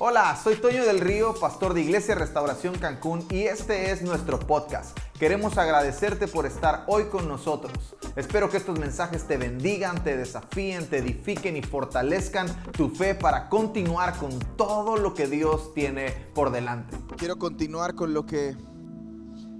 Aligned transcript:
Hola, 0.00 0.40
soy 0.40 0.54
Toño 0.54 0.84
del 0.84 1.00
Río, 1.00 1.34
pastor 1.34 1.74
de 1.74 1.80
Iglesia 1.80 2.14
Restauración 2.14 2.78
Cancún 2.78 3.26
y 3.32 3.40
este 3.40 3.90
es 3.90 4.00
nuestro 4.00 4.38
podcast. 4.38 4.96
Queremos 5.18 5.58
agradecerte 5.58 6.28
por 6.28 6.46
estar 6.46 6.84
hoy 6.86 7.06
con 7.06 7.26
nosotros. 7.26 7.96
Espero 8.14 8.48
que 8.48 8.58
estos 8.58 8.78
mensajes 8.78 9.26
te 9.26 9.36
bendigan, 9.36 10.04
te 10.04 10.16
desafíen, 10.16 10.88
te 10.88 10.98
edifiquen 10.98 11.56
y 11.56 11.62
fortalezcan 11.62 12.46
tu 12.74 12.90
fe 12.90 13.16
para 13.16 13.48
continuar 13.48 14.16
con 14.18 14.38
todo 14.56 14.96
lo 14.96 15.14
que 15.14 15.26
Dios 15.26 15.74
tiene 15.74 16.12
por 16.32 16.52
delante. 16.52 16.96
Quiero 17.16 17.36
continuar 17.36 17.96
con 17.96 18.14
lo 18.14 18.24
que 18.24 18.56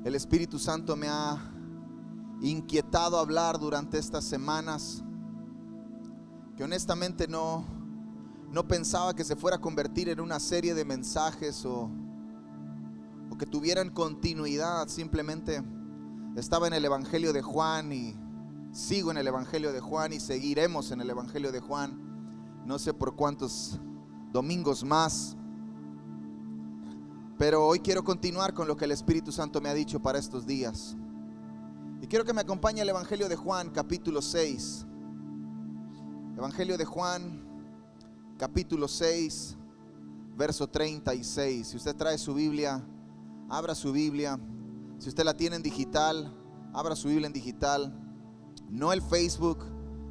el 0.05 0.15
Espíritu 0.15 0.61
Santo 0.61 0.95
me 0.95 1.09
ha 1.09 1.51
inquietado 2.43 3.19
hablar 3.19 3.59
durante 3.59 3.99
estas 3.99 4.23
semanas, 4.23 5.03
que 6.57 6.63
honestamente 6.63 7.27
no, 7.27 7.78
no 8.51 8.67
pensaba 8.67 9.15
que 9.15 9.25
se 9.25 9.37
fuera 9.37 9.57
a 9.57 9.61
convertir 9.61 10.09
en 10.09 10.21
una 10.21 10.41
serie 10.41 10.75
de 10.75 10.85
mensajes 10.85 11.65
o, 11.65 11.91
o 13.31 13.39
que 13.39 13.47
tuvieran 13.47 13.91
continuidad. 13.91 14.89
Simplemente 14.89 15.63
estaba 16.37 16.67
en 16.67 16.73
el 16.73 16.85
Evangelio 16.85 17.33
de 17.33 17.43
Juan 17.43 17.93
y 17.93 18.17
sigo 18.73 19.11
en 19.11 19.19
el 19.19 19.27
Evangelio 19.27 19.73
de 19.73 19.81
Juan 19.81 20.13
y 20.13 20.21
seguiremos 20.21 20.91
en 20.91 21.01
el 21.01 21.11
Evangelio 21.11 21.53
de 21.53 21.61
Juan. 21.61 22.63
No 22.65 22.79
sé 22.79 22.95
por 22.95 23.17
cuántos 23.17 23.79
domingos 24.33 24.85
más. 24.85 25.37
Pero 27.39 27.67
hoy 27.67 27.81
quiero 27.81 28.03
continuar 28.03 28.55
con 28.55 28.67
lo 28.67 28.77
que 28.77 28.85
el 28.85 28.93
Espíritu 28.93 29.31
Santo 29.31 29.61
me 29.61 29.69
ha 29.69 29.75
dicho 29.75 30.01
para 30.01 30.19
estos 30.19 30.47
días. 30.47 30.97
Y 32.01 32.07
quiero 32.07 32.25
que 32.25 32.33
me 32.33 32.41
acompañe 32.41 32.81
el 32.81 32.89
Evangelio 32.89 33.29
de 33.29 33.37
Juan, 33.37 33.71
capítulo 33.71 34.23
6. 34.23 34.87
Evangelio 36.37 36.79
de 36.79 36.85
Juan, 36.85 37.48
capítulo 38.39 38.87
6, 38.87 39.57
verso 40.37 40.69
36. 40.69 41.67
Si 41.67 41.77
usted 41.77 41.95
trae 41.97 42.17
su 42.17 42.33
Biblia, 42.33 42.83
abra 43.51 43.75
su 43.75 43.93
Biblia. 43.93 44.39
Si 44.99 45.09
usted 45.09 45.25
la 45.25 45.37
tiene 45.37 45.57
en 45.57 45.63
digital, 45.63 46.33
abra 46.73 46.95
su 46.95 47.09
Biblia 47.09 47.27
en 47.27 47.33
digital. 47.33 47.93
No 48.71 48.93
el 48.93 49.03
Facebook, 49.03 49.65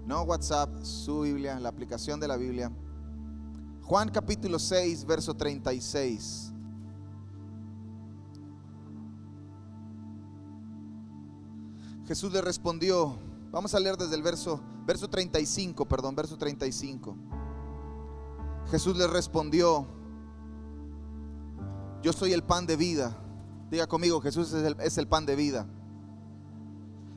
no 0.05 0.23
WhatsApp, 0.23 0.83
su 0.83 1.21
Biblia, 1.21 1.59
la 1.59 1.69
aplicación 1.69 2.19
de 2.19 2.27
la 2.27 2.35
Biblia. 2.35 2.71
Juan 3.83 4.09
capítulo 4.09 4.59
6, 4.59 5.05
verso 5.05 5.33
36. 5.33 6.52
Jesús 12.05 12.31
le 12.31 12.41
respondió, 12.41 13.17
vamos 13.52 13.73
a 13.73 13.80
leer 13.80 13.97
desde 13.97 14.15
el 14.15 14.21
verso, 14.21 14.61
verso 14.85 15.09
35, 15.09 15.85
perdón, 15.85 16.15
verso 16.15 16.37
35. 16.37 17.15
Jesús 18.69 18.97
le 18.97 19.07
respondió, 19.07 19.87
yo 22.01 22.13
soy 22.13 22.33
el 22.33 22.43
pan 22.43 22.65
de 22.65 22.75
vida. 22.75 23.17
Diga 23.69 23.87
conmigo, 23.87 24.21
Jesús 24.21 24.53
es 24.53 24.97
el, 24.97 25.07
pan 25.07 25.25
de 25.25 25.35
vida. 25.35 25.67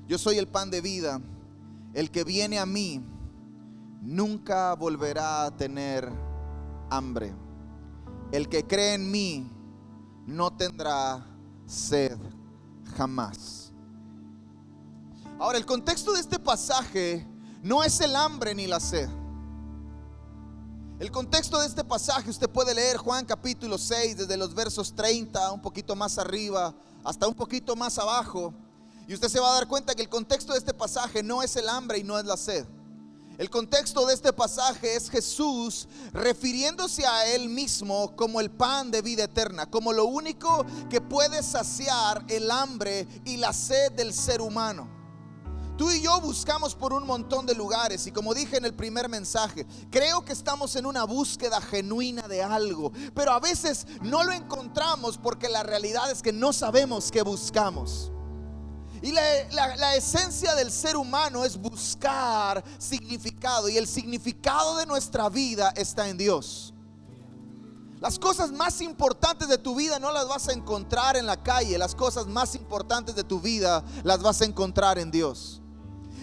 Yo 0.09 0.19
soy 0.19 0.39
el 0.39 0.49
pan 0.49 0.71
de 0.71 0.81
vida. 0.81 1.21
El 1.95 2.11
que 2.11 2.25
viene 2.25 2.59
a 2.59 2.67
mí 2.67 3.03
nunca 4.01 4.75
volverá 4.75 5.45
a 5.45 5.57
tener 5.57 6.11
hambre. 6.89 7.33
El 8.33 8.49
que 8.49 8.65
cree 8.67 8.95
en 8.95 9.11
mí 9.11 9.51
no 10.27 10.53
tendrá 10.53 11.25
sed 11.67 12.17
jamás. 12.97 13.73
Ahora, 15.39 15.59
el 15.59 15.67
contexto 15.67 16.13
de 16.13 16.21
este 16.21 16.39
pasaje 16.39 17.27
no 17.63 17.83
es 17.83 18.01
el 18.01 18.15
hambre 18.15 18.55
ni 18.55 18.67
la 18.67 18.79
sed. 18.79 19.09
El 21.01 21.11
contexto 21.11 21.59
de 21.59 21.67
este 21.67 21.83
pasaje 21.83 22.29
usted 22.29 22.51
puede 22.51 22.75
leer 22.75 22.99
Juan 22.99 23.25
capítulo 23.25 23.79
6 23.79 24.19
desde 24.19 24.37
los 24.37 24.55
versos 24.55 24.95
30, 24.95 25.51
un 25.51 25.63
poquito 25.63 25.97
más 25.97 26.19
arriba, 26.19 26.75
hasta 27.03 27.27
un 27.27 27.33
poquito 27.33 27.75
más 27.75 27.99
abajo. 27.99 28.53
Y 29.09 29.15
usted 29.15 29.29
se 29.29 29.41
va 29.41 29.49
a 29.49 29.55
dar 29.55 29.67
cuenta 29.67 29.95
que 29.95 30.03
el 30.03 30.11
contexto 30.11 30.53
de 30.53 30.59
este 30.59 30.75
pasaje 30.75 31.23
no 31.23 31.43
es 31.43 31.57
el 31.57 31.71
hambre 31.71 31.97
y 31.97 32.05
no 32.05 32.19
es 32.19 32.27
la 32.27 32.37
sed. 32.37 32.67
El 33.39 33.49
contexto 33.49 34.05
de 34.05 34.13
este 34.13 34.31
pasaje 34.35 34.95
es 34.95 35.09
Jesús 35.09 35.89
refiriéndose 36.13 37.07
a 37.07 37.29
Él 37.29 37.49
mismo 37.49 38.15
como 38.15 38.39
el 38.39 38.51
pan 38.51 38.91
de 38.91 39.01
vida 39.01 39.25
eterna, 39.25 39.65
como 39.65 39.95
lo 39.95 40.05
único 40.05 40.67
que 40.91 41.01
puede 41.01 41.43
saciar 41.43 42.27
el 42.29 42.51
hambre 42.51 43.09
y 43.25 43.39
la 43.39 43.55
sed 43.55 43.93
del 43.93 44.13
ser 44.13 44.43
humano. 44.43 45.00
Tú 45.81 45.91
y 45.91 46.03
yo 46.03 46.21
buscamos 46.21 46.75
por 46.75 46.93
un 46.93 47.07
montón 47.07 47.47
de 47.47 47.55
lugares 47.55 48.07
y 48.07 48.13
como 48.13 48.35
dije 48.35 48.59
en 48.59 48.67
el 48.67 48.75
primer 48.75 49.09
mensaje, 49.09 49.67
creo 49.91 50.23
que 50.23 50.35
estamos 50.35 50.77
en 50.77 50.85
una 50.85 51.05
búsqueda 51.05 51.59
genuina 51.59 52.29
de 52.29 52.43
algo, 52.43 52.93
pero 53.15 53.33
a 53.33 53.41
veces 53.41 53.87
no 54.03 54.23
lo 54.23 54.33
encontramos 54.33 55.17
porque 55.17 55.49
la 55.49 55.63
realidad 55.63 56.11
es 56.11 56.21
que 56.21 56.35
no 56.35 56.53
sabemos 56.53 57.11
qué 57.11 57.23
buscamos. 57.23 58.13
Y 59.01 59.11
la, 59.13 59.23
la, 59.53 59.77
la, 59.77 59.95
esencia 59.95 60.55
del 60.55 60.71
ser 60.71 60.99
humano 60.99 61.47
es 61.47 61.57
buscar 61.57 62.63
significado 62.77 63.71
y 63.71 63.79
el 63.79 63.87
significado 63.87 64.77
de 64.77 64.85
nuestra 64.85 65.31
vida 65.31 65.73
está 65.77 66.11
en 66.11 66.19
Dios. 66.19 66.75
Las 68.01 68.19
cosas 68.19 68.53
más 68.53 68.83
importantes 68.83 69.49
de 69.49 69.57
tu 69.57 69.75
vida 69.75 69.99
no 69.99 70.13
las 70.13 70.29
vas 70.29 70.47
a 70.49 70.53
encontrar 70.53 71.17
en 71.17 71.25
la 71.25 71.43
calle, 71.43 71.79
las 71.79 71.95
cosas 71.95 72.27
más 72.27 72.55
importantes 72.55 73.15
de 73.15 73.25
tu 73.25 73.41
vida 73.41 73.83
las 74.05 74.21
vas 74.21 74.43
a 74.43 74.45
encontrar 74.45 74.99
en 74.99 75.11
Dios. 75.11 75.61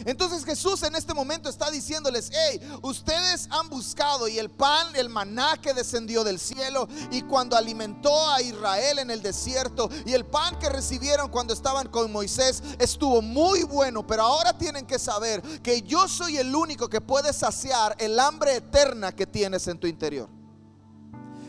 Entonces 0.06 0.46
Jesús 0.46 0.84
en 0.84 0.96
este 0.96 1.13
momento 1.13 1.50
está 1.50 1.69
diciéndoles, 1.72 2.31
hey, 2.34 2.62
ustedes 2.81 3.47
han 3.52 3.69
buscado 3.69 4.28
y 4.28 4.40
el 4.40 4.50
pan, 4.50 4.96
el 4.96 5.09
maná 5.09 5.58
que 5.62 5.74
descendió 5.74 6.24
del 6.24 6.40
cielo 6.40 6.88
y 7.12 7.22
cuando 7.24 7.56
alimentó 7.56 8.30
a 8.30 8.41
Israel 8.41 9.00
en 9.00 9.12
el 9.12 9.22
desierto 9.22 9.90
y 10.06 10.13
el 10.13 10.25
pan 10.25 10.58
que 10.59 10.69
recibieron 10.69 11.30
cuando 11.30 11.53
estaban 11.53 11.88
con 11.88 12.12
Moisés 12.12 12.63
estuvo 12.80 13.22
muy 13.22 13.63
bueno, 13.63 14.06
pero 14.06 14.24
ahora 14.24 14.58
tienen 14.58 14.85
que 14.85 15.00
saber 15.00 15.41
que 15.62 15.81
yo 15.81 16.08
soy 16.08 16.38
el 16.38 16.56
único 16.56 16.90
que 16.90 17.02
puede 17.02 17.34
saciar 17.34 17.96
el 18.00 18.19
hambre 18.19 18.56
eterna 18.56 19.14
que 19.14 19.28
tienes 19.28 19.68
en 19.68 19.79
tu 19.79 19.88
interior. 19.88 20.29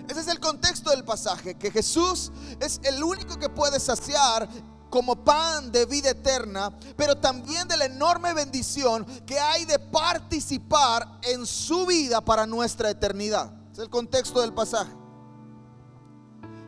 Ese 0.08 0.20
es 0.20 0.28
el 0.28 0.40
contexto 0.40 0.90
del 0.90 1.04
pasaje, 1.04 1.54
que 1.54 1.70
Jesús 1.70 2.32
es 2.60 2.80
el 2.82 3.04
único 3.04 3.38
que 3.38 3.50
puede 3.50 3.78
saciar 3.78 4.48
como 4.90 5.24
pan 5.24 5.70
de 5.70 5.84
vida 5.86 6.10
eterna, 6.10 6.72
pero 6.96 7.16
también 7.16 7.68
de 7.68 7.76
la 7.76 7.86
enorme 7.86 8.32
bendición 8.34 9.04
que 9.26 9.38
hay 9.38 9.64
de 9.64 9.78
participar 9.78 11.20
en 11.22 11.46
su 11.46 11.86
vida 11.86 12.20
para 12.20 12.46
nuestra 12.46 12.90
eternidad. 12.90 13.52
Es 13.72 13.78
el 13.78 13.90
contexto 13.90 14.40
del 14.40 14.52
pasaje. 14.52 14.92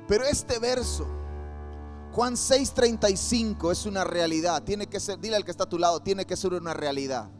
Pero 0.06 0.24
este 0.24 0.58
verso, 0.58 1.06
Juan 2.12 2.34
6:35, 2.34 3.70
es 3.70 3.86
una 3.86 4.04
realidad. 4.04 4.62
Tiene 4.62 4.86
que 4.86 5.00
ser, 5.00 5.18
dile 5.20 5.36
al 5.36 5.44
que 5.44 5.50
está 5.50 5.64
a 5.64 5.68
tu 5.68 5.78
lado, 5.78 6.00
tiene 6.00 6.26
que 6.26 6.36
ser 6.36 6.52
una 6.52 6.74
realidad. 6.74 7.30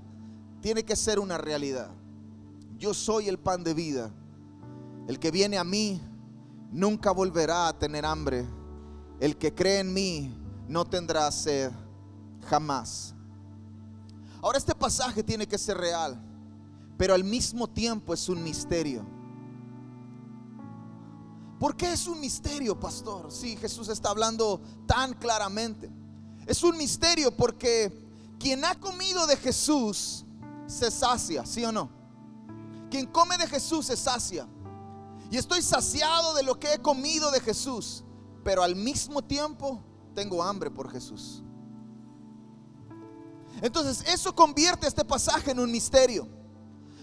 Tiene 0.61 0.85
que 0.85 0.97
ser 0.97 1.19
una 1.19 1.39
realidad. 1.39 1.91
Yo 2.79 2.95
soy 2.95 3.29
el 3.29 3.39
pan 3.39 3.65
de 3.65 3.75
vida. 3.75 4.11
El 5.09 5.19
que 5.19 5.31
viene 5.31 5.59
a 5.59 5.65
mí 5.65 6.01
nunca 6.71 7.11
volverá 7.11 7.69
a 7.69 7.79
tener 7.79 8.05
hambre. 8.07 8.47
El 9.19 9.37
que 9.37 9.55
cree 9.55 9.81
en 9.81 9.93
mí 9.93 10.40
no 10.71 10.85
tendrá 10.85 11.31
sed 11.33 11.73
jamás. 12.49 13.13
Ahora 14.41 14.57
este 14.57 14.73
pasaje 14.73 15.23
tiene 15.25 15.47
que 15.47 15.59
ser 15.59 15.77
real, 15.77 16.19
pero 16.97 17.13
al 17.13 17.25
mismo 17.25 17.67
tiempo 17.67 18.15
es 18.15 18.29
un 18.29 18.41
misterio. 18.43 19.05
¿Por 21.59 21.77
qué 21.77 21.93
es 21.93 22.07
un 22.07 22.21
misterio, 22.21 22.79
pastor? 22.79 23.33
Si 23.33 23.57
Jesús 23.57 23.89
está 23.89 24.11
hablando 24.11 24.63
tan 24.87 25.13
claramente. 25.15 25.91
Es 26.47 26.63
un 26.63 26.79
misterio 26.79 27.37
porque 27.37 27.93
quien 28.39 28.65
ha 28.65 28.77
comido 28.77 29.27
de 29.27 29.37
Jesús 29.37 30.25
se 30.69 30.91
sacia, 30.91 31.45
¿sí 31.45 31.65
o 31.65 31.73
no? 31.73 31.91
Quien 32.91 33.07
come 33.07 33.37
de 33.37 33.49
Jesús 33.49 33.87
se 33.87 33.97
sacia. 33.97 34.47
Y 35.33 35.37
estoy 35.37 35.63
saciado 35.63 36.33
de 36.35 36.45
lo 36.45 36.61
que 36.61 36.75
he 36.75 36.79
comido 36.79 37.33
de 37.33 37.41
Jesús, 37.41 38.05
pero 38.45 38.63
al 38.63 38.77
mismo 38.77 39.21
tiempo 39.21 39.83
tengo 40.15 40.43
hambre 40.43 40.71
por 40.71 40.91
Jesús. 40.91 41.43
Entonces 43.63 44.07
eso 44.09 44.35
convierte 44.35 44.87
este 44.87 45.05
pasaje 45.05 45.51
en 45.51 45.61
un 45.61 45.71
misterio. 45.71 46.27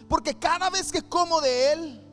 Porque 0.08 0.34
cada 0.34 0.70
vez 0.70 0.92
que 0.92 1.02
como 1.02 1.42
de 1.42 1.74
Él, 1.74 2.04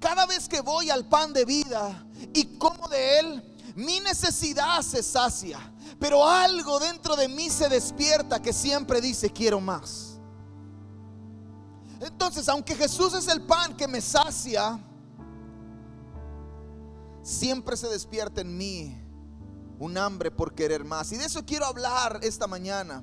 cada 0.00 0.26
vez 0.26 0.48
que 0.48 0.60
voy 0.60 0.90
al 0.90 1.08
pan 1.08 1.32
de 1.32 1.44
vida 1.44 2.06
y 2.32 2.58
como 2.58 2.88
de 2.88 3.18
Él, 3.20 3.56
mi 3.76 4.00
necesidad 4.00 4.82
se 4.82 5.02
sacia. 5.02 5.58
Pero 5.98 6.28
algo 6.28 6.78
dentro 6.80 7.16
de 7.16 7.28
mí 7.28 7.48
se 7.48 7.68
despierta 7.68 8.42
que 8.42 8.52
siempre 8.52 9.00
dice, 9.00 9.30
quiero 9.30 9.60
más. 9.60 10.18
Entonces, 12.00 12.48
aunque 12.48 12.74
Jesús 12.74 13.14
es 13.14 13.28
el 13.28 13.42
pan 13.42 13.76
que 13.76 13.88
me 13.88 14.00
sacia, 14.00 14.78
siempre 17.22 17.76
se 17.76 17.88
despierta 17.88 18.42
en 18.42 18.56
mí 18.56 19.03
un 19.78 19.98
hambre 19.98 20.30
por 20.30 20.54
querer 20.54 20.84
más. 20.84 21.12
Y 21.12 21.16
de 21.16 21.26
eso 21.26 21.44
quiero 21.44 21.66
hablar 21.66 22.20
esta 22.22 22.46
mañana. 22.46 23.02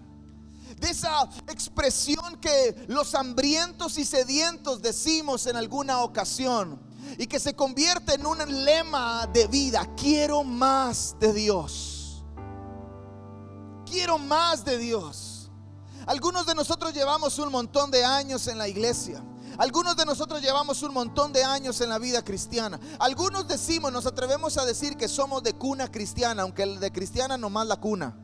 De 0.80 0.90
esa 0.90 1.30
expresión 1.48 2.40
que 2.40 2.86
los 2.88 3.14
hambrientos 3.14 3.98
y 3.98 4.06
sedientos 4.06 4.82
decimos 4.82 5.46
en 5.48 5.56
alguna 5.56 6.00
ocasión. 6.00 6.90
y 7.18 7.28
que 7.28 7.40
se 7.40 7.54
convierte 7.56 8.14
en 8.14 8.26
un 8.26 8.38
lema 8.64 9.28
de 9.28 9.48
vida. 9.48 9.86
Quiero 9.98 10.44
más 10.44 11.16
de 11.20 11.34
Dios. 11.34 12.24
Quiero 13.86 14.18
más 14.18 14.64
de 14.64 14.78
Dios. 14.78 15.50
Algunos 16.06 16.46
de 16.46 16.56
nosotros 16.56 16.94
llevamos 16.94 17.38
un 17.40 17.52
montón 17.52 17.92
de 17.92 18.06
años 18.06 18.48
en 18.48 18.58
la 18.58 18.68
iglesia. 18.68 19.22
Algunos 19.58 19.96
de 19.96 20.06
nosotros 20.06 20.42
llevamos 20.42 20.82
un 20.84 20.94
montón 20.94 21.34
de 21.34 21.44
años 21.44 21.82
en 21.82 21.90
la 21.90 22.00
vida 22.00 22.24
cristiana. 22.24 22.80
Algunos 23.00 23.48
decimos, 23.48 23.92
nos 23.92 24.06
atrevemos 24.06 24.58
a 24.58 24.66
decir 24.66 24.98
que 24.98 25.08
somos 25.08 25.44
de 25.44 25.54
cuna 25.54 25.92
cristiana, 25.92 26.44
aunque 26.44 26.64
el 26.64 26.80
de 26.80 26.92
cristiana 26.92 27.38
nomás 27.38 27.68
la 27.68 27.78
cuna. 27.78 28.16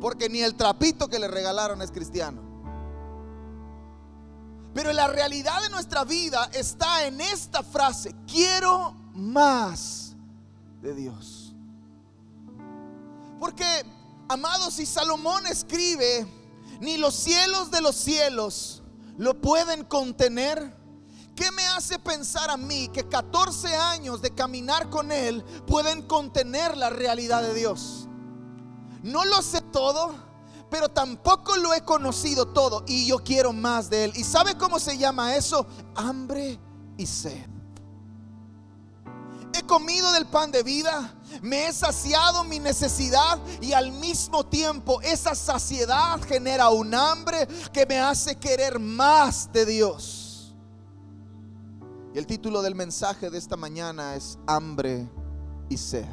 Porque 0.00 0.28
ni 0.28 0.40
el 0.40 0.54
trapito 0.54 1.08
que 1.08 1.18
le 1.18 1.28
regalaron 1.28 1.82
es 1.82 1.90
cristiano. 1.90 2.42
Pero 4.74 4.92
la 4.92 5.06
realidad 5.06 5.62
de 5.62 5.70
nuestra 5.70 6.04
vida 6.04 6.50
está 6.52 7.06
en 7.06 7.20
esta 7.20 7.62
frase, 7.62 8.14
quiero 8.26 8.92
más 9.14 10.16
de 10.82 10.94
Dios. 10.94 11.54
Porque, 13.38 13.64
amados, 14.28 14.74
si 14.74 14.86
Salomón 14.86 15.46
escribe, 15.46 16.26
ni 16.80 16.96
los 16.96 17.14
cielos 17.14 17.70
de 17.70 17.80
los 17.80 17.94
cielos 17.94 18.82
lo 19.16 19.40
pueden 19.40 19.84
contener. 19.84 20.74
¿Qué 21.34 21.50
me 21.50 21.66
hace 21.68 21.98
pensar 21.98 22.48
a 22.48 22.56
mí 22.56 22.88
que 22.92 23.08
14 23.08 23.74
años 23.74 24.22
de 24.22 24.30
caminar 24.30 24.88
con 24.88 25.10
Él 25.10 25.42
pueden 25.66 26.02
contener 26.02 26.76
la 26.76 26.90
realidad 26.90 27.42
de 27.42 27.54
Dios? 27.54 28.08
No 29.02 29.24
lo 29.24 29.42
sé 29.42 29.60
todo, 29.60 30.14
pero 30.70 30.88
tampoco 30.88 31.56
lo 31.56 31.74
he 31.74 31.82
conocido 31.82 32.46
todo 32.46 32.84
y 32.86 33.06
yo 33.06 33.18
quiero 33.18 33.52
más 33.52 33.90
de 33.90 34.04
Él. 34.04 34.12
¿Y 34.14 34.24
sabe 34.24 34.56
cómo 34.56 34.78
se 34.78 34.96
llama 34.96 35.34
eso? 35.34 35.66
Hambre 35.96 36.58
y 36.96 37.06
sed. 37.06 37.46
He 39.52 39.62
comido 39.62 40.10
del 40.12 40.26
pan 40.26 40.50
de 40.50 40.62
vida, 40.62 41.14
me 41.42 41.66
he 41.66 41.72
saciado 41.72 42.44
mi 42.44 42.58
necesidad 42.58 43.38
y 43.60 43.72
al 43.72 43.92
mismo 43.92 44.44
tiempo 44.46 45.00
esa 45.02 45.34
saciedad 45.34 46.20
genera 46.22 46.68
un 46.70 46.94
hambre 46.94 47.46
que 47.72 47.86
me 47.86 47.98
hace 47.98 48.36
querer 48.36 48.78
más 48.78 49.52
de 49.52 49.66
Dios. 49.66 50.54
Y 52.14 52.18
el 52.18 52.26
título 52.26 52.62
del 52.62 52.74
mensaje 52.74 53.28
de 53.28 53.38
esta 53.38 53.56
mañana 53.56 54.14
es 54.14 54.38
hambre 54.46 55.08
y 55.68 55.76
sed. 55.76 56.06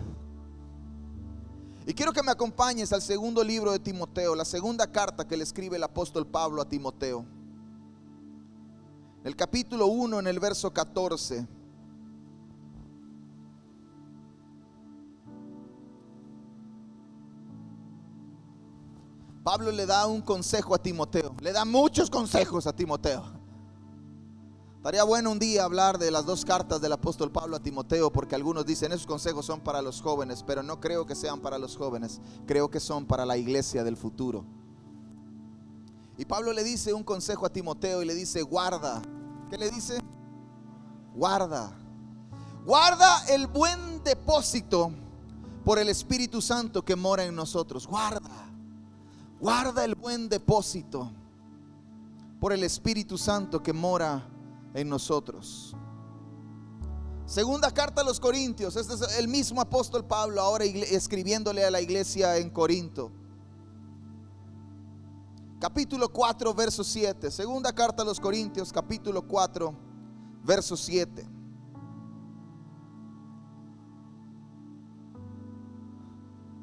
Y 1.85 1.94
quiero 1.94 2.13
que 2.13 2.24
me 2.24 2.31
acompañes 2.31 2.94
al 2.94 3.01
segundo 3.01 3.44
libro 3.44 3.71
de 3.71 3.79
Timoteo, 3.79 4.35
la 4.35 4.45
segunda 4.45 4.91
carta 4.91 5.27
que 5.27 5.38
le 5.38 5.44
escribe 5.44 5.77
el 5.77 5.83
apóstol 5.83 6.27
Pablo 6.27 6.62
a 6.62 6.69
Timoteo. 6.69 7.25
El 9.24 9.35
capítulo 9.35 9.88
1 9.88 10.19
en 10.19 10.27
el 10.27 10.39
verso 10.39 10.71
14. 10.71 11.47
Pablo 19.43 19.71
le 19.71 19.85
da 19.85 20.05
un 20.05 20.21
consejo 20.21 20.75
a 20.75 20.77
Timoteo, 20.77 21.35
le 21.41 21.51
da 21.51 21.65
muchos 21.65 22.09
consejos 22.09 22.67
a 22.67 22.73
Timoteo. 22.73 23.23
Estaría 24.77 25.03
bueno 25.03 25.31
un 25.31 25.39
día 25.39 25.63
hablar 25.63 25.99
de 25.99 26.09
las 26.09 26.25
dos 26.25 26.43
cartas 26.43 26.81
del 26.81 26.91
apóstol 26.93 27.31
Pablo 27.31 27.55
a 27.55 27.59
Timoteo, 27.59 28.11
porque 28.11 28.35
algunos 28.35 28.65
dicen 28.65 28.91
esos 28.91 29.05
consejos 29.05 29.45
son 29.45 29.61
para 29.61 29.81
los 29.81 30.01
jóvenes, 30.01 30.43
pero 30.43 30.63
no 30.63 30.79
creo 30.79 31.05
que 31.05 31.15
sean 31.15 31.39
para 31.39 31.59
los 31.59 31.77
jóvenes, 31.77 32.19
creo 32.47 32.69
que 32.69 32.79
son 32.79 33.05
para 33.05 33.25
la 33.25 33.38
iglesia 33.38 33.83
del 33.83 33.95
futuro. 33.97 34.43
Y 36.17 36.25
Pablo 36.25 36.53
le 36.53 36.63
dice 36.63 36.93
un 36.93 37.03
consejo 37.03 37.45
a 37.45 37.49
Timoteo 37.49 38.01
y 38.01 38.05
le 38.05 38.13
dice, 38.13 38.41
guarda. 38.41 39.01
¿Qué 39.49 39.57
le 39.57 39.69
dice? 39.69 39.99
Guarda. 41.15 41.71
Guarda 42.65 43.25
el 43.27 43.47
buen 43.47 44.03
depósito 44.03 44.91
por 45.65 45.79
el 45.79 45.89
Espíritu 45.89 46.41
Santo 46.41 46.83
que 46.83 46.95
mora 46.95 47.23
en 47.23 47.35
nosotros. 47.35 47.88
Guarda. 47.88 48.31
Guarda 49.41 49.83
el 49.83 49.95
buen 49.95 50.29
depósito 50.29 51.11
por 52.39 52.53
el 52.53 52.63
Espíritu 52.63 53.17
Santo 53.17 53.63
que 53.63 53.73
mora 53.73 54.23
en 54.75 54.88
nosotros. 54.88 55.75
Segunda 57.25 57.71
carta 57.71 58.01
a 58.01 58.03
los 58.03 58.19
Corintios. 58.19 58.75
Este 58.75 58.93
es 58.93 59.17
el 59.17 59.27
mismo 59.27 59.59
apóstol 59.59 60.05
Pablo 60.05 60.39
ahora 60.39 60.65
escribiéndole 60.65 61.65
a 61.65 61.71
la 61.71 61.81
iglesia 61.81 62.38
en 62.38 62.51
Corinto. 62.51 63.11
Capítulo 65.59 66.09
4, 66.09 66.53
verso 66.53 66.83
7. 66.83 67.31
Segunda 67.31 67.73
carta 67.73 68.03
a 68.03 68.05
los 68.05 68.19
Corintios, 68.19 68.71
capítulo 68.71 69.27
4, 69.27 69.73
verso 70.43 70.77
7. 70.77 71.27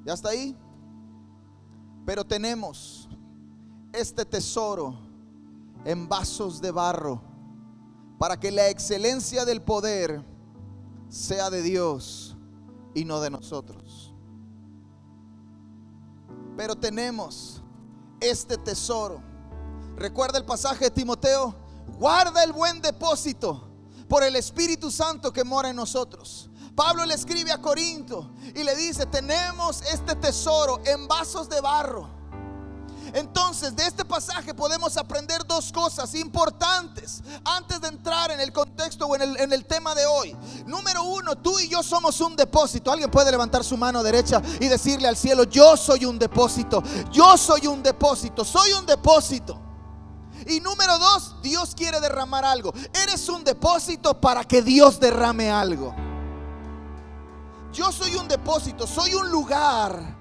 ¿Ya 0.05 0.13
está 0.13 0.29
ahí? 0.29 0.57
Pero 2.09 2.25
tenemos 2.25 3.07
este 3.93 4.25
tesoro 4.25 4.99
en 5.85 6.09
vasos 6.09 6.59
de 6.59 6.71
barro 6.71 7.21
para 8.19 8.41
que 8.41 8.51
la 8.51 8.71
excelencia 8.71 9.45
del 9.45 9.61
poder 9.61 10.25
sea 11.11 11.51
de 11.51 11.61
Dios 11.61 12.35
y 12.95 13.05
no 13.05 13.21
de 13.21 13.29
nosotros. 13.29 14.15
Pero 16.57 16.75
tenemos 16.77 17.63
este 18.23 18.57
tesoro. 18.57 19.21
Recuerda 19.95 20.39
el 20.39 20.47
pasaje 20.47 20.87
de 20.87 20.91
Timoteo, 20.91 21.55
guarda 21.99 22.43
el 22.43 22.55
buen 22.55 22.81
depósito 22.81 23.69
por 24.09 24.23
el 24.23 24.35
Espíritu 24.37 24.91
Santo 24.91 25.31
que 25.31 25.45
mora 25.45 25.69
en 25.69 25.77
nosotros. 25.77 26.48
Pablo 26.79 27.05
le 27.05 27.15
escribe 27.15 27.51
a 27.51 27.59
Corinto 27.59 28.31
y 28.55 28.63
le 28.63 28.77
dice, 28.77 29.05
tenemos 29.07 29.83
este 29.83 30.15
tesoro 30.15 30.81
en 30.85 31.09
vasos 31.09 31.49
de 31.49 31.61
barro. 31.61 32.09
Entonces, 33.15 33.75
de 33.75 33.85
este 33.85 34.05
pasaje 34.05 34.55
podemos 34.55 34.97
aprender 34.97 35.45
dos 35.45 35.73
cosas 35.73 36.15
importantes 36.15 37.21
antes 37.45 37.81
de 37.81 37.89
entrar 37.89 38.31
en 38.31 38.39
el 38.39 38.53
contexto 38.53 39.07
o 39.07 39.17
en 39.17 39.23
el, 39.23 39.37
en 39.39 39.53
el, 39.53 39.65
tema 39.65 39.93
de 39.97 40.07
hoy. 40.07 40.37
Número 40.67 41.03
uno, 41.03 41.35
tú 41.35 41.59
y 41.59 41.69
yo 41.69 41.83
somos 41.83 42.21
un 42.21 42.37
depósito. 42.37 42.93
Alguien 42.93 43.11
puede 43.11 43.33
levantar 43.33 43.65
su 43.65 43.77
mano 43.77 44.01
derecha 44.05 44.41
y 44.61 44.69
decirle 44.69 45.09
al 45.09 45.17
cielo, 45.17 45.43
yo 45.43 45.77
soy 45.77 46.05
un 46.05 46.17
depósito, 46.17 46.81
yo 47.11 47.37
soy 47.37 47.67
un 47.67 47.83
depósito, 47.83 48.45
soy 48.45 48.73
un 48.75 48.87
depósito. 48.87 49.61
Y 50.47 50.61
número 50.61 50.97
dos, 50.97 51.43
Dios 51.43 51.75
quiere 51.75 51.99
derramar 51.99 52.45
algo. 52.45 52.73
Eres 53.03 53.29
un 53.29 53.43
depósito 53.43 54.21
para 54.21 54.45
que 54.45 54.63
Dios 54.63 55.01
derrame 55.01 55.51
algo. 55.51 56.08
Yo 57.79 57.93
soy 57.93 58.17
un 58.17 58.27
depósito, 58.27 58.89
soy 58.89 59.15
un 59.15 59.31
lugar 59.31 60.17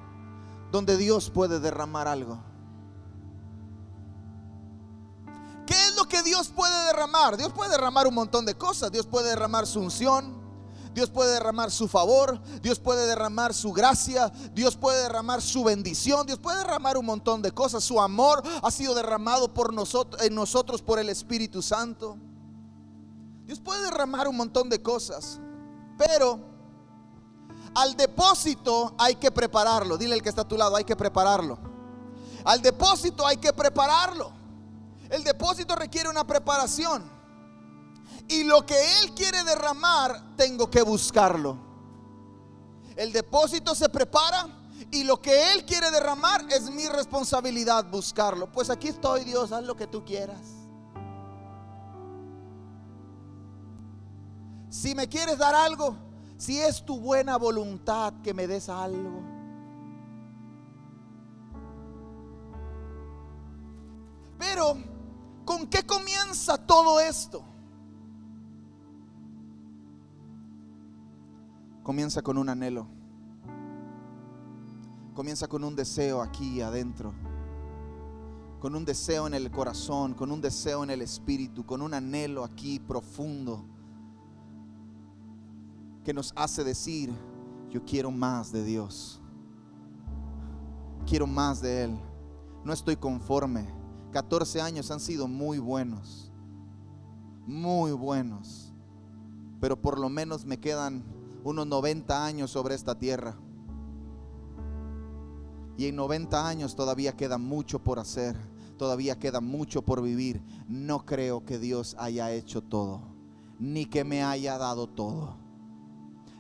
donde 0.72 0.96
Dios 0.96 1.32
puede 1.32 1.60
derramar 1.60 2.08
algo. 2.08 2.40
¿Qué 5.66 5.74
es 5.74 5.96
lo 5.96 6.08
que 6.08 6.22
Dios 6.22 6.50
puede 6.50 6.86
derramar? 6.86 7.36
Dios 7.36 7.52
puede 7.52 7.72
derramar 7.72 8.06
un 8.06 8.14
montón 8.14 8.46
de 8.46 8.54
cosas. 8.54 8.92
Dios 8.92 9.08
puede 9.08 9.30
derramar 9.30 9.66
su 9.66 9.80
unción. 9.80 10.38
Dios 10.94 11.10
puede 11.10 11.34
derramar 11.34 11.72
su 11.72 11.88
favor. 11.88 12.40
Dios 12.62 12.78
puede 12.78 13.08
derramar 13.08 13.56
su 13.56 13.74
gracia. 13.74 14.32
Dios 14.54 14.78
puede 14.78 15.02
derramar 15.02 15.42
su 15.42 15.64
bendición. 15.64 16.28
Dios 16.28 16.38
puede 16.38 16.60
derramar 16.60 16.96
un 16.96 17.08
montón 17.08 17.42
de 17.42 17.52
cosas. 17.52 17.84
Su 17.84 18.00
amor 18.00 18.44
ha 18.62 18.70
sido 18.70 18.94
derramado 18.94 19.52
por 19.52 19.74
nosotros, 19.74 20.22
en 20.22 20.36
nosotros 20.36 20.84
por 20.84 21.00
el 21.00 21.10
Espíritu 21.10 21.64
Santo. 21.64 22.18
Dios 23.48 23.60
puede 23.60 23.84
derramar 23.86 24.28
un 24.28 24.38
montón 24.38 24.70
de 24.70 24.80
cosas. 24.80 25.40
Pero 25.98 26.57
al 27.78 27.96
depósito 27.96 28.96
hay 28.98 29.18
que 29.18 29.30
prepararlo. 29.30 30.00
Dile 30.00 30.16
el 30.16 30.24
que 30.24 30.30
está 30.30 30.42
a 30.42 30.48
tu 30.48 30.58
lado, 30.58 30.76
hay 30.76 30.84
que 30.84 30.96
prepararlo. 30.96 31.60
Al 32.44 32.60
depósito 32.60 33.26
hay 33.28 33.38
que 33.38 33.54
prepararlo. 33.54 34.32
El 35.12 35.24
depósito 35.24 35.76
requiere 35.76 36.10
una 36.10 36.26
preparación. 36.26 37.08
Y 38.28 38.46
lo 38.46 38.66
que 38.66 38.76
Él 39.00 39.14
quiere 39.14 39.44
derramar, 39.44 40.36
tengo 40.36 40.72
que 40.72 40.82
buscarlo. 40.82 41.56
El 42.96 43.14
depósito 43.14 43.76
se 43.76 43.90
prepara 43.90 44.48
y 44.90 45.04
lo 45.04 45.22
que 45.22 45.54
Él 45.54 45.64
quiere 45.64 45.92
derramar 45.92 46.48
es 46.50 46.72
mi 46.72 46.88
responsabilidad 46.88 47.86
buscarlo. 47.92 48.52
Pues 48.52 48.72
aquí 48.72 48.88
estoy, 48.88 49.24
Dios, 49.24 49.52
haz 49.52 49.64
lo 49.64 49.76
que 49.78 49.86
tú 49.86 50.04
quieras. 50.04 50.42
Si 54.72 54.96
me 54.96 55.08
quieres 55.08 55.38
dar 55.38 55.54
algo, 55.54 56.07
si 56.38 56.60
es 56.60 56.86
tu 56.86 57.00
buena 57.00 57.36
voluntad 57.38 58.14
que 58.22 58.34
me 58.34 58.48
des 58.48 58.70
algo. 58.70 59.24
Pero, 64.38 64.78
¿con 65.44 65.68
qué 65.68 65.84
comienza 65.84 66.58
todo 66.58 67.00
esto? 67.00 67.44
Comienza 71.82 72.22
con 72.22 72.38
un 72.38 72.50
anhelo. 72.50 72.88
Comienza 75.16 75.48
con 75.48 75.64
un 75.64 75.76
deseo 75.76 76.22
aquí 76.22 76.62
adentro. 76.62 77.14
Con 78.60 78.76
un 78.76 78.86
deseo 78.86 79.26
en 79.26 79.34
el 79.34 79.50
corazón, 79.50 80.14
con 80.14 80.32
un 80.32 80.42
deseo 80.42 80.84
en 80.84 80.92
el 80.92 81.02
espíritu, 81.02 81.66
con 81.66 81.82
un 81.82 81.96
anhelo 81.96 82.44
aquí 82.44 82.80
profundo 82.80 83.77
que 86.08 86.14
nos 86.14 86.32
hace 86.38 86.64
decir, 86.64 87.14
yo 87.70 87.84
quiero 87.84 88.12
más 88.12 88.54
de 88.54 88.64
Dios. 88.64 89.20
Quiero 91.06 91.28
más 91.28 91.60
de 91.60 91.84
Él. 91.84 92.00
No 92.64 92.72
estoy 92.72 92.96
conforme. 92.96 93.68
14 94.14 94.62
años 94.62 94.90
han 94.90 95.02
sido 95.02 95.28
muy 95.28 95.60
buenos. 95.60 96.32
Muy 97.46 97.92
buenos. 97.92 98.74
Pero 99.60 99.82
por 99.82 100.00
lo 100.00 100.08
menos 100.08 100.46
me 100.46 100.62
quedan 100.62 101.04
unos 101.44 101.68
90 101.68 102.26
años 102.26 102.52
sobre 102.52 102.74
esta 102.74 102.98
tierra. 102.98 103.38
Y 105.76 105.88
en 105.88 105.98
90 105.98 106.48
años 106.48 106.78
todavía 106.78 107.18
queda 107.18 107.38
mucho 107.38 107.80
por 107.80 108.00
hacer, 108.00 108.38
todavía 108.78 109.20
queda 109.20 109.42
mucho 109.42 109.82
por 109.82 110.02
vivir. 110.02 110.42
No 110.70 111.06
creo 111.06 111.44
que 111.44 111.60
Dios 111.60 111.98
haya 112.00 112.32
hecho 112.32 112.64
todo, 112.64 113.02
ni 113.60 113.86
que 113.86 114.06
me 114.06 114.24
haya 114.24 114.58
dado 114.58 114.88
todo. 114.88 115.47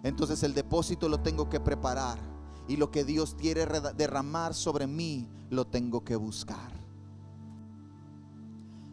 Entonces 0.04 0.44
el 0.44 0.54
depósito 0.54 1.10
lo 1.10 1.20
tengo 1.20 1.50
que 1.50 1.60
preparar 1.60 2.20
y 2.68 2.77
lo 2.77 2.92
que 2.92 3.04
Dios 3.04 3.36
quiere 3.36 3.66
derramar 3.96 4.54
sobre 4.54 4.88
mí 4.88 5.27
lo 5.50 5.66
tengo 5.66 6.04
que 6.04 6.16
buscar. 6.16 6.72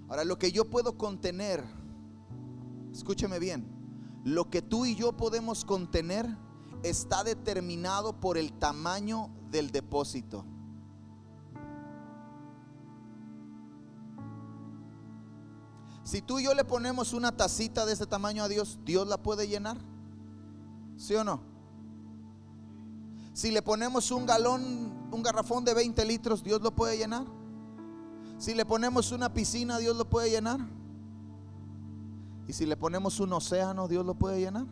Ahora 0.09 0.25
lo 0.25 0.39
que 0.39 0.53
yo 0.53 0.71
puedo 0.71 0.97
contener, 0.97 1.65
escúcheme 2.93 3.39
bien, 3.39 3.67
lo 4.25 4.49
que 4.49 4.63
tú 4.63 4.87
y 4.87 4.95
yo 4.95 5.17
podemos 5.17 5.65
contener 5.65 6.27
está 6.83 7.25
determinado 7.25 8.21
por 8.21 8.39
el 8.39 8.53
tamaño 8.53 9.31
del 9.51 9.71
depósito. 9.71 10.45
Si 16.05 16.21
tú 16.21 16.39
y 16.39 16.45
yo 16.45 16.55
le 16.55 16.65
ponemos 16.65 17.15
una 17.15 17.35
tacita 17.35 17.87
de 17.87 17.95
ese 17.95 18.07
tamaño 18.07 18.45
a 18.45 18.49
Dios, 18.49 18.79
¿Dios 18.85 19.09
la 19.09 19.17
puede 19.17 19.49
llenar? 19.49 19.79
¿Sí 21.05 21.15
o 21.15 21.23
no? 21.23 21.39
Si 23.35 23.51
le 23.51 23.61
ponemos 23.61 24.11
un 24.11 24.25
galón, 24.25 25.11
un 25.13 25.23
garrafón 25.23 25.63
de 25.63 25.75
20 25.75 26.03
litros, 26.07 26.43
¿Dios 26.43 26.63
lo 26.63 26.75
puede 26.75 26.97
llenar? 26.97 27.27
Si 28.39 28.55
le 28.55 28.65
ponemos 28.65 29.13
una 29.13 29.31
piscina, 29.31 29.77
¿Dios 29.77 29.95
lo 29.99 30.09
puede 30.09 30.31
llenar? 30.31 30.61
Y 32.49 32.55
si 32.55 32.65
le 32.65 32.75
ponemos 32.79 33.21
un 33.21 33.35
océano, 33.35 33.87
¿Dios 33.87 34.07
lo 34.07 34.15
puede 34.15 34.41
llenar? 34.41 34.65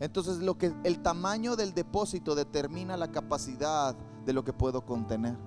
Entonces 0.00 0.38
lo 0.38 0.58
que 0.58 0.74
el 0.82 1.02
tamaño 1.02 1.54
del 1.54 1.72
depósito 1.72 2.34
determina 2.34 2.96
la 2.96 3.12
capacidad 3.12 3.94
de 4.26 4.32
lo 4.32 4.42
que 4.42 4.52
puedo 4.52 4.84
contener. 4.84 5.38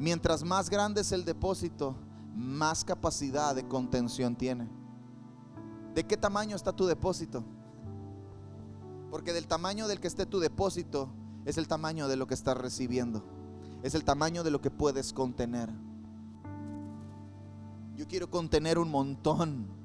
Mientras 0.00 0.42
más 0.42 0.68
grande 0.68 1.02
es 1.02 1.12
el 1.12 1.24
depósito, 1.24 1.94
más 2.34 2.84
capacidad 2.84 3.54
de 3.54 3.68
contención 3.68 4.34
tiene. 4.34 4.68
¿De 5.94 6.04
qué 6.04 6.16
tamaño 6.16 6.56
está 6.56 6.72
tu 6.72 6.84
depósito? 6.84 7.44
Porque 9.10 9.32
del 9.32 9.46
tamaño 9.46 9.88
del 9.88 10.00
que 10.00 10.08
esté 10.08 10.26
tu 10.26 10.40
depósito 10.40 11.10
es 11.44 11.58
el 11.58 11.66
tamaño 11.68 12.08
de 12.08 12.16
lo 12.16 12.26
que 12.26 12.34
estás 12.34 12.56
recibiendo. 12.56 13.24
Es 13.82 13.94
el 13.94 14.04
tamaño 14.04 14.42
de 14.42 14.50
lo 14.50 14.60
que 14.60 14.70
puedes 14.70 15.12
contener. 15.12 15.70
Yo 17.96 18.06
quiero 18.06 18.30
contener 18.30 18.78
un 18.78 18.90
montón 18.90 19.78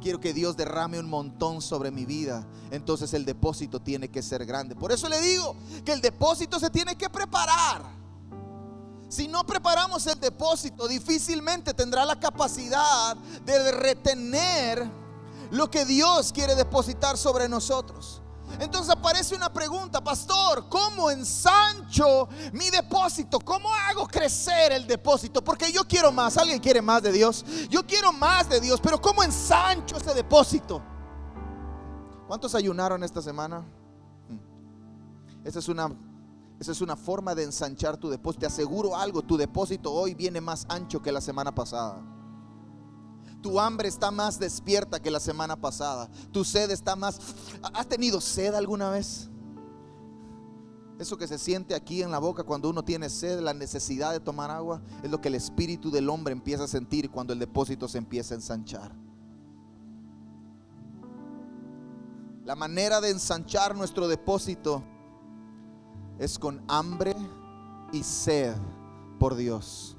quiero 0.00 0.18
que 0.18 0.32
Dios 0.32 0.56
derrame 0.56 0.98
un 0.98 1.08
montón 1.08 1.62
sobre 1.62 1.90
mi 1.90 2.04
vida, 2.04 2.44
entonces 2.70 3.14
el 3.14 3.24
depósito 3.24 3.80
tiene 3.80 4.08
que 4.08 4.22
ser 4.22 4.44
grande. 4.44 4.74
Por 4.74 4.90
eso 4.90 5.08
le 5.08 5.20
digo 5.20 5.54
que 5.84 5.92
el 5.92 6.00
depósito 6.00 6.58
se 6.58 6.70
tiene 6.70 6.96
que 6.96 7.08
preparar. 7.08 8.00
Si 9.08 9.28
no 9.28 9.44
preparamos 9.44 10.06
el 10.06 10.18
depósito, 10.18 10.88
difícilmente 10.88 11.74
tendrá 11.74 12.04
la 12.04 12.18
capacidad 12.18 13.16
de 13.44 13.72
retener 13.72 14.88
lo 15.50 15.70
que 15.70 15.84
Dios 15.84 16.32
quiere 16.32 16.54
depositar 16.54 17.16
sobre 17.16 17.48
nosotros. 17.48 18.22
Entonces 18.58 18.90
aparece 18.90 19.34
una 19.34 19.52
pregunta, 19.52 20.00
pastor, 20.02 20.68
¿cómo 20.68 21.10
ensancho 21.10 22.28
mi 22.52 22.70
depósito? 22.70 23.38
¿Cómo 23.40 23.72
hago 23.72 24.06
crecer 24.06 24.72
el 24.72 24.86
depósito? 24.86 25.42
Porque 25.42 25.72
yo 25.72 25.84
quiero 25.84 26.10
más, 26.10 26.36
alguien 26.36 26.58
quiere 26.58 26.82
más 26.82 27.02
de 27.02 27.12
Dios. 27.12 27.44
Yo 27.68 27.86
quiero 27.86 28.12
más 28.12 28.48
de 28.48 28.60
Dios, 28.60 28.80
pero 28.80 29.00
¿cómo 29.00 29.22
ensancho 29.22 29.96
ese 29.96 30.14
depósito? 30.14 30.82
¿Cuántos 32.26 32.54
ayunaron 32.54 33.02
esta 33.02 33.22
semana? 33.22 33.60
Hmm. 34.28 35.46
Esa 35.46 35.58
es 35.58 35.68
una 35.68 35.90
esa 36.60 36.72
es 36.72 36.82
una 36.82 36.94
forma 36.94 37.34
de 37.34 37.44
ensanchar 37.44 37.96
tu 37.96 38.10
depósito. 38.10 38.40
Te 38.40 38.46
aseguro 38.46 38.94
algo, 38.94 39.22
tu 39.22 39.38
depósito 39.38 39.90
hoy 39.90 40.14
viene 40.14 40.42
más 40.42 40.66
ancho 40.68 41.00
que 41.00 41.10
la 41.10 41.22
semana 41.22 41.54
pasada. 41.54 42.02
Tu 43.42 43.58
hambre 43.58 43.88
está 43.88 44.10
más 44.10 44.38
despierta 44.38 45.00
que 45.00 45.10
la 45.10 45.20
semana 45.20 45.56
pasada. 45.56 46.10
Tu 46.30 46.44
sed 46.44 46.70
está 46.70 46.96
más... 46.96 47.18
¿Has 47.74 47.86
tenido 47.86 48.20
sed 48.20 48.54
alguna 48.54 48.90
vez? 48.90 49.30
Eso 50.98 51.16
que 51.16 51.26
se 51.26 51.38
siente 51.38 51.74
aquí 51.74 52.02
en 52.02 52.10
la 52.10 52.18
boca 52.18 52.42
cuando 52.42 52.68
uno 52.68 52.84
tiene 52.84 53.08
sed, 53.08 53.40
la 53.40 53.54
necesidad 53.54 54.12
de 54.12 54.20
tomar 54.20 54.50
agua, 54.50 54.82
es 55.02 55.10
lo 55.10 55.18
que 55.18 55.28
el 55.28 55.34
espíritu 55.34 55.90
del 55.90 56.10
hombre 56.10 56.32
empieza 56.32 56.64
a 56.64 56.68
sentir 56.68 57.10
cuando 57.10 57.32
el 57.32 57.38
depósito 57.38 57.88
se 57.88 57.96
empieza 57.96 58.34
a 58.34 58.36
ensanchar. 58.36 58.94
La 62.44 62.54
manera 62.54 63.00
de 63.00 63.08
ensanchar 63.08 63.74
nuestro 63.74 64.08
depósito 64.08 64.84
es 66.18 66.38
con 66.38 66.62
hambre 66.68 67.16
y 67.92 68.02
sed 68.02 68.54
por 69.18 69.36
Dios. 69.36 69.96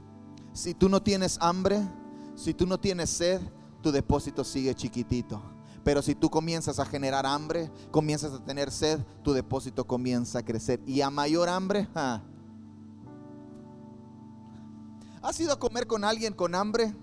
Si 0.54 0.76
tú 0.76 0.88
no 0.88 1.02
tienes 1.02 1.40
hambre, 1.42 1.82
si 2.36 2.54
tú 2.54 2.66
no 2.66 2.80
tienes 2.80 3.10
sed, 3.10 3.42
tu 3.82 3.92
depósito 3.92 4.44
sigue 4.44 4.76
chiquitito. 4.76 5.42
Pero 5.84 6.02
si 6.02 6.14
tú 6.14 6.30
comienzas 6.30 6.80
a 6.80 6.86
generar 6.86 7.26
hambre, 7.26 7.72
comienzas 7.90 8.34
a 8.34 8.44
tener 8.44 8.72
sed, 8.72 9.00
tu 9.24 9.34
depósito 9.34 9.86
comienza 9.86 10.40
a 10.40 10.44
crecer. 10.44 10.80
Y 10.86 11.02
a 11.02 11.10
mayor 11.10 11.50
hambre, 11.50 11.88
¿has 15.22 15.40
ido 15.40 15.54
a 15.54 15.60
comer 15.60 15.88
con 15.88 16.04
alguien 16.04 16.34
con 16.34 16.54
hambre? 16.54 16.94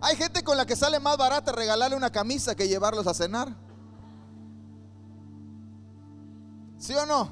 Hay 0.00 0.16
gente 0.16 0.42
con 0.42 0.56
la 0.56 0.66
que 0.66 0.76
sale 0.76 0.98
más 0.98 1.16
barata 1.16 1.52
regalarle 1.52 1.96
una 1.96 2.10
camisa 2.10 2.54
que 2.54 2.68
llevarlos 2.68 3.06
a 3.06 3.14
cenar. 3.14 3.54
¿Sí 6.78 6.94
o 6.94 7.06
no? 7.06 7.30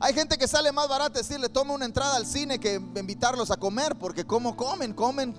Hay 0.00 0.12
gente 0.12 0.36
que 0.36 0.48
sale 0.48 0.72
más 0.72 0.88
barata 0.88 1.18
decirle 1.18 1.48
toma 1.48 1.74
una 1.74 1.84
entrada 1.84 2.16
al 2.16 2.26
cine 2.26 2.58
que 2.58 2.74
invitarlos 2.74 3.50
a 3.50 3.56
comer, 3.56 3.96
porque 3.96 4.24
como 4.24 4.56
comen, 4.56 4.92
comen 4.92 5.34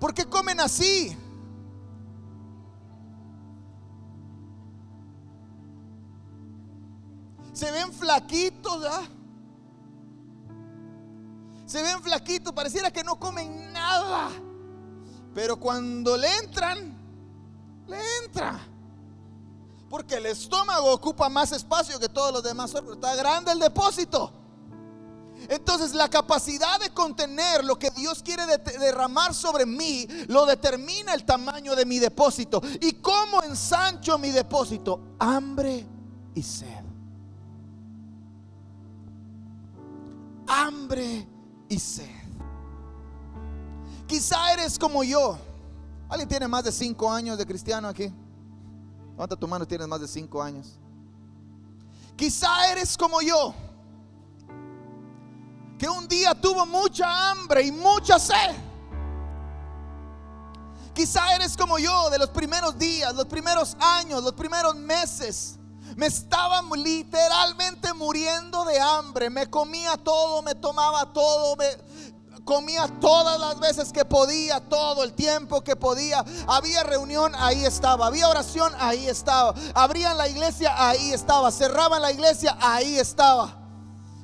¿Por 0.00 0.14
qué 0.14 0.24
comen 0.24 0.58
así? 0.60 1.14
Se 7.52 7.70
ven 7.70 7.92
flaquitos, 7.92 8.80
¿verdad? 8.80 9.02
Se 11.66 11.82
ven 11.82 12.02
flaquitos, 12.02 12.54
pareciera 12.54 12.90
que 12.90 13.04
no 13.04 13.20
comen 13.20 13.70
nada. 13.74 14.30
Pero 15.34 15.60
cuando 15.60 16.16
le 16.16 16.34
entran, 16.38 16.96
le 17.86 17.98
entra. 18.24 18.58
Porque 19.90 20.14
el 20.14 20.26
estómago 20.26 20.94
ocupa 20.94 21.28
más 21.28 21.52
espacio 21.52 22.00
que 22.00 22.08
todos 22.08 22.32
los 22.32 22.42
demás. 22.42 22.74
Está 22.74 23.14
grande 23.16 23.52
el 23.52 23.58
depósito. 23.58 24.39
Entonces 25.48 25.94
la 25.94 26.08
capacidad 26.08 26.78
de 26.80 26.90
contener 26.90 27.64
lo 27.64 27.78
que 27.78 27.90
Dios 27.90 28.22
quiere 28.22 28.44
derramar 28.78 29.34
sobre 29.34 29.66
mí 29.66 30.06
lo 30.28 30.46
determina 30.46 31.14
el 31.14 31.24
tamaño 31.24 31.74
de 31.74 31.84
mi 31.84 31.98
depósito. 31.98 32.60
¿Y 32.80 32.94
cómo 32.94 33.42
ensancho 33.42 34.18
mi 34.18 34.30
depósito? 34.30 35.00
Hambre 35.18 35.86
y 36.34 36.42
sed. 36.42 36.84
Hambre 40.46 41.26
y 41.68 41.78
sed. 41.78 42.06
Quizá 44.06 44.52
eres 44.52 44.78
como 44.78 45.04
yo. 45.04 45.38
¿Alguien 46.08 46.28
tiene 46.28 46.48
más 46.48 46.64
de 46.64 46.72
cinco 46.72 47.10
años 47.10 47.38
de 47.38 47.46
cristiano 47.46 47.86
aquí? 47.86 48.12
Levanta 49.12 49.36
tu 49.36 49.46
mano, 49.46 49.66
tienes 49.66 49.86
más 49.86 50.00
de 50.00 50.08
cinco 50.08 50.42
años. 50.42 50.76
Quizá 52.16 52.72
eres 52.72 52.96
como 52.96 53.22
yo 53.22 53.54
que 55.80 55.88
un 55.88 56.06
día 56.06 56.34
tuvo 56.34 56.66
mucha 56.66 57.30
hambre 57.30 57.62
y 57.62 57.72
mucha 57.72 58.18
sed. 58.18 58.54
Quizá 60.92 61.34
eres 61.34 61.56
como 61.56 61.78
yo 61.78 62.10
de 62.10 62.18
los 62.18 62.28
primeros 62.28 62.78
días, 62.78 63.14
los 63.14 63.24
primeros 63.24 63.78
años, 63.80 64.22
los 64.22 64.34
primeros 64.34 64.76
meses. 64.76 65.56
Me 65.96 66.06
estaba 66.06 66.60
literalmente 66.76 67.94
muriendo 67.94 68.62
de 68.66 68.78
hambre. 68.78 69.30
Me 69.30 69.48
comía 69.48 69.96
todo, 69.96 70.42
me 70.42 70.54
tomaba 70.54 71.10
todo, 71.14 71.56
me 71.56 72.44
comía 72.44 72.86
todas 73.00 73.40
las 73.40 73.58
veces 73.58 73.90
que 73.90 74.04
podía, 74.04 74.60
todo 74.60 75.02
el 75.02 75.14
tiempo 75.14 75.62
que 75.62 75.76
podía. 75.76 76.22
Había 76.46 76.82
reunión, 76.82 77.32
ahí 77.36 77.64
estaba. 77.64 78.08
Había 78.08 78.28
oración, 78.28 78.70
ahí 78.78 79.08
estaba. 79.08 79.54
Abrían 79.74 80.18
la 80.18 80.28
iglesia, 80.28 80.74
ahí 80.76 81.14
estaba. 81.14 81.50
Cerraban 81.50 82.02
la 82.02 82.12
iglesia, 82.12 82.54
ahí 82.60 82.98
estaba. 82.98 83.59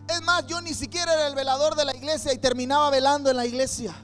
Es 0.09 0.23
más, 0.23 0.47
yo 0.47 0.61
ni 0.61 0.75
siquiera 0.75 1.13
era 1.13 1.27
el 1.27 1.35
velador 1.35 1.75
de 1.75 1.85
la 1.85 1.95
iglesia 1.95 2.33
y 2.33 2.39
terminaba 2.39 2.91
velando 2.91 3.31
en 3.31 3.37
la 3.37 3.47
iglesia. 3.47 3.95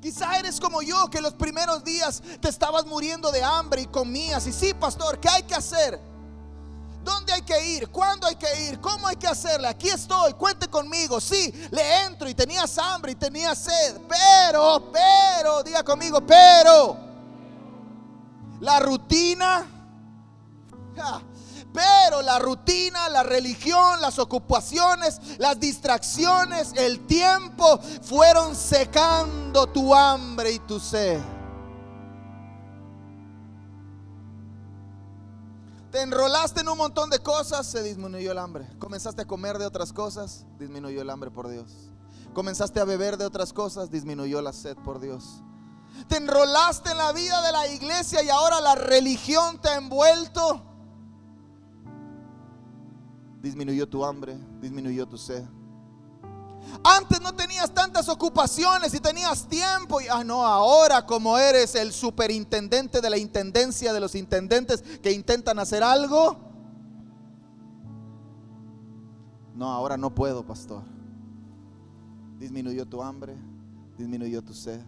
Quizá 0.00 0.38
eres 0.38 0.60
como 0.60 0.82
yo, 0.82 1.08
que 1.08 1.20
los 1.20 1.32
primeros 1.32 1.82
días 1.82 2.22
te 2.40 2.48
estabas 2.48 2.84
muriendo 2.84 3.32
de 3.32 3.42
hambre 3.42 3.82
y 3.82 3.86
comías. 3.86 4.46
Y 4.46 4.52
sí, 4.52 4.74
pastor, 4.74 5.18
¿qué 5.18 5.28
hay 5.28 5.42
que 5.44 5.54
hacer? 5.54 5.98
¿Dónde 7.02 7.32
hay 7.34 7.42
que 7.42 7.66
ir? 7.66 7.88
¿Cuándo 7.88 8.26
hay 8.26 8.36
que 8.36 8.68
ir? 8.68 8.80
¿Cómo 8.80 9.06
hay 9.06 9.16
que 9.16 9.26
hacerle? 9.26 9.68
Aquí 9.68 9.88
estoy, 9.88 10.32
cuente 10.34 10.68
conmigo. 10.68 11.20
Sí, 11.20 11.52
le 11.70 12.04
entro 12.04 12.28
y 12.28 12.34
tenías 12.34 12.76
hambre 12.78 13.12
y 13.12 13.14
tenías 13.14 13.58
sed. 13.58 14.00
Pero, 14.08 14.90
pero, 14.90 15.62
diga 15.62 15.82
conmigo, 15.82 16.20
pero. 16.20 16.96
La 18.60 18.80
rutina. 18.80 19.66
Pero 21.74 22.22
la 22.22 22.38
rutina, 22.38 23.08
la 23.08 23.24
religión, 23.24 24.00
las 24.00 24.20
ocupaciones, 24.20 25.20
las 25.38 25.58
distracciones, 25.58 26.72
el 26.76 27.04
tiempo 27.04 27.80
fueron 28.00 28.54
secando 28.54 29.66
tu 29.66 29.92
hambre 29.92 30.52
y 30.52 30.60
tu 30.60 30.78
sed. 30.78 31.20
Te 35.90 36.02
enrolaste 36.02 36.60
en 36.60 36.68
un 36.68 36.78
montón 36.78 37.10
de 37.10 37.18
cosas, 37.18 37.66
se 37.66 37.82
disminuyó 37.82 38.30
el 38.30 38.38
hambre. 38.38 38.68
Comenzaste 38.78 39.22
a 39.22 39.26
comer 39.26 39.58
de 39.58 39.66
otras 39.66 39.92
cosas, 39.92 40.46
disminuyó 40.60 41.02
el 41.02 41.10
hambre 41.10 41.32
por 41.32 41.48
Dios. 41.48 41.72
Comenzaste 42.34 42.78
a 42.78 42.84
beber 42.84 43.16
de 43.16 43.24
otras 43.24 43.52
cosas, 43.52 43.90
disminuyó 43.90 44.40
la 44.42 44.52
sed 44.52 44.76
por 44.76 45.00
Dios. 45.00 45.42
Te 46.06 46.18
enrolaste 46.18 46.92
en 46.92 46.98
la 46.98 47.10
vida 47.10 47.42
de 47.42 47.50
la 47.50 47.66
iglesia 47.66 48.22
y 48.22 48.28
ahora 48.28 48.60
la 48.60 48.76
religión 48.76 49.60
te 49.60 49.70
ha 49.70 49.74
envuelto 49.74 50.73
disminuyó 53.44 53.86
tu 53.86 54.04
hambre, 54.04 54.36
disminuyó 54.60 55.06
tu 55.06 55.18
sed. 55.18 55.44
Antes 56.82 57.20
no 57.20 57.34
tenías 57.34 57.72
tantas 57.72 58.08
ocupaciones 58.08 58.94
y 58.94 59.00
tenías 59.00 59.46
tiempo. 59.46 60.00
Y 60.00 60.06
ah, 60.10 60.24
no, 60.24 60.44
ahora 60.44 61.04
como 61.04 61.38
eres 61.38 61.74
el 61.74 61.92
superintendente 61.92 63.02
de 63.02 63.10
la 63.10 63.18
intendencia 63.18 63.92
de 63.92 64.00
los 64.00 64.14
intendentes 64.14 64.82
que 65.02 65.12
intentan 65.12 65.58
hacer 65.58 65.82
algo. 65.82 66.38
No, 69.54 69.70
ahora 69.70 69.98
no 69.98 70.12
puedo, 70.14 70.44
pastor. 70.44 70.82
Disminuyó 72.38 72.86
tu 72.86 73.02
hambre, 73.02 73.36
disminuyó 73.98 74.42
tu 74.42 74.54
sed. 74.54 74.80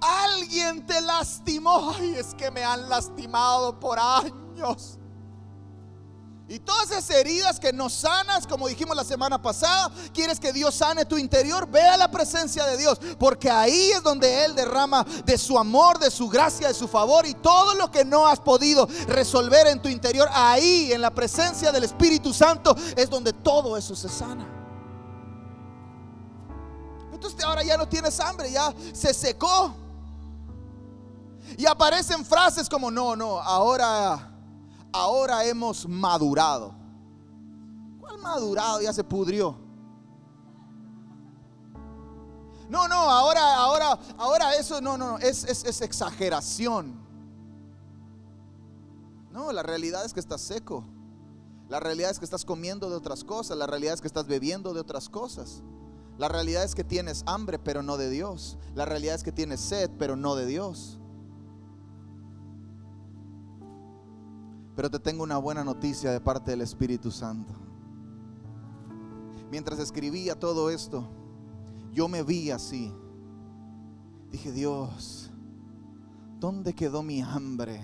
Alguien 0.00 0.86
te 0.86 1.00
lastimó. 1.00 1.94
Ay, 1.98 2.14
es 2.16 2.34
que 2.34 2.50
me 2.50 2.64
han 2.64 2.88
lastimado 2.88 3.78
por 3.78 3.98
años. 3.98 4.98
Y 6.50 6.58
todas 6.60 6.90
esas 6.90 7.10
heridas 7.10 7.60
que 7.60 7.74
no 7.74 7.90
sanas, 7.90 8.46
como 8.46 8.68
dijimos 8.68 8.96
la 8.96 9.04
semana 9.04 9.40
pasada, 9.40 9.92
quieres 10.14 10.40
que 10.40 10.50
Dios 10.50 10.74
sane 10.74 11.04
tu 11.04 11.18
interior, 11.18 11.68
ve 11.68 11.82
a 11.82 11.98
la 11.98 12.10
presencia 12.10 12.64
de 12.64 12.78
Dios, 12.78 12.98
porque 13.18 13.50
ahí 13.50 13.90
es 13.90 14.02
donde 14.02 14.46
Él 14.46 14.54
derrama 14.54 15.04
de 15.26 15.36
su 15.36 15.58
amor, 15.58 15.98
de 15.98 16.10
su 16.10 16.26
gracia, 16.26 16.68
de 16.68 16.72
su 16.72 16.88
favor 16.88 17.26
y 17.26 17.34
todo 17.34 17.74
lo 17.74 17.90
que 17.90 18.02
no 18.02 18.26
has 18.26 18.40
podido 18.40 18.88
resolver 19.08 19.66
en 19.66 19.82
tu 19.82 19.90
interior, 19.90 20.26
ahí 20.32 20.90
en 20.90 21.02
la 21.02 21.10
presencia 21.10 21.70
del 21.70 21.84
Espíritu 21.84 22.32
Santo 22.32 22.74
es 22.96 23.10
donde 23.10 23.34
todo 23.34 23.76
eso 23.76 23.94
se 23.94 24.08
sana. 24.08 24.48
Entonces 27.12 27.44
ahora 27.44 27.62
ya 27.62 27.76
no 27.76 27.86
tienes 27.86 28.18
hambre, 28.20 28.50
ya 28.50 28.72
se 28.94 29.12
secó. 29.12 29.87
Y 31.56 31.66
aparecen 31.66 32.24
frases 32.24 32.68
como, 32.68 32.90
no, 32.90 33.16
no, 33.16 33.40
ahora, 33.40 34.30
ahora 34.92 35.44
hemos 35.44 35.88
madurado. 35.88 36.74
¿Cuál 38.00 38.18
madurado? 38.18 38.80
Ya 38.80 38.92
se 38.92 39.04
pudrió. 39.04 39.56
No, 42.68 42.86
no, 42.86 42.96
ahora, 42.96 43.56
ahora, 43.56 43.98
ahora 44.18 44.54
eso 44.56 44.80
no, 44.80 44.98
no, 44.98 45.18
es, 45.18 45.44
es, 45.44 45.64
es 45.64 45.80
exageración. 45.80 46.94
No, 49.32 49.52
la 49.52 49.62
realidad 49.62 50.04
es 50.04 50.12
que 50.12 50.20
estás 50.20 50.42
seco. 50.42 50.84
La 51.68 51.80
realidad 51.80 52.10
es 52.10 52.18
que 52.18 52.24
estás 52.24 52.44
comiendo 52.44 52.90
de 52.90 52.96
otras 52.96 53.24
cosas. 53.24 53.56
La 53.56 53.66
realidad 53.66 53.94
es 53.94 54.00
que 54.00 54.06
estás 54.06 54.26
bebiendo 54.26 54.74
de 54.74 54.80
otras 54.80 55.08
cosas. 55.08 55.62
La 56.18 56.28
realidad 56.28 56.64
es 56.64 56.74
que 56.74 56.82
tienes 56.82 57.22
hambre, 57.26 57.58
pero 57.58 57.82
no 57.82 57.96
de 57.96 58.10
Dios. 58.10 58.58
La 58.74 58.84
realidad 58.84 59.14
es 59.14 59.22
que 59.22 59.32
tienes 59.32 59.60
sed, 59.60 59.90
pero 59.98 60.16
no 60.16 60.34
de 60.34 60.46
Dios. 60.46 60.98
Pero 64.78 64.88
te 64.88 65.00
tengo 65.00 65.24
una 65.24 65.38
buena 65.38 65.64
noticia 65.64 66.12
de 66.12 66.20
parte 66.20 66.52
del 66.52 66.60
Espíritu 66.60 67.10
Santo. 67.10 67.52
Mientras 69.50 69.80
escribía 69.80 70.38
todo 70.38 70.70
esto, 70.70 71.02
yo 71.92 72.06
me 72.06 72.22
vi 72.22 72.52
así. 72.52 72.92
Dije, 74.30 74.52
Dios, 74.52 75.32
¿dónde 76.38 76.74
quedó 76.74 77.02
mi 77.02 77.20
hambre? 77.20 77.80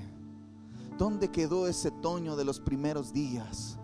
¿Dónde 0.97 1.33
quedó 1.33 1.67
ese 1.67 1.91
toño 1.91 2.37
de 2.37 2.45
los 2.45 2.61
primeros 2.61 3.13
días? 3.13 3.77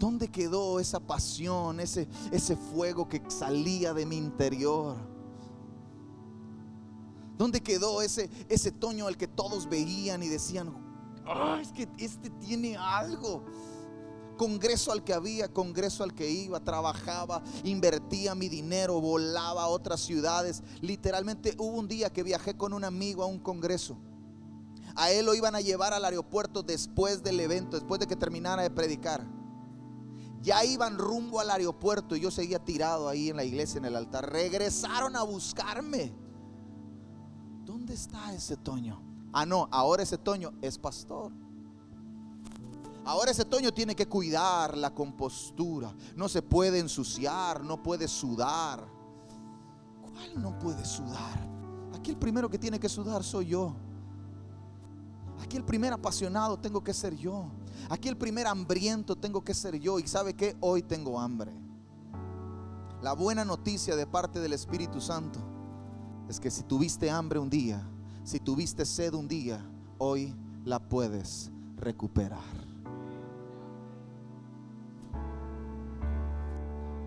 ¿Dónde 0.00 0.26
quedó 0.26 0.80
esa 0.80 0.98
pasión, 0.98 1.78
ese, 1.78 2.08
ese 2.32 2.56
fuego 2.56 3.08
que 3.08 3.22
salía 3.28 3.94
de 3.94 4.04
mi 4.04 4.16
interior? 4.16 4.96
¿Dónde 7.38 7.60
quedó 7.60 8.02
ese, 8.02 8.30
ese 8.48 8.72
Toño 8.72 9.06
al 9.06 9.16
que 9.16 9.28
todos 9.28 9.68
veían 9.68 10.24
y 10.24 10.28
decían, 10.28 10.85
es 11.60 11.72
que 11.72 11.88
este 11.98 12.30
tiene 12.30 12.76
algo. 12.76 13.44
Congreso 14.36 14.92
al 14.92 15.02
que 15.02 15.14
había, 15.14 15.48
congreso 15.52 16.04
al 16.04 16.14
que 16.14 16.30
iba, 16.30 16.60
trabajaba, 16.60 17.42
invertía 17.64 18.34
mi 18.34 18.48
dinero, 18.48 19.00
volaba 19.00 19.62
a 19.62 19.68
otras 19.68 20.00
ciudades. 20.00 20.62
Literalmente 20.82 21.54
hubo 21.58 21.78
un 21.78 21.88
día 21.88 22.12
que 22.12 22.22
viajé 22.22 22.54
con 22.54 22.74
un 22.74 22.84
amigo 22.84 23.22
a 23.22 23.26
un 23.26 23.38
congreso. 23.38 23.96
A 24.94 25.10
él 25.10 25.26
lo 25.26 25.34
iban 25.34 25.54
a 25.54 25.60
llevar 25.60 25.94
al 25.94 26.04
aeropuerto 26.04 26.62
después 26.62 27.22
del 27.22 27.40
evento, 27.40 27.76
después 27.78 27.98
de 27.98 28.06
que 28.06 28.16
terminara 28.16 28.62
de 28.62 28.70
predicar. 28.70 29.26
Ya 30.42 30.64
iban 30.64 30.98
rumbo 30.98 31.40
al 31.40 31.50
aeropuerto 31.50 32.14
y 32.14 32.20
yo 32.20 32.30
seguía 32.30 32.58
tirado 32.58 33.08
ahí 33.08 33.30
en 33.30 33.36
la 33.36 33.44
iglesia, 33.44 33.78
en 33.78 33.86
el 33.86 33.96
altar. 33.96 34.30
Regresaron 34.30 35.16
a 35.16 35.22
buscarme. 35.22 36.12
¿Dónde 37.64 37.94
está 37.94 38.32
ese 38.34 38.56
Toño? 38.56 39.05
Ah, 39.38 39.44
no, 39.44 39.68
ahora 39.70 40.02
ese 40.02 40.16
Toño 40.16 40.54
es 40.62 40.78
pastor. 40.78 41.30
Ahora 43.04 43.32
ese 43.32 43.44
Toño 43.44 43.70
tiene 43.70 43.94
que 43.94 44.08
cuidar 44.08 44.74
la 44.78 44.94
compostura. 44.94 45.94
No 46.14 46.26
se 46.26 46.40
puede 46.40 46.78
ensuciar, 46.78 47.62
no 47.62 47.82
puede 47.82 48.08
sudar. 48.08 48.88
¿Cuál 50.00 50.42
no 50.42 50.58
puede 50.58 50.82
sudar? 50.86 51.38
Aquí 51.94 52.12
el 52.12 52.16
primero 52.16 52.48
que 52.48 52.58
tiene 52.58 52.80
que 52.80 52.88
sudar 52.88 53.22
soy 53.22 53.48
yo. 53.48 53.76
Aquí 55.42 55.58
el 55.58 55.64
primer 55.64 55.92
apasionado 55.92 56.58
tengo 56.58 56.82
que 56.82 56.94
ser 56.94 57.14
yo. 57.14 57.50
Aquí 57.90 58.08
el 58.08 58.16
primer 58.16 58.46
hambriento 58.46 59.16
tengo 59.16 59.44
que 59.44 59.52
ser 59.52 59.78
yo. 59.78 59.98
Y 59.98 60.08
sabe 60.08 60.32
que 60.32 60.56
hoy 60.60 60.82
tengo 60.82 61.20
hambre. 61.20 61.52
La 63.02 63.12
buena 63.12 63.44
noticia 63.44 63.96
de 63.96 64.06
parte 64.06 64.40
del 64.40 64.54
Espíritu 64.54 64.98
Santo 64.98 65.40
es 66.26 66.40
que 66.40 66.50
si 66.50 66.62
tuviste 66.62 67.10
hambre 67.10 67.38
un 67.38 67.50
día, 67.50 67.86
si 68.26 68.40
tuviste 68.40 68.84
sed 68.84 69.14
un 69.14 69.28
día, 69.28 69.64
hoy 69.98 70.34
la 70.64 70.80
puedes 70.80 71.48
recuperar. 71.76 72.42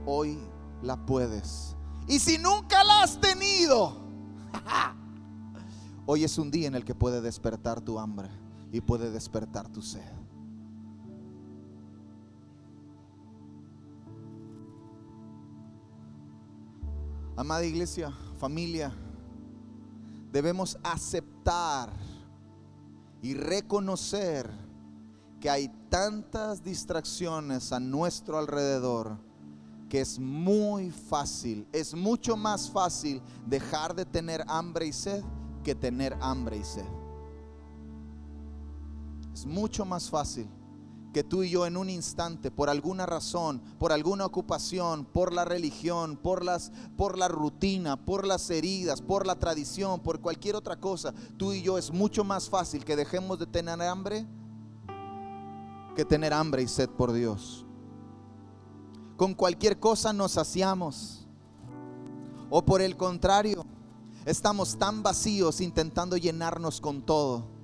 Hoy 0.05 0.39
la 0.81 0.95
puedes. 1.05 1.75
Y 2.07 2.19
si 2.19 2.37
nunca 2.37 2.85
la 2.85 3.03
has 3.03 3.19
tenido, 3.19 3.97
hoy 6.05 6.23
es 6.23 6.37
un 6.37 6.49
día 6.49 6.69
en 6.69 6.75
el 6.75 6.85
que 6.85 6.95
puede 6.95 7.19
despertar 7.19 7.81
tu 7.81 7.99
hambre 7.99 8.29
y 8.71 8.79
puede 8.79 9.11
despertar 9.11 9.67
tu 9.67 9.81
sed. 9.81 10.13
Amada 17.35 17.65
iglesia, 17.65 18.13
familia, 18.37 18.93
debemos 20.31 20.77
aceptar 20.83 21.91
y 23.21 23.33
reconocer 23.33 24.49
que 25.39 25.49
hay 25.49 25.69
tantas 25.89 26.63
distracciones 26.63 27.71
a 27.71 27.79
nuestro 27.79 28.37
alrededor 28.37 29.17
que 29.89 30.01
es 30.01 30.19
muy 30.19 30.91
fácil, 30.91 31.67
es 31.71 31.95
mucho 31.95 32.37
más 32.37 32.69
fácil 32.69 33.21
dejar 33.47 33.95
de 33.95 34.05
tener 34.05 34.43
hambre 34.47 34.85
y 34.85 34.93
sed 34.93 35.23
que 35.63 35.73
tener 35.73 36.15
hambre 36.21 36.57
y 36.57 36.63
sed. 36.63 36.85
Es 39.33 39.45
mucho 39.45 39.85
más 39.85 40.09
fácil 40.09 40.47
que 41.19 41.23
tú 41.25 41.43
y 41.43 41.49
yo 41.49 41.65
en 41.65 41.75
un 41.75 41.89
instante, 41.89 42.49
por 42.49 42.69
alguna 42.69 43.05
razón, 43.05 43.61
por 43.77 43.91
alguna 43.91 44.25
ocupación, 44.25 45.03
por 45.03 45.33
la 45.33 45.43
religión, 45.43 46.15
por, 46.15 46.45
las, 46.45 46.71
por 46.95 47.17
la 47.17 47.27
rutina, 47.27 47.97
por 47.97 48.25
las 48.25 48.49
heridas, 48.49 49.01
por 49.01 49.27
la 49.27 49.37
tradición, 49.37 49.99
por 49.99 50.21
cualquier 50.21 50.55
otra 50.55 50.79
cosa, 50.79 51.13
tú 51.35 51.51
y 51.51 51.61
yo 51.61 51.77
es 51.77 51.91
mucho 51.91 52.23
más 52.23 52.49
fácil 52.49 52.85
que 52.85 52.95
dejemos 52.95 53.37
de 53.37 53.47
tener 53.47 53.81
hambre 53.81 54.25
que 55.93 56.05
tener 56.05 56.33
hambre 56.33 56.61
y 56.61 56.69
sed 56.69 56.89
por 56.89 57.11
Dios. 57.11 57.65
con 59.17 59.33
cualquier 59.33 59.77
cosa 59.77 60.13
nos 60.13 60.31
saciamos. 60.31 61.27
O 62.49 62.63
por 62.63 62.81
el 62.81 62.95
contrario, 62.95 63.65
estamos 64.23 64.77
tan 64.77 65.03
vacíos 65.03 65.59
intentando 65.59 66.15
llenarnos 66.15 66.79
con 66.79 67.01
todo. 67.01 67.58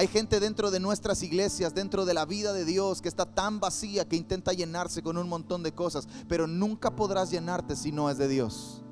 Hay 0.00 0.08
gente 0.08 0.40
dentro 0.40 0.70
de 0.70 0.80
nuestras 0.80 1.22
iglesias, 1.22 1.74
dentro 1.74 2.06
de 2.06 2.14
la 2.14 2.24
vida 2.24 2.54
de 2.54 2.64
Dios, 2.64 3.02
que 3.02 3.08
está 3.10 3.26
tan 3.26 3.60
vacía 3.60 4.08
que 4.08 4.16
intenta 4.16 4.54
llenarse 4.54 5.02
con 5.02 5.18
un 5.18 5.28
montón 5.28 5.62
de 5.62 5.74
cosas, 5.74 6.08
pero 6.26 6.46
nunca 6.46 6.96
podrás 6.96 7.30
llenarte 7.30 7.76
si 7.76 7.92
no 7.92 8.08
es 8.08 8.16
de 8.16 8.26
Dios 8.26 8.82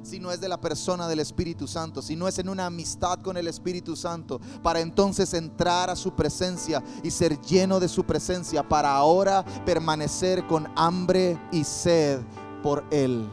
si 0.00 0.20
no 0.20 0.32
es 0.32 0.40
de 0.40 0.48
la 0.48 0.58
persona 0.58 1.06
del 1.06 1.20
Espíritu 1.20 1.66
Santo, 1.66 2.00
si 2.00 2.16
no 2.16 2.28
es 2.28 2.38
en 2.38 2.48
una 2.48 2.64
amistad 2.64 3.18
con 3.20 3.36
el 3.36 3.46
Espíritu 3.46 3.94
Santo, 3.94 4.40
para 4.62 4.80
entonces 4.80 5.34
entrar 5.34 5.90
a 5.90 5.96
su 5.96 6.14
presencia 6.14 6.82
y 7.02 7.10
ser 7.10 7.38
lleno 7.42 7.78
de 7.78 7.88
su 7.88 8.04
presencia, 8.04 8.66
para 8.66 8.94
ahora 8.94 9.44
permanecer 9.66 10.46
con 10.46 10.66
hambre 10.76 11.38
y 11.52 11.62
sed 11.62 12.20
por 12.62 12.86
Él. 12.90 13.28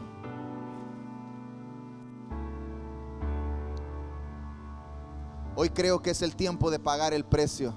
Hoy 5.58 5.70
creo 5.70 6.02
que 6.02 6.10
es 6.10 6.20
el 6.20 6.36
tiempo 6.36 6.70
de 6.70 6.78
pagar 6.78 7.14
el 7.14 7.24
precio. 7.24 7.74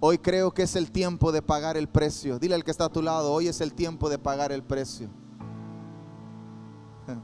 Hoy 0.00 0.16
creo 0.18 0.52
que 0.52 0.62
es 0.62 0.74
el 0.74 0.90
tiempo 0.90 1.30
de 1.30 1.42
pagar 1.42 1.76
el 1.76 1.86
precio. 1.86 2.38
Dile 2.38 2.54
al 2.54 2.64
que 2.64 2.70
está 2.70 2.86
a 2.86 2.88
tu 2.88 3.02
lado, 3.02 3.30
hoy 3.30 3.48
es 3.48 3.60
el 3.60 3.74
tiempo 3.74 4.08
de 4.08 4.18
pagar 4.18 4.52
el 4.52 4.62
precio. 4.62 5.10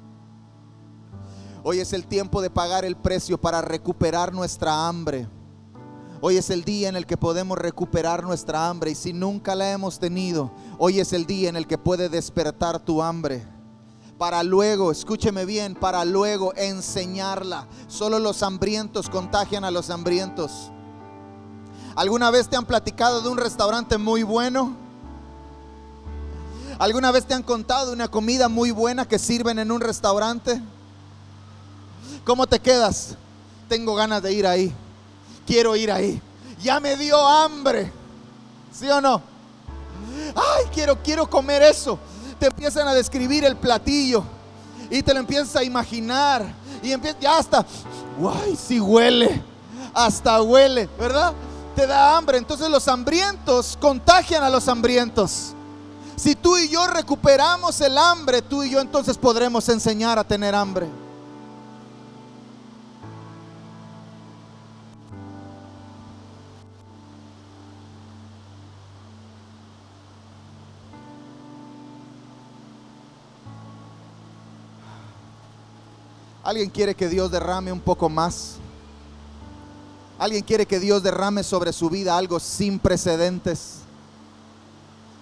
Hoy 1.63 1.79
es 1.79 1.93
el 1.93 2.07
tiempo 2.07 2.41
de 2.41 2.49
pagar 2.49 2.87
el 2.87 2.97
precio 2.97 3.39
para 3.39 3.61
recuperar 3.61 4.33
nuestra 4.33 4.89
hambre. 4.89 5.29
Hoy 6.23 6.37
es 6.39 6.49
el 6.49 6.65
día 6.65 6.89
en 6.91 6.97
el 6.97 7.07
que 7.07 7.19
podemos 7.19 7.59
recuperar 7.59 8.23
nuestra 8.23 8.69
hambre 8.69 8.91
y 8.91 8.95
si 8.95 9.13
nunca 9.13 9.55
la 9.55 9.71
hemos 9.73 9.99
tenido, 9.99 10.51
hoy 10.79 11.01
es 11.01 11.13
el 11.13 11.27
día 11.27 11.49
en 11.51 11.57
el 11.57 11.67
que 11.67 11.79
puede 11.79 12.09
despertar 12.09 12.79
tu 12.83 13.03
hambre. 13.03 13.60
Para 14.21 14.43
luego, 14.43 14.93
escúcheme 14.93 15.47
bien, 15.47 15.75
para 15.75 16.05
luego 16.05 16.53
enseñarla. 16.55 17.67
Solo 17.89 18.19
los 18.19 18.43
hambrientos 18.43 19.09
contagian 19.09 19.65
a 19.65 19.71
los 19.71 19.89
hambrientos. 19.89 20.71
¿Alguna 21.97 22.31
vez 22.31 22.47
te 22.47 22.55
han 22.55 22.67
platicado 22.67 23.23
de 23.23 23.31
un 23.31 23.39
restaurante 23.39 23.97
muy 23.97 24.23
bueno? 24.23 24.77
¿Alguna 26.79 27.13
vez 27.13 27.25
te 27.25 27.33
han 27.33 27.43
contado 27.43 27.95
una 27.95 28.09
comida 28.09 28.51
muy 28.51 28.73
buena 28.73 29.09
que 29.09 29.19
sirven 29.19 29.59
en 29.59 29.73
un 29.73 29.81
restaurante? 29.81 30.61
¿Cómo 32.23 32.47
te 32.47 32.61
quedas? 32.61 33.17
Tengo 33.71 33.95
ganas 33.95 34.23
de 34.23 34.35
ir 34.35 34.47
ahí. 34.47 34.71
Quiero 35.47 35.75
ir 35.77 35.91
ahí. 35.91 36.21
Ya 36.63 36.79
me 36.79 36.95
dio 36.95 37.17
hambre. 37.27 37.91
¿Sí 38.71 38.87
o 38.91 39.01
no? 39.01 39.23
Ay, 40.35 40.67
quiero, 40.75 41.03
quiero 41.03 41.31
comer 41.31 41.63
eso. 41.63 41.99
Te 42.41 42.47
empiezan 42.47 42.89
a 42.89 42.95
describir 42.95 43.45
el 43.45 43.57
platillo 43.57 44.25
y 44.91 45.01
te 45.03 45.15
lo 45.15 45.21
empiezas 45.21 45.55
a 45.55 45.63
imaginar 45.63 46.45
y 46.83 46.91
empieza 46.91 47.21
ya 47.21 47.39
hasta, 47.39 47.65
guay, 48.19 48.57
si 48.57 48.81
huele, 48.81 49.41
hasta 49.95 50.43
huele, 50.43 50.89
¿verdad? 50.99 51.33
te 51.75 51.87
da 51.87 52.17
hambre. 52.17 52.39
Entonces 52.39 52.69
los 52.69 52.87
hambrientos 52.89 53.79
contagian 53.81 54.43
a 54.43 54.51
los 54.51 54.69
hambrientos. 54.69 55.55
Si 56.17 56.35
tú 56.35 56.59
y 56.59 56.69
yo 56.69 56.87
recuperamos 56.87 57.81
el 57.81 57.97
hambre, 57.97 58.43
tú 58.43 58.63
y 58.63 58.71
yo 58.71 58.81
entonces 58.81 59.17
podremos 59.17 59.69
enseñar 59.69 60.19
a 60.19 60.25
tener 60.25 60.55
hambre. 60.55 60.89
¿Alguien 76.51 76.69
quiere 76.69 76.97
que 76.97 77.09
Dios 77.09 77.31
derrame 77.31 77.71
un 77.71 77.79
poco 77.79 78.09
más? 78.09 78.57
Alguien 80.19 80.43
quiere 80.43 80.67
que 80.67 80.81
Dios 80.81 81.01
derrame 81.01 81.45
sobre 81.45 81.73
su 81.73 81.89
vida 81.89 82.19
algo 82.19 82.41
sin 82.41 82.81
precedentes. 82.81 83.83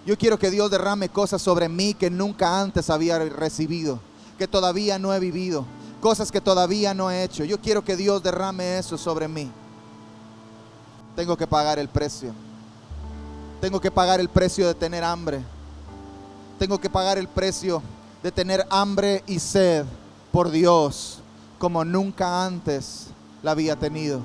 Yo 0.06 0.16
quiero 0.16 0.38
que 0.38 0.50
Dios 0.50 0.70
derrame 0.70 1.10
cosas 1.10 1.42
sobre 1.42 1.68
mí 1.68 1.92
que 1.92 2.08
nunca 2.08 2.58
antes 2.58 2.88
había 2.88 3.18
recibido, 3.18 4.00
que 4.38 4.48
todavía 4.48 4.98
no 4.98 5.12
he 5.12 5.20
vivido, 5.20 5.66
cosas 6.00 6.32
que 6.32 6.40
todavía 6.40 6.94
no 6.94 7.10
he 7.10 7.24
hecho. 7.24 7.44
Yo 7.44 7.60
quiero 7.60 7.84
que 7.84 7.94
Dios 7.94 8.22
derrame 8.22 8.78
eso 8.78 8.96
sobre 8.96 9.28
mí. 9.28 9.50
Tengo 11.14 11.36
que 11.36 11.46
pagar 11.46 11.78
el 11.78 11.90
precio. 11.90 12.32
Tengo 13.60 13.82
que 13.82 13.90
pagar 13.90 14.18
el 14.18 14.30
precio 14.30 14.66
de 14.66 14.74
tener 14.74 15.04
hambre. 15.04 15.42
Tengo 16.58 16.78
que 16.80 16.88
pagar 16.88 17.18
el 17.18 17.28
precio 17.28 17.82
de 18.22 18.32
tener 18.32 18.66
hambre 18.70 19.22
y 19.26 19.38
sed 19.38 19.84
por 20.32 20.50
Dios 20.50 21.20
como 21.58 21.84
nunca 21.84 22.44
antes 22.44 23.08
la 23.42 23.52
había 23.52 23.76
tenido. 23.76 24.20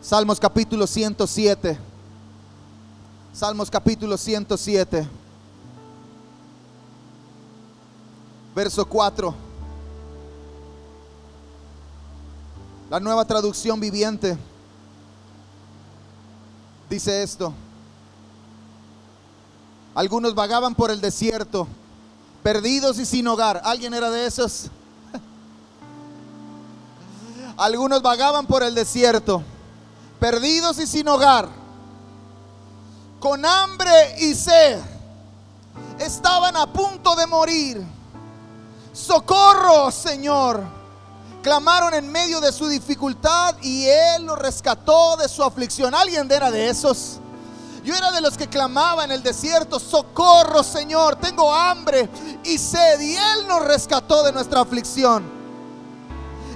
Salmos 0.00 0.40
capítulo 0.40 0.86
107. 0.86 1.78
Salmos 3.32 3.70
capítulo 3.70 4.16
107. 4.16 5.06
Verso 8.54 8.84
4. 8.86 9.34
La 12.90 12.98
nueva 12.98 13.24
traducción 13.26 13.78
viviente 13.78 14.36
dice 16.88 17.22
esto. 17.22 17.52
Algunos 19.98 20.36
vagaban 20.36 20.76
por 20.76 20.92
el 20.92 21.00
desierto, 21.00 21.66
perdidos 22.44 23.00
y 23.00 23.04
sin 23.04 23.26
hogar. 23.26 23.60
¿Alguien 23.64 23.94
era 23.94 24.10
de 24.10 24.26
esos? 24.26 24.70
Algunos 27.56 28.00
vagaban 28.00 28.46
por 28.46 28.62
el 28.62 28.76
desierto 28.76 29.42
perdidos 30.18 30.78
y 30.78 30.86
sin 30.86 31.08
hogar, 31.08 31.48
con 33.20 33.44
hambre 33.44 34.16
y 34.20 34.34
sed, 34.34 34.78
estaban 35.98 36.56
a 36.56 36.72
punto 36.72 37.14
de 37.16 37.26
morir. 37.26 37.86
Socorro, 38.92 39.90
Señor. 39.90 40.62
Clamaron 41.42 41.94
en 41.94 42.10
medio 42.10 42.40
de 42.40 42.52
su 42.52 42.68
dificultad 42.68 43.56
y 43.62 43.86
Él 43.86 44.26
los 44.26 44.38
rescató 44.38 45.16
de 45.16 45.28
su 45.28 45.42
aflicción. 45.42 45.94
¿Alguien 45.94 46.30
era 46.30 46.50
de 46.50 46.68
esos? 46.68 47.20
Yo 47.88 47.94
era 47.94 48.10
de 48.10 48.20
los 48.20 48.36
que 48.36 48.48
clamaba 48.48 49.04
en 49.04 49.12
el 49.12 49.22
desierto, 49.22 49.80
socorro 49.80 50.62
Señor, 50.62 51.16
tengo 51.16 51.50
hambre 51.54 52.06
y 52.44 52.58
sed. 52.58 53.00
Y 53.00 53.16
Él 53.16 53.48
nos 53.48 53.64
rescató 53.64 54.22
de 54.24 54.30
nuestra 54.30 54.60
aflicción. 54.60 55.24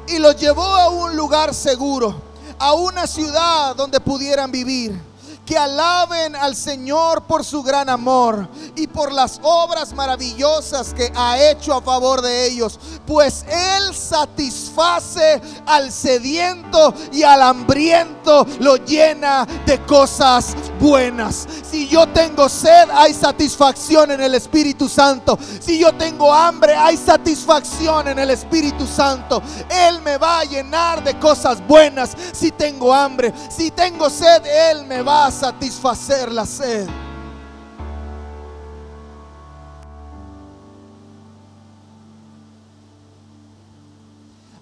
Y 0.09 0.18
los 0.18 0.37
llevó 0.37 0.62
a 0.62 0.90
un 0.90 1.16
lugar 1.16 1.55
seguro 1.55 2.14
a 2.59 2.75
una 2.75 3.07
ciudad 3.07 3.75
donde 3.75 3.99
pudieran 3.99 4.53
vivir 4.53 5.01
que 5.45 5.59
alaben 5.59 6.37
al 6.37 6.55
Señor 6.55 7.23
por 7.25 7.45
su 7.45 7.63
gran 7.63 7.89
amor 7.89 8.49
y 8.77 8.87
por 8.87 9.13
las 9.13 9.41
obras 9.43 9.93
maravillosas 9.93 10.95
que 10.95 11.13
ha 11.15 11.39
hecho 11.51 11.75
a 11.75 11.83
favor 11.83 12.23
de 12.23 12.47
ellos, 12.47 12.79
pues 13.07 13.45
Él 13.49 13.95
satisface 13.95 15.41
al 15.67 15.91
sediento 15.91 16.95
y 17.13 17.23
al 17.23 17.43
hambriento, 17.43 18.47
lo 18.61 18.77
llena 18.77 19.47
de 19.67 19.85
cosas 19.85 20.55
buenas. 20.79 21.47
Si 21.69 21.89
yo 21.89 22.07
tengo 22.09 22.49
sed, 22.49 22.89
hay 22.93 23.13
satisfacción 23.13 24.11
en 24.11 24.21
el 24.21 24.35
Espíritu 24.35 24.89
Santo. 24.89 25.39
Si 25.61 25.79
yo 25.79 25.93
tengo 25.95 26.33
hambre, 26.33 26.75
hay 26.75 26.97
satisfacción 26.97 28.09
en 28.09 28.19
el 28.19 28.31
Espíritu 28.31 28.87
Santo. 28.87 29.43
Él 29.69 30.01
me 30.03 30.19
va 30.19 30.41
a 30.41 30.45
llenar 30.45 31.03
de 31.03 31.19
cosas 31.19 31.67
buenas. 31.67 32.17
Si 32.33 32.53
tengo 32.53 32.95
hambre, 32.95 33.33
si 33.49 33.71
tengo 33.71 34.09
sed, 34.09 34.45
Él 34.45 34.87
me 34.87 35.03
va 35.03 35.27
a 35.27 35.32
satisfacer 35.33 36.31
la 36.31 36.47
sed. 36.47 36.88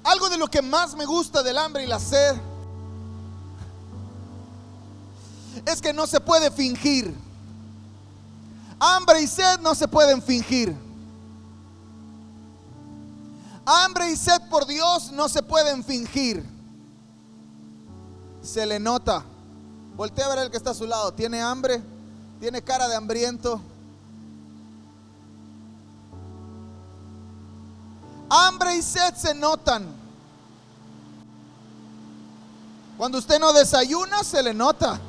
Algo 0.03 0.29
de 0.29 0.39
lo 0.39 0.49
que 0.49 0.63
más 0.63 0.95
me 0.95 1.05
gusta 1.05 1.43
del 1.43 1.59
hambre 1.59 1.85
y 1.85 1.87
la 1.87 1.99
sed 1.99 2.37
es 5.67 5.81
que 5.81 5.93
no 5.93 6.07
se 6.07 6.21
puede 6.21 6.51
fingir. 6.51 7.15
Hambre 8.79 9.21
y 9.21 9.27
sed 9.27 9.61
no 9.61 9.75
se 9.75 9.87
pueden 9.87 10.23
fingir. 10.23 10.75
Hambre 13.67 14.11
y 14.11 14.17
sed 14.17 14.41
por 14.49 14.67
Dios 14.67 15.13
no 15.13 15.29
se 15.29 15.43
pueden 15.43 15.85
fingir. 15.85 16.45
Se 18.43 18.65
le 18.65 18.81
nota. 18.81 19.25
Voltea 19.97 20.27
a 20.27 20.29
ver 20.29 20.39
el 20.39 20.51
que 20.51 20.57
está 20.57 20.71
a 20.71 20.75
su 20.75 20.87
lado. 20.87 21.13
¿Tiene 21.13 21.41
hambre? 21.43 21.83
¿Tiene 22.41 22.63
cara 22.63 22.89
de 22.89 22.97
hambriento? 22.97 23.61
Hambre 28.29 28.77
y 28.77 28.83
sed 28.83 29.15
se 29.15 29.35
notan. 29.35 29.87
Cuando 32.97 33.19
usted 33.19 33.41
no 33.41 33.53
desayuna, 33.53 34.23
se 34.23 34.43
le 34.43 34.55
nota. 34.55 35.01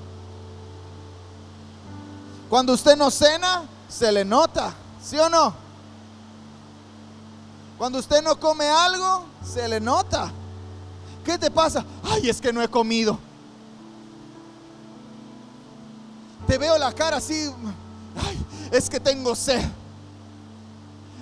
Cuando 2.49 2.73
usted 2.73 2.97
no 2.97 3.11
cena, 3.11 3.63
se 3.87 4.11
le 4.11 4.25
nota. 4.25 4.73
¿Sí 5.03 5.17
o 5.17 5.29
no? 5.29 5.53
Cuando 7.77 7.99
usted 7.99 8.21
no 8.21 8.39
come 8.39 8.69
algo, 8.69 9.25
se 9.43 9.67
le 9.67 9.79
nota. 9.79 10.31
¿Qué 11.23 11.37
te 11.37 11.49
pasa? 11.51 11.85
Ay, 12.03 12.29
es 12.29 12.39
que 12.39 12.51
no 12.53 12.61
he 12.61 12.67
comido. 12.67 13.19
Te 16.51 16.57
veo 16.57 16.77
la 16.77 16.91
cara 16.91 17.15
así. 17.15 17.49
Ay, 18.27 18.45
es 18.71 18.89
que 18.89 18.99
tengo 18.99 19.33
sed. 19.33 19.63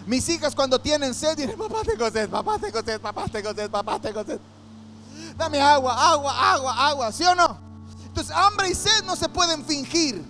Mis 0.07 0.27
hijas 0.27 0.55
cuando 0.55 0.81
tienen 0.81 1.13
sed 1.13 1.37
dicen, 1.37 1.55
papá 1.55 1.83
tengo 1.85 2.09
sed, 2.09 2.27
papá 2.27 2.57
tengo 2.57 2.81
sed, 2.81 2.99
papá 2.99 3.25
tengo 3.31 3.53
sed, 3.53 3.69
papá 3.69 3.99
tengo 3.99 4.23
sed. 4.23 4.39
Dame 5.37 5.61
agua, 5.61 5.93
agua, 6.13 6.53
agua, 6.53 6.87
agua, 6.87 7.11
¿sí 7.11 7.23
o 7.25 7.35
no? 7.35 7.59
Entonces 8.07 8.35
hambre 8.35 8.69
y 8.69 8.73
sed 8.73 9.03
no 9.05 9.15
se 9.15 9.29
pueden 9.29 9.63
fingir. 9.63 10.25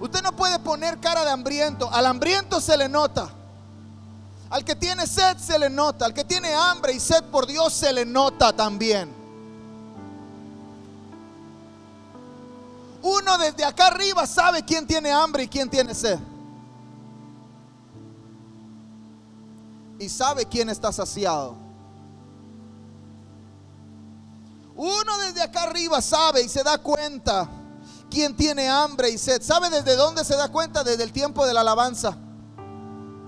Usted 0.00 0.20
no 0.24 0.32
puede 0.32 0.58
poner 0.58 0.98
cara 0.98 1.24
de 1.24 1.30
hambriento. 1.30 1.88
Al 1.92 2.04
hambriento 2.04 2.60
se 2.60 2.76
le 2.76 2.88
nota. 2.88 3.30
Al 4.50 4.64
que 4.64 4.74
tiene 4.74 5.06
sed 5.06 5.38
se 5.38 5.56
le 5.56 5.70
nota. 5.70 6.04
Al 6.04 6.14
que 6.14 6.24
tiene 6.24 6.52
hambre 6.52 6.94
y 6.94 6.98
sed 6.98 7.22
por 7.30 7.46
Dios 7.46 7.72
se 7.72 7.92
le 7.92 8.04
nota 8.04 8.52
también. 8.52 9.21
Uno 13.02 13.36
desde 13.38 13.64
acá 13.64 13.88
arriba 13.88 14.26
sabe 14.26 14.64
quién 14.64 14.86
tiene 14.86 15.10
hambre 15.10 15.44
y 15.44 15.48
quién 15.48 15.68
tiene 15.68 15.94
sed. 15.94 16.18
Y 19.98 20.08
sabe 20.08 20.46
quién 20.46 20.68
está 20.70 20.92
saciado. 20.92 21.56
Uno 24.76 25.18
desde 25.18 25.42
acá 25.42 25.64
arriba 25.64 26.00
sabe 26.00 26.42
y 26.42 26.48
se 26.48 26.62
da 26.62 26.78
cuenta 26.78 27.48
quién 28.10 28.36
tiene 28.36 28.68
hambre 28.68 29.10
y 29.10 29.18
sed. 29.18 29.42
¿Sabe 29.42 29.68
desde 29.70 29.96
dónde 29.96 30.24
se 30.24 30.36
da 30.36 30.48
cuenta? 30.48 30.84
Desde 30.84 31.02
el 31.02 31.12
tiempo 31.12 31.44
de 31.44 31.54
la 31.54 31.60
alabanza. 31.60 32.16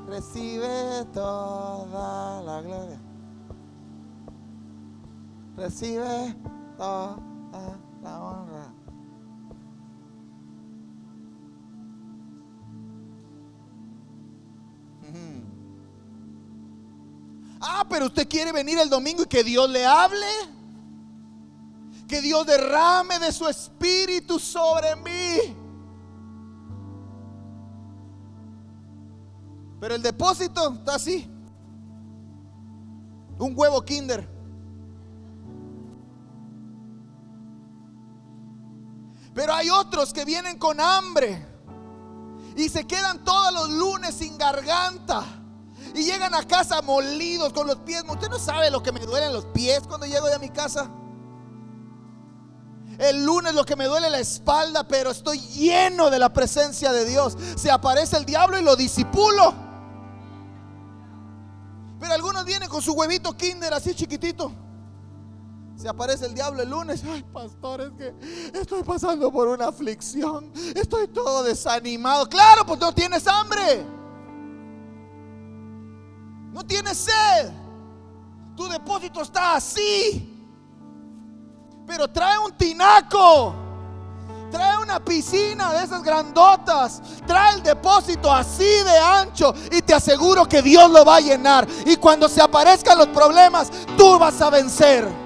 Recibe 0.06 1.04
toda 1.12 2.42
la 2.42 2.60
gloria. 2.60 3.00
Recibe 5.56 6.36
toda 6.76 7.16
la 8.02 8.22
honra. 8.22 8.53
Ah, 17.60 17.86
pero 17.88 18.06
usted 18.06 18.28
quiere 18.28 18.52
venir 18.52 18.78
el 18.78 18.90
domingo 18.90 19.22
y 19.22 19.26
que 19.26 19.42
Dios 19.42 19.70
le 19.70 19.86
hable. 19.86 20.26
Que 22.06 22.20
Dios 22.20 22.46
derrame 22.46 23.18
de 23.18 23.32
su 23.32 23.48
espíritu 23.48 24.38
sobre 24.38 24.94
mí. 24.96 25.56
Pero 29.80 29.94
el 29.94 30.02
depósito 30.02 30.74
está 30.74 30.96
así. 30.96 31.26
Un 33.38 33.54
huevo 33.56 33.82
kinder. 33.82 34.28
Pero 39.34 39.54
hay 39.54 39.70
otros 39.70 40.12
que 40.12 40.24
vienen 40.24 40.58
con 40.58 40.80
hambre 40.80 41.53
y 42.56 42.68
se 42.68 42.86
quedan 42.86 43.24
todos 43.24 43.52
los 43.52 43.70
lunes 43.70 44.14
sin 44.14 44.38
garganta. 44.38 45.24
Y 45.94 46.04
llegan 46.04 46.34
a 46.34 46.42
casa 46.46 46.82
molidos 46.82 47.52
con 47.52 47.66
los 47.66 47.76
pies. 47.76 48.02
Usted 48.08 48.28
no 48.28 48.38
sabe 48.38 48.70
lo 48.70 48.82
que 48.82 48.92
me 48.92 49.00
duelen 49.00 49.32
los 49.32 49.44
pies 49.46 49.82
cuando 49.86 50.06
llego 50.06 50.26
a 50.26 50.38
mi 50.38 50.50
casa. 50.50 50.90
El 52.98 53.24
lunes 53.24 53.54
lo 53.54 53.64
que 53.64 53.76
me 53.76 53.86
duele 53.86 54.08
la 54.08 54.20
espalda, 54.20 54.86
pero 54.86 55.10
estoy 55.10 55.40
lleno 55.40 56.10
de 56.10 56.18
la 56.18 56.32
presencia 56.32 56.92
de 56.92 57.04
Dios. 57.04 57.36
Se 57.56 57.70
aparece 57.70 58.16
el 58.16 58.24
diablo 58.24 58.58
y 58.58 58.62
lo 58.62 58.76
disipulo. 58.76 59.54
Pero 61.98 62.12
algunos 62.12 62.44
vienen 62.44 62.68
con 62.68 62.82
su 62.82 62.92
huevito 62.92 63.36
kinder 63.36 63.72
así 63.72 63.94
chiquitito. 63.94 64.52
Se 65.76 65.88
aparece 65.88 66.26
el 66.26 66.34
diablo 66.34 66.62
el 66.62 66.70
lunes. 66.70 67.02
Ay, 67.04 67.24
pastor, 67.32 67.80
es 67.80 67.90
que 67.92 68.14
estoy 68.58 68.82
pasando 68.82 69.30
por 69.32 69.48
una 69.48 69.68
aflicción. 69.68 70.52
Estoy 70.74 71.08
todo 71.08 71.42
desanimado. 71.42 72.28
Claro, 72.28 72.64
pues 72.64 72.78
no 72.78 72.92
tienes 72.92 73.26
hambre. 73.26 73.84
No 76.52 76.64
tienes 76.64 76.96
sed. 76.96 77.50
Tu 78.56 78.68
depósito 78.68 79.22
está 79.22 79.56
así. 79.56 80.30
Pero 81.86 82.08
trae 82.08 82.38
un 82.38 82.52
tinaco. 82.52 83.54
Trae 84.52 84.78
una 84.78 85.04
piscina 85.04 85.72
de 85.72 85.82
esas 85.84 86.04
grandotas. 86.04 87.02
Trae 87.26 87.56
el 87.56 87.62
depósito 87.64 88.32
así 88.32 88.62
de 88.62 88.98
ancho. 88.98 89.52
Y 89.72 89.82
te 89.82 89.92
aseguro 89.92 90.48
que 90.48 90.62
Dios 90.62 90.88
lo 90.88 91.04
va 91.04 91.16
a 91.16 91.20
llenar. 91.20 91.66
Y 91.84 91.96
cuando 91.96 92.28
se 92.28 92.40
aparezcan 92.40 92.96
los 92.96 93.08
problemas, 93.08 93.72
tú 93.98 94.16
vas 94.20 94.40
a 94.40 94.50
vencer. 94.50 95.23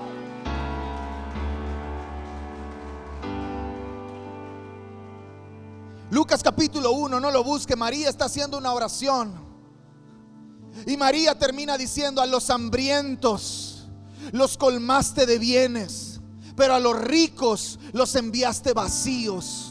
Lucas 6.18 6.42
capítulo 6.42 6.90
1, 6.90 7.20
no 7.20 7.30
lo 7.30 7.44
busque. 7.44 7.76
María 7.76 8.08
está 8.08 8.24
haciendo 8.24 8.58
una 8.58 8.72
oración. 8.72 9.32
Y 10.84 10.96
María 10.96 11.38
termina 11.38 11.78
diciendo 11.78 12.20
a 12.20 12.26
los 12.26 12.50
hambrientos, 12.50 13.86
los 14.32 14.58
colmaste 14.58 15.26
de 15.26 15.38
bienes, 15.38 16.20
pero 16.56 16.74
a 16.74 16.80
los 16.80 17.00
ricos 17.00 17.78
los 17.92 18.16
enviaste 18.16 18.72
vacíos 18.72 19.67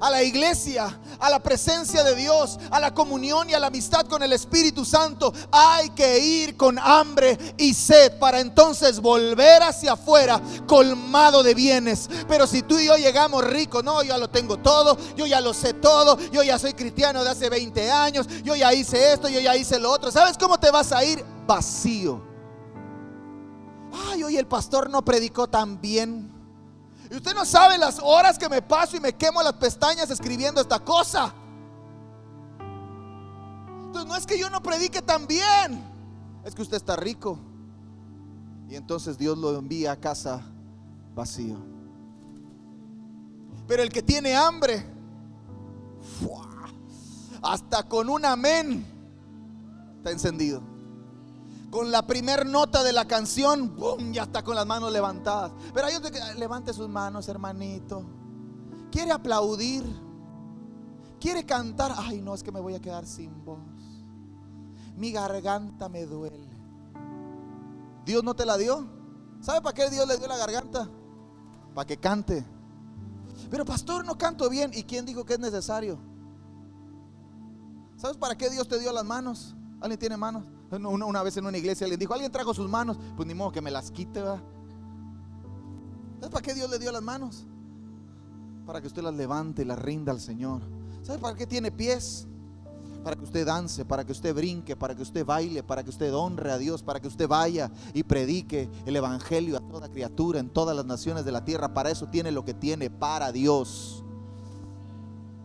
a 0.00 0.10
la 0.10 0.22
iglesia, 0.22 0.98
a 1.18 1.30
la 1.30 1.40
presencia 1.40 2.02
de 2.04 2.14
Dios, 2.14 2.58
a 2.70 2.80
la 2.80 2.94
comunión 2.94 3.48
y 3.48 3.54
a 3.54 3.60
la 3.60 3.68
amistad 3.68 4.06
con 4.06 4.22
el 4.22 4.32
Espíritu 4.32 4.84
Santo, 4.84 5.32
hay 5.50 5.90
que 5.90 6.18
ir 6.18 6.56
con 6.56 6.78
hambre 6.78 7.38
y 7.56 7.74
sed 7.74 8.18
para 8.18 8.40
entonces 8.40 9.00
volver 9.00 9.62
hacia 9.62 9.92
afuera 9.92 10.40
colmado 10.66 11.42
de 11.42 11.54
bienes. 11.54 12.08
Pero 12.28 12.46
si 12.46 12.62
tú 12.62 12.78
y 12.78 12.86
yo 12.86 12.96
llegamos 12.96 13.44
ricos, 13.44 13.84
no, 13.84 14.02
yo 14.02 14.08
ya 14.08 14.18
lo 14.18 14.28
tengo 14.30 14.58
todo, 14.58 14.96
yo 15.16 15.26
ya 15.26 15.40
lo 15.40 15.54
sé 15.54 15.74
todo, 15.74 16.18
yo 16.30 16.42
ya 16.42 16.58
soy 16.58 16.74
cristiano 16.74 17.24
de 17.24 17.30
hace 17.30 17.48
20 17.48 17.90
años, 17.90 18.26
yo 18.42 18.54
ya 18.54 18.72
hice 18.72 19.12
esto, 19.12 19.28
yo 19.28 19.40
ya 19.40 19.56
hice 19.56 19.78
lo 19.78 19.90
otro. 19.90 20.10
¿Sabes 20.10 20.36
cómo 20.38 20.58
te 20.58 20.70
vas 20.70 20.92
a 20.92 21.04
ir? 21.04 21.24
Vacío. 21.46 22.22
Ay, 24.10 24.22
hoy 24.22 24.36
el 24.36 24.46
pastor 24.46 24.90
no 24.90 25.04
predicó 25.04 25.48
tan 25.48 25.80
bien. 25.80 26.35
Y 27.10 27.16
usted 27.16 27.34
no 27.34 27.44
sabe 27.44 27.78
las 27.78 28.00
horas 28.02 28.38
que 28.38 28.48
me 28.48 28.62
paso 28.62 28.96
y 28.96 29.00
me 29.00 29.12
quemo 29.12 29.42
las 29.42 29.54
pestañas 29.54 30.10
escribiendo 30.10 30.60
esta 30.60 30.78
cosa. 30.78 31.32
Entonces 33.86 34.08
no 34.08 34.16
es 34.16 34.26
que 34.26 34.38
yo 34.38 34.50
no 34.50 34.62
predique 34.62 35.00
tan 35.00 35.26
bien, 35.26 35.82
es 36.44 36.54
que 36.54 36.62
usted 36.62 36.76
está 36.76 36.96
rico. 36.96 37.38
Y 38.68 38.74
entonces 38.74 39.16
Dios 39.16 39.38
lo 39.38 39.56
envía 39.56 39.92
a 39.92 39.96
casa 39.96 40.42
vacío. 41.14 41.56
Pero 43.66 43.82
el 43.82 43.90
que 43.90 44.02
tiene 44.02 44.36
hambre, 44.36 44.84
hasta 47.42 47.82
con 47.84 48.08
un 48.08 48.24
amén, 48.24 48.84
está 49.98 50.10
encendido 50.10 50.75
con 51.76 51.90
la 51.90 52.06
primer 52.06 52.46
nota 52.46 52.82
de 52.82 52.90
la 52.90 53.06
canción, 53.06 53.76
¡boom! 53.76 54.10
ya 54.10 54.22
está 54.22 54.42
con 54.42 54.56
las 54.56 54.64
manos 54.64 54.90
levantadas. 54.90 55.52
Pero 55.74 55.86
hay 55.86 55.94
otro 55.94 56.10
que 56.10 56.18
levante 56.38 56.72
sus 56.72 56.88
manos, 56.88 57.28
hermanito. 57.28 58.02
Quiere 58.90 59.12
aplaudir, 59.12 59.84
quiere 61.20 61.44
cantar. 61.44 61.92
Ay, 61.98 62.22
no, 62.22 62.32
es 62.32 62.42
que 62.42 62.50
me 62.50 62.60
voy 62.60 62.74
a 62.74 62.80
quedar 62.80 63.04
sin 63.04 63.44
voz. 63.44 63.58
Mi 64.96 65.12
garganta 65.12 65.90
me 65.90 66.06
duele. 66.06 66.48
Dios 68.06 68.24
no 68.24 68.34
te 68.34 68.46
la 68.46 68.56
dio. 68.56 68.86
¿Sabe 69.42 69.60
para 69.60 69.74
qué 69.74 69.90
Dios 69.90 70.08
le 70.08 70.16
dio 70.16 70.28
la 70.28 70.38
garganta? 70.38 70.88
Para 71.74 71.86
que 71.86 71.98
cante. 71.98 72.42
Pero 73.50 73.66
pastor, 73.66 74.02
no 74.02 74.16
canto 74.16 74.48
bien. 74.48 74.70
¿Y 74.72 74.84
quién 74.84 75.04
dijo 75.04 75.26
que 75.26 75.34
es 75.34 75.40
necesario? 75.40 75.98
¿Sabes 77.98 78.16
para 78.16 78.34
qué 78.34 78.48
Dios 78.48 78.66
te 78.66 78.78
dio 78.78 78.94
las 78.94 79.04
manos? 79.04 79.54
¿Alguien 79.82 80.00
tiene 80.00 80.16
manos? 80.16 80.55
Una, 80.70 81.22
vez 81.22 81.36
en 81.36 81.46
una 81.46 81.58
iglesia 81.58 81.86
le 81.86 81.96
dijo, 81.96 82.12
alguien 82.12 82.32
trajo 82.32 82.52
sus 82.52 82.68
manos, 82.68 82.98
pues 83.16 83.26
ni 83.26 83.34
modo 83.34 83.52
que 83.52 83.60
me 83.60 83.70
las 83.70 83.90
quite, 83.90 84.20
¿verdad? 84.20 84.42
¿Sabes 86.16 86.30
para 86.30 86.42
qué 86.42 86.54
Dios 86.54 86.68
le 86.68 86.78
dio 86.78 86.90
las 86.90 87.02
manos? 87.02 87.46
Para 88.64 88.80
que 88.80 88.88
usted 88.88 89.02
las 89.02 89.14
levante 89.14 89.62
y 89.62 89.64
las 89.64 89.78
rinda 89.78 90.10
al 90.10 90.20
Señor. 90.20 90.62
¿Sabe 91.02 91.18
para 91.20 91.36
qué 91.36 91.46
tiene 91.46 91.70
pies? 91.70 92.26
Para 93.04 93.14
que 93.14 93.22
usted 93.22 93.46
dance, 93.46 93.84
para 93.84 94.04
que 94.04 94.10
usted 94.10 94.34
brinque, 94.34 94.74
para 94.74 94.96
que 94.96 95.02
usted 95.02 95.24
baile, 95.24 95.62
para 95.62 95.84
que 95.84 95.90
usted 95.90 96.12
honre 96.12 96.50
a 96.50 96.58
Dios, 96.58 96.82
para 96.82 96.98
que 96.98 97.06
usted 97.06 97.28
vaya 97.28 97.70
y 97.94 98.02
predique 98.02 98.68
el 98.84 98.96
Evangelio 98.96 99.56
a 99.56 99.60
toda 99.60 99.88
criatura 99.88 100.40
en 100.40 100.50
todas 100.50 100.74
las 100.74 100.84
naciones 100.84 101.24
de 101.24 101.30
la 101.30 101.44
tierra. 101.44 101.72
Para 101.72 101.90
eso 101.90 102.08
tiene 102.08 102.32
lo 102.32 102.44
que 102.44 102.54
tiene, 102.54 102.90
para 102.90 103.30
Dios. 103.30 104.02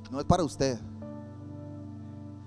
No 0.09 0.19
es 0.19 0.25
para 0.25 0.43
usted. 0.43 0.79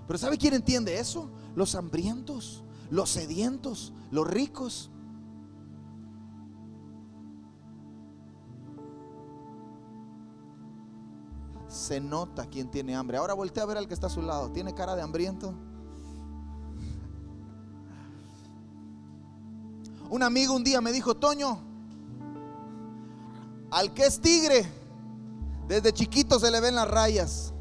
Pero 0.08 0.18
¿sabe 0.18 0.36
quién 0.36 0.54
entiende 0.54 0.98
eso? 0.98 1.30
los 1.54 1.74
hambrientos, 1.74 2.62
los 2.90 3.10
sedientos, 3.10 3.92
los 4.10 4.26
ricos. 4.26 4.90
Se 11.68 12.00
nota 12.00 12.46
quien 12.46 12.70
tiene 12.70 12.94
hambre. 12.94 13.16
Ahora 13.16 13.34
voltea 13.34 13.64
a 13.64 13.66
ver 13.66 13.78
al 13.78 13.88
que 13.88 13.94
está 13.94 14.06
a 14.06 14.10
su 14.10 14.22
lado. 14.22 14.50
¿Tiene 14.50 14.74
cara 14.74 14.94
de 14.94 15.02
hambriento? 15.02 15.54
Un 20.10 20.22
amigo 20.22 20.54
un 20.54 20.62
día 20.62 20.80
me 20.80 20.92
dijo, 20.92 21.16
Toño, 21.16 21.58
al 23.70 23.92
que 23.92 24.06
es 24.06 24.20
tigre, 24.20 24.64
desde 25.66 25.92
chiquito 25.92 26.38
se 26.38 26.50
le 26.50 26.60
ven 26.60 26.76
las 26.76 26.88
rayas. 26.88 27.53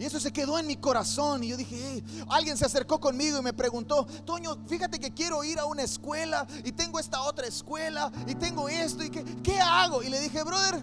Y 0.00 0.06
eso 0.06 0.18
se 0.18 0.32
quedó 0.32 0.58
en 0.58 0.66
mi 0.66 0.76
corazón. 0.76 1.44
Y 1.44 1.48
yo 1.48 1.58
dije, 1.58 2.02
alguien 2.30 2.56
se 2.56 2.64
acercó 2.64 2.98
conmigo 2.98 3.38
y 3.38 3.42
me 3.42 3.52
preguntó, 3.52 4.06
Toño, 4.24 4.56
fíjate 4.66 4.98
que 4.98 5.12
quiero 5.12 5.44
ir 5.44 5.58
a 5.58 5.66
una 5.66 5.82
escuela 5.82 6.46
y 6.64 6.72
tengo 6.72 6.98
esta 6.98 7.20
otra 7.20 7.46
escuela 7.46 8.10
y 8.26 8.34
tengo 8.34 8.70
esto 8.70 9.04
y 9.04 9.10
qué, 9.10 9.22
¿qué 9.42 9.60
hago? 9.60 10.02
Y 10.02 10.08
le 10.08 10.18
dije, 10.18 10.42
brother, 10.42 10.82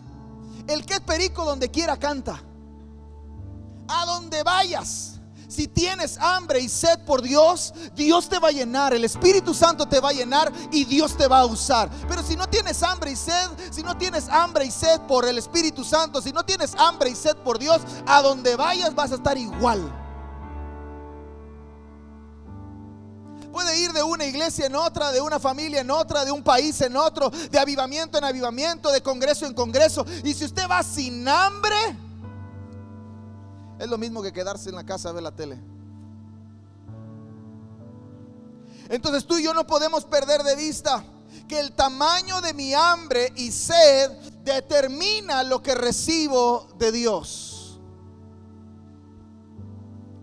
el 0.67 0.85
que 0.85 0.93
es 0.93 0.99
perico 0.99 1.45
donde 1.45 1.71
quiera 1.71 1.97
canta. 1.97 2.43
A 3.87 4.05
donde 4.05 4.43
vayas. 4.43 5.16
Si 5.47 5.69
tienes 5.69 6.17
hambre 6.17 6.59
y 6.59 6.67
sed 6.67 6.99
por 7.05 7.21
Dios, 7.21 7.73
Dios 7.95 8.27
te 8.27 8.37
va 8.37 8.49
a 8.49 8.51
llenar, 8.51 8.93
el 8.93 9.05
Espíritu 9.05 9.53
Santo 9.53 9.85
te 9.85 10.01
va 10.01 10.09
a 10.09 10.13
llenar 10.13 10.51
y 10.73 10.83
Dios 10.83 11.15
te 11.15 11.25
va 11.27 11.39
a 11.39 11.45
usar. 11.45 11.89
Pero 12.09 12.21
si 12.21 12.35
no 12.35 12.47
tienes 12.47 12.83
hambre 12.83 13.11
y 13.11 13.15
sed, 13.15 13.49
si 13.71 13.81
no 13.81 13.97
tienes 13.97 14.27
hambre 14.27 14.65
y 14.65 14.71
sed 14.71 14.99
por 15.07 15.25
el 15.25 15.37
Espíritu 15.37 15.85
Santo, 15.85 16.21
si 16.21 16.33
no 16.33 16.43
tienes 16.43 16.75
hambre 16.75 17.11
y 17.11 17.15
sed 17.15 17.37
por 17.37 17.59
Dios, 17.59 17.81
a 18.05 18.21
donde 18.21 18.57
vayas 18.57 18.93
vas 18.93 19.13
a 19.13 19.15
estar 19.15 19.37
igual. 19.37 19.89
Puede 23.53 23.79
ir 23.79 23.93
de 23.93 24.03
una 24.03 24.25
iglesia 24.25 24.65
en 24.65 24.75
otra, 24.75 25.13
de 25.13 25.21
una 25.21 25.39
familia 25.39 25.79
en 25.79 25.89
otra, 25.89 26.25
de 26.25 26.31
un 26.31 26.43
país 26.43 26.79
en 26.81 26.97
otro, 26.97 27.29
de 27.29 27.57
avivamiento 27.57 28.17
en 28.17 28.25
avivamiento, 28.25 28.91
de 28.91 29.01
congreso 29.01 29.45
en 29.45 29.53
congreso. 29.53 30.05
Y 30.25 30.33
si 30.33 30.43
usted 30.43 30.67
va 30.69 30.83
sin 30.83 31.25
hambre, 31.27 31.75
es 33.79 33.87
lo 33.87 33.97
mismo 33.97 34.21
que 34.21 34.33
quedarse 34.33 34.69
en 34.69 34.75
la 34.75 34.85
casa 34.85 35.09
a 35.09 35.11
ver 35.11 35.23
la 35.23 35.35
tele. 35.35 35.59
Entonces 38.89 39.25
tú 39.25 39.37
y 39.37 39.43
yo 39.43 39.53
no 39.53 39.67
podemos 39.67 40.05
perder 40.05 40.43
de 40.43 40.55
vista 40.55 41.03
que 41.47 41.59
el 41.59 41.73
tamaño 41.73 42.41
de 42.41 42.53
mi 42.53 42.73
hambre 42.73 43.33
y 43.35 43.51
sed 43.51 44.11
determina 44.43 45.43
lo 45.43 45.61
que 45.61 45.75
recibo 45.75 46.67
de 46.77 46.91
Dios. 46.91 47.79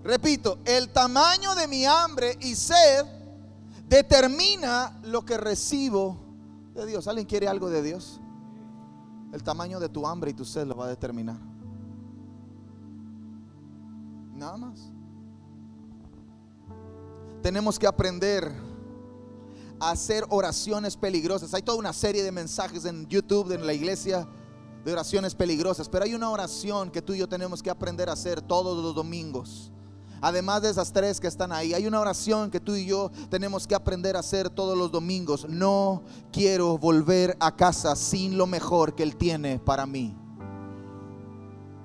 Repito, 0.03 0.59
el 0.64 0.90
tamaño 0.90 1.55
de 1.55 1.67
mi 1.67 1.87
hambre 1.87 2.37
y 2.40 2.55
sed 2.55 3.07
determina 3.87 4.99
lo 5.05 5.25
que 5.25 5.37
recibo 5.37 6.19
de 6.75 6.87
Dios. 6.87 7.07
¿Alguien 7.09 7.27
quiere 7.27 7.49
algo 7.49 7.71
de 7.71 7.83
Dios? 7.83 8.21
El 9.33 9.43
tamaño 9.43 9.81
de 9.81 9.88
tu 9.88 10.07
hambre 10.07 10.31
y 10.31 10.35
tu 10.35 10.45
sed 10.45 10.67
lo 10.67 10.77
va 10.77 10.87
a 10.87 10.88
determinar. 10.88 11.54
Nada 14.45 14.59
más. 14.59 14.79
Tenemos 17.43 17.79
que 17.79 17.87
aprender 17.87 18.53
a 19.81 19.91
hacer 19.91 20.23
oraciones 20.29 20.99
peligrosas. 20.99 21.55
Hay 21.55 21.63
toda 21.63 21.79
una 21.79 21.95
serie 21.95 22.23
de 22.23 22.31
mensajes 22.31 22.85
en 22.85 23.07
YouTube, 23.07 23.53
en 23.53 23.67
la 23.67 23.73
iglesia, 23.73 24.29
de 24.85 24.93
oraciones 24.93 25.35
peligrosas. 25.35 25.89
Pero 25.89 26.05
hay 26.05 26.15
una 26.15 26.29
oración 26.29 26.91
que 26.91 27.01
tú 27.01 27.15
y 27.15 27.21
yo 27.21 27.27
tenemos 27.27 27.63
que 27.63 27.71
aprender 27.71 28.11
a 28.11 28.13
hacer 28.13 28.43
todos 28.43 28.85
los 28.85 28.95
domingos. 28.95 29.73
Además 30.21 30.61
de 30.61 30.69
esas 30.69 30.93
tres 30.93 31.21
que 31.21 31.27
están 31.27 31.51
ahí, 31.51 31.73
hay 31.73 31.87
una 31.87 32.01
oración 32.01 32.51
que 32.51 32.61
tú 32.61 32.75
y 32.75 32.85
yo 32.85 33.11
tenemos 33.31 33.67
que 33.67 33.75
aprender 33.75 34.15
a 34.15 34.21
hacer 34.21 34.51
todos 34.51 34.77
los 34.77 34.93
domingos. 34.93 35.47
No 35.49 36.03
quiero 36.31 36.77
volver 36.77 37.35
a 37.41 37.57
casa 37.57 37.97
sin 37.97 38.37
lo 38.37 38.47
mejor 38.47 38.95
que 38.95 39.05
Él 39.05 39.17
tiene 39.17 39.59
para 39.59 39.87
mí. 39.87 40.15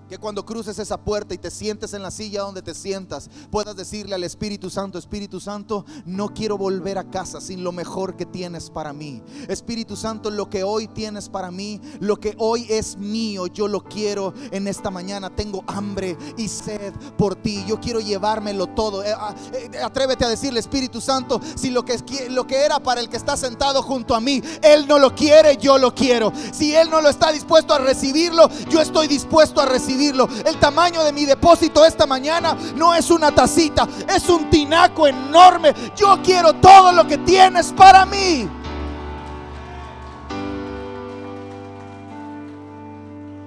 Que 0.10 0.17
cuando 0.17 0.43
cruces 0.43 0.80
esa 0.80 0.98
puerta 0.98 1.36
y 1.36 1.38
te 1.38 1.52
sientes 1.52 1.93
en 1.93 2.02
la 2.02 2.10
silla 2.10 2.41
donde 2.41 2.63
te 2.63 2.74
sientas, 2.74 3.30
puedas 3.52 3.76
decirle 3.76 4.15
al 4.15 4.24
Espíritu 4.24 4.72
Santo, 4.72 4.98
Espíritu 4.98 5.39
Santo, 5.39 5.86
no 6.04 6.34
quiero 6.34 6.58
volver 6.58 6.98
a 6.98 7.12
casa 7.12 7.39
sin 7.39 7.63
lo 7.63 7.72
mejor 7.72 8.15
que 8.15 8.26
tienes 8.26 8.72
para 8.72 8.91
mí. 8.91 9.22
Espíritu 9.48 9.95
Santo, 9.95 10.32
lo 10.32 10.50
que 10.50 10.63
hoy 10.63 10.88
tienes 10.88 11.30
para 11.30 11.52
mí, 11.52 11.80
lo 12.00 12.15
que 12.15 12.34
hoy 12.39 12.65
es 12.69 12.98
mío, 12.98 13.45
yo 13.45 13.67
lo 13.67 13.84
quiero 13.84 14.34
en 14.50 14.67
esta 14.67 14.89
mañana. 14.89 15.30
Tengo 15.30 15.63
hambre 15.67 16.17
y 16.38 16.48
sed 16.48 16.91
por 17.15 17.36
ti. 17.36 17.63
Yo 17.67 17.80
quiero 17.80 18.00
llevármelo 18.00 18.65
todo. 18.65 19.04
Eh, 19.04 19.13
ah, 19.15 19.36
eh, 19.54 19.78
atrévete 19.78 20.26
a 20.26 20.30
decirle, 20.30 20.60
Espíritu 20.60 21.02
Santo, 21.02 21.39
si 21.54 21.69
lo 21.69 21.86
que, 21.86 22.00
lo 22.32 22.48
que 22.48 22.56
era 22.56 22.80
para 22.80 23.00
el 23.00 23.10
que 23.10 23.17
está 23.17 23.38
sentado 23.38 23.84
junto 23.84 24.15
a 24.15 24.19
mí, 24.19 24.41
Él 24.63 24.88
no 24.88 24.98
lo 24.98 25.13
quiere, 25.13 25.58
yo 25.58 25.78
lo 25.78 25.93
quiero. 25.93 26.34
Si 26.52 26.74
Él 26.74 26.89
no 26.89 27.00
lo 27.00 27.10
está 27.10 27.32
dispuesto 27.32 27.76
a 27.76 27.78
recibirlo, 27.78 28.50
yo 28.72 28.82
estoy 28.82 29.08
dispuesto 29.08 29.62
a 29.62 29.67
recibirlo 29.67 29.98
el 29.99 30.57
tamaño 30.59 31.03
de 31.03 31.12
mi 31.12 31.25
depósito 31.25 31.85
esta 31.85 32.05
mañana 32.05 32.57
no 32.75 32.93
es 32.95 33.12
una 33.12 33.33
tacita, 33.33 33.88
es 34.07 34.29
un 34.29 34.49
tinaco 34.49 35.07
enorme. 35.07 35.73
Yo 35.95 36.19
quiero 36.23 36.53
todo 36.53 36.91
lo 36.91 37.05
que 37.05 37.17
tienes 37.19 37.73
para 37.73 38.05
mí. 38.05 38.47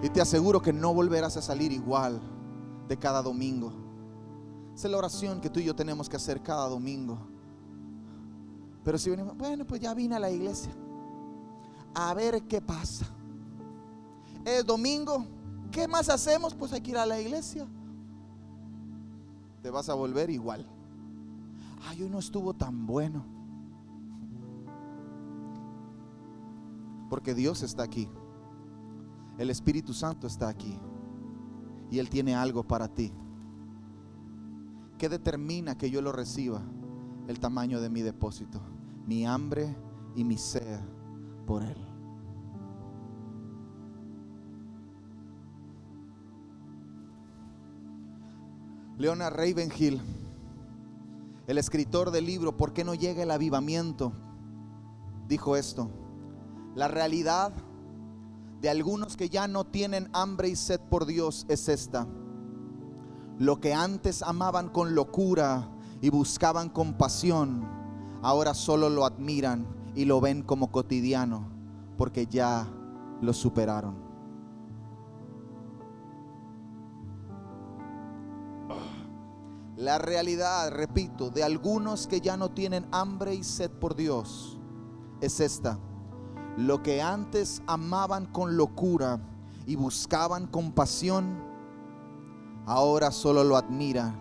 Y 0.03 0.09
te 0.09 0.21
aseguro 0.21 0.61
que 0.61 0.73
no 0.73 0.93
volverás 0.93 1.37
a 1.37 1.43
salir 1.43 1.73
igual 1.73 2.21
de 2.89 2.97
cada 2.97 3.23
domingo. 3.23 3.73
Esa 4.75 4.89
es 4.89 4.91
la 4.91 4.99
oración 4.99 5.41
que 5.41 5.49
tú 5.49 5.61
y 5.61 5.65
yo 5.65 5.75
tenemos 5.75 6.09
que 6.09 6.17
hacer 6.17 6.43
cada 6.43 6.69
domingo. 6.69 7.19
Pero 8.85 8.99
si 8.99 9.11
venimos, 9.11 9.37
bueno, 9.37 9.65
pues 9.65 9.81
ya 9.81 9.95
vine 9.95 10.17
a 10.17 10.19
la 10.19 10.31
iglesia. 10.31 10.73
A 11.95 12.13
ver 12.15 12.43
qué 12.43 12.61
pasa. 12.61 13.07
Es 14.45 14.67
domingo, 14.67 15.25
¿Qué 15.73 15.89
más 15.89 16.11
hacemos? 16.11 16.55
Pues 16.55 16.73
hay 16.75 16.83
que 16.83 16.91
ir 16.91 16.99
a 16.99 17.07
la 17.07 17.19
iglesia. 17.19 17.67
Te 19.63 19.71
vas 19.71 19.89
a 19.89 19.95
volver 19.95 20.29
igual. 20.29 20.67
Ay, 21.89 22.03
hoy 22.03 22.11
no 22.11 22.19
estuvo 22.19 22.53
tan 22.53 22.87
bueno. 22.87 23.25
Porque 27.09 27.35
Dios 27.35 27.63
está 27.63 27.83
aquí. 27.83 28.09
El 29.39 29.49
Espíritu 29.49 29.95
Santo 29.95 30.27
está 30.27 30.49
aquí. 30.49 30.79
Y 31.91 31.99
Él 31.99 32.11
tiene 32.11 32.35
algo 32.35 32.63
para 32.65 32.89
ti. 32.89 33.13
¿Qué 34.99 35.09
determina 35.09 35.77
que 35.77 35.91
yo 35.91 36.03
lo 36.03 36.13
reciba? 36.13 36.63
El 37.29 37.41
tamaño 37.41 37.81
de 37.81 37.89
mi 37.89 38.03
depósito. 38.03 38.61
Mi 39.07 39.27
hambre 39.27 39.75
y 40.15 40.25
mi 40.25 40.37
sed 40.37 40.81
por 41.47 41.63
Él. 41.63 41.92
Leonard 49.03 49.35
Ravenhill, 49.35 50.01
el 51.49 51.59
escritor 51.59 52.13
del 52.13 52.25
libro 52.25 52.57
¿Por 52.57 52.73
qué 52.73 52.85
no 52.85 52.95
llega 52.95 53.25
el 53.25 53.33
avivamiento? 53.33 54.13
dijo 55.27 55.57
esto. 55.57 55.91
La 56.77 56.87
realidad 56.87 57.53
de 58.61 58.71
algunos 58.71 59.17
que 59.17 59.29
ya 59.29 59.49
no 59.49 59.65
tienen 59.65 60.09
hambre 60.13 60.51
y 60.51 60.55
sed 60.55 60.79
por 60.79 61.05
Dios 61.07 61.47
es 61.49 61.69
esta. 61.69 62.07
Lo 63.41 63.59
que 63.61 63.75
antes 63.75 64.23
amaban 64.23 64.69
con 64.69 64.95
locura 64.95 65.69
y 66.01 66.09
buscaban 66.09 66.69
con 66.69 66.97
pasión, 66.97 67.69
ahora 68.23 68.55
solo 68.55 68.89
lo 68.89 69.05
admiran 69.05 69.67
y 69.97 70.05
lo 70.05 70.21
ven 70.21 70.45
como 70.45 70.71
cotidiano 70.71 71.49
porque 71.99 72.27
ya 72.27 72.69
lo 73.21 73.33
superaron. 73.33 74.02
La 79.83 79.99
realidad, 79.99 80.71
repito, 80.71 81.29
de 81.31 81.43
algunos 81.43 82.07
que 82.07 82.21
ya 82.21 82.37
no 82.37 82.53
tienen 82.53 82.87
hambre 82.93 83.35
y 83.35 83.43
sed 83.43 83.69
por 83.69 83.97
Dios 83.97 84.57
es 85.21 85.41
esta. 85.41 85.77
Lo 86.57 86.85
que 86.85 87.03
antes 87.03 87.61
amaban 87.67 88.27
con 88.27 88.57
locura 88.57 89.19
y 89.67 89.75
buscaban 89.75 90.47
con 90.47 90.71
pasión, 90.71 91.37
ahora 92.65 93.11
solo 93.11 93.43
lo 93.43 93.57
admira 93.57 94.15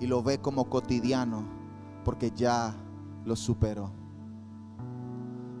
y 0.00 0.06
lo 0.06 0.22
ve 0.22 0.38
como 0.38 0.70
cotidiano 0.70 1.44
porque 2.06 2.30
ya 2.34 2.74
lo 3.26 3.36
superó. 3.36 3.92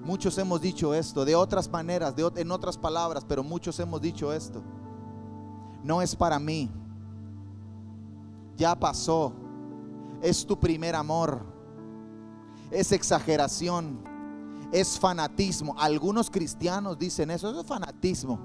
Muchos 0.02 0.38
hemos 0.38 0.62
dicho 0.62 0.94
esto 0.94 1.26
de 1.26 1.34
otras 1.34 1.70
maneras, 1.70 2.16
de, 2.16 2.32
en 2.36 2.50
otras 2.52 2.78
palabras, 2.78 3.22
pero 3.28 3.44
muchos 3.44 3.78
hemos 3.80 4.00
dicho 4.00 4.32
esto. 4.32 4.62
No 5.84 6.00
es 6.00 6.16
para 6.16 6.38
mí. 6.38 6.70
Ya 8.56 8.74
pasó 8.74 9.41
es 10.22 10.46
tu 10.46 10.58
primer 10.58 10.94
amor. 10.94 11.44
Es 12.70 12.92
exageración, 12.92 14.02
es 14.72 14.98
fanatismo. 14.98 15.74
Algunos 15.78 16.30
cristianos 16.30 16.98
dicen 16.98 17.30
eso, 17.30 17.50
eso 17.50 17.60
es 17.60 17.66
fanatismo. 17.66 18.38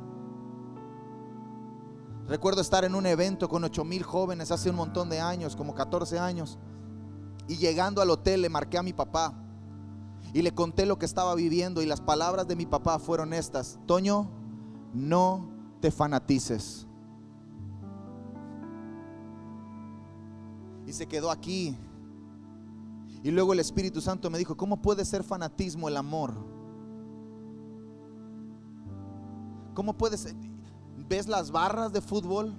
Recuerdo 2.28 2.60
estar 2.60 2.84
en 2.84 2.94
un 2.94 3.06
evento 3.06 3.48
con 3.48 3.64
8 3.64 3.86
mil 3.86 4.04
jóvenes 4.04 4.52
hace 4.52 4.70
un 4.70 4.76
montón 4.76 5.10
de 5.10 5.22
años, 5.22 5.56
como 5.56 5.74
14 5.74 6.20
años. 6.20 6.58
Y 7.48 7.56
llegando 7.56 8.02
al 8.02 8.10
hotel 8.10 8.42
le 8.42 8.50
marqué 8.50 8.78
a 8.78 8.84
mi 8.84 8.92
papá 8.92 9.34
y 10.34 10.42
le 10.42 10.54
conté 10.54 10.86
lo 10.86 11.00
que 11.00 11.06
estaba 11.06 11.34
viviendo 11.36 11.82
y 11.82 11.86
las 11.86 12.02
palabras 12.02 12.48
de 12.48 12.58
mi 12.58 12.66
papá 12.66 13.00
fueron 13.00 13.34
estas. 13.34 13.80
Toño, 13.86 14.30
no 14.94 15.50
te 15.80 15.90
fanatices. 15.90 16.87
Y 20.88 20.94
se 20.94 21.06
quedó 21.06 21.30
aquí. 21.30 21.78
Y 23.22 23.30
luego 23.30 23.54
el 23.54 23.60
Espíritu 23.60 24.00
Santo 24.00 24.30
me 24.30 24.38
dijo, 24.38 24.56
¿cómo 24.56 24.82
puede 24.82 25.04
ser 25.04 25.24
fanatismo 25.24 25.90
el 25.90 25.98
amor? 25.98 26.34
¿Cómo 29.74 29.94
puede 29.98 30.18
ser? 30.18 30.34
¿Ves 31.10 31.28
las 31.28 31.52
barras 31.52 31.92
de 31.92 32.02
fútbol? 32.02 32.56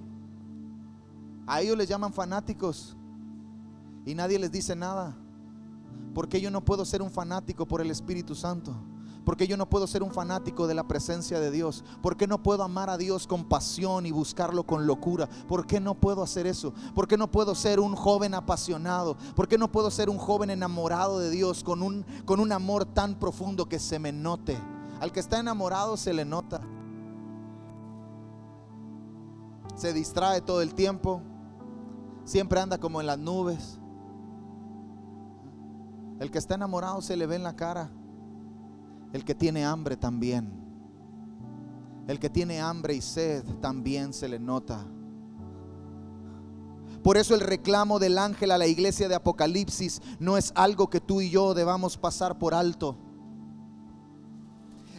A 1.47 1.61
ellos 1.61 1.75
les 1.75 1.89
llaman 1.89 2.13
fanáticos 2.13 2.95
y 4.05 4.13
nadie 4.13 4.37
les 4.37 4.51
dice 4.51 4.75
nada. 4.75 5.17
Porque 6.13 6.39
yo 6.39 6.51
no 6.51 6.63
puedo 6.63 6.85
ser 6.85 7.01
un 7.01 7.09
fanático 7.09 7.65
por 7.65 7.81
el 7.81 7.89
Espíritu 7.89 8.35
Santo. 8.35 8.75
Porque 9.25 9.47
yo 9.47 9.57
no 9.57 9.69
puedo 9.69 9.85
ser 9.85 10.01
un 10.03 10.11
fanático 10.11 10.67
de 10.67 10.73
la 10.73 10.87
presencia 10.87 11.39
de 11.39 11.51
Dios. 11.51 11.83
Porque 12.01 12.27
no 12.27 12.41
puedo 12.41 12.63
amar 12.63 12.89
a 12.89 12.97
Dios 12.97 13.27
con 13.27 13.45
pasión 13.45 14.05
y 14.05 14.11
buscarlo 14.11 14.63
con 14.63 14.87
locura. 14.87 15.27
¿Por 15.47 15.67
qué 15.67 15.79
no 15.79 15.95
puedo 15.95 16.23
hacer 16.23 16.47
eso? 16.47 16.73
¿Por 16.95 17.07
qué 17.07 17.17
no 17.17 17.29
puedo 17.29 17.53
ser 17.55 17.79
un 17.79 17.95
joven 17.95 18.33
apasionado? 18.33 19.17
¿Por 19.35 19.47
qué 19.47 19.57
no 19.57 19.71
puedo 19.71 19.91
ser 19.91 20.09
un 20.09 20.17
joven 20.17 20.49
enamorado 20.49 21.19
de 21.19 21.29
Dios 21.29 21.63
con 21.63 21.83
un, 21.83 22.05
con 22.25 22.39
un 22.39 22.51
amor 22.51 22.85
tan 22.85 23.15
profundo 23.15 23.67
que 23.67 23.79
se 23.79 23.99
me 23.99 24.11
note? 24.11 24.57
Al 24.99 25.11
que 25.11 25.19
está 25.19 25.39
enamorado 25.39 25.95
se 25.95 26.13
le 26.13 26.25
nota. 26.25 26.61
Se 29.75 29.93
distrae 29.93 30.41
todo 30.41 30.61
el 30.61 30.73
tiempo. 30.73 31.21
Siempre 32.25 32.59
anda 32.59 32.77
como 32.77 32.99
en 32.99 33.07
las 33.07 33.17
nubes. 33.17 33.79
El 36.19 36.31
que 36.31 36.37
está 36.37 36.55
enamorado 36.55 37.01
se 37.01 37.15
le 37.15 37.25
ve 37.25 37.35
en 37.35 37.43
la 37.43 37.55
cara. 37.55 37.89
El 39.11 39.25
que 39.25 39.33
tiene 39.33 39.65
hambre 39.65 39.97
también. 39.97 40.51
El 42.07 42.19
que 42.19 42.29
tiene 42.29 42.59
hambre 42.59 42.95
y 42.95 43.01
sed 43.01 43.43
también 43.61 44.13
se 44.13 44.27
le 44.27 44.39
nota. 44.39 44.85
Por 47.03 47.17
eso 47.17 47.33
el 47.33 47.41
reclamo 47.41 47.97
del 47.97 48.17
ángel 48.17 48.51
a 48.51 48.57
la 48.57 48.67
iglesia 48.67 49.07
de 49.07 49.15
Apocalipsis 49.15 50.01
no 50.19 50.37
es 50.37 50.51
algo 50.55 50.89
que 50.89 50.99
tú 50.99 51.21
y 51.21 51.29
yo 51.29 51.53
debamos 51.53 51.97
pasar 51.97 52.37
por 52.37 52.53
alto. 52.53 52.97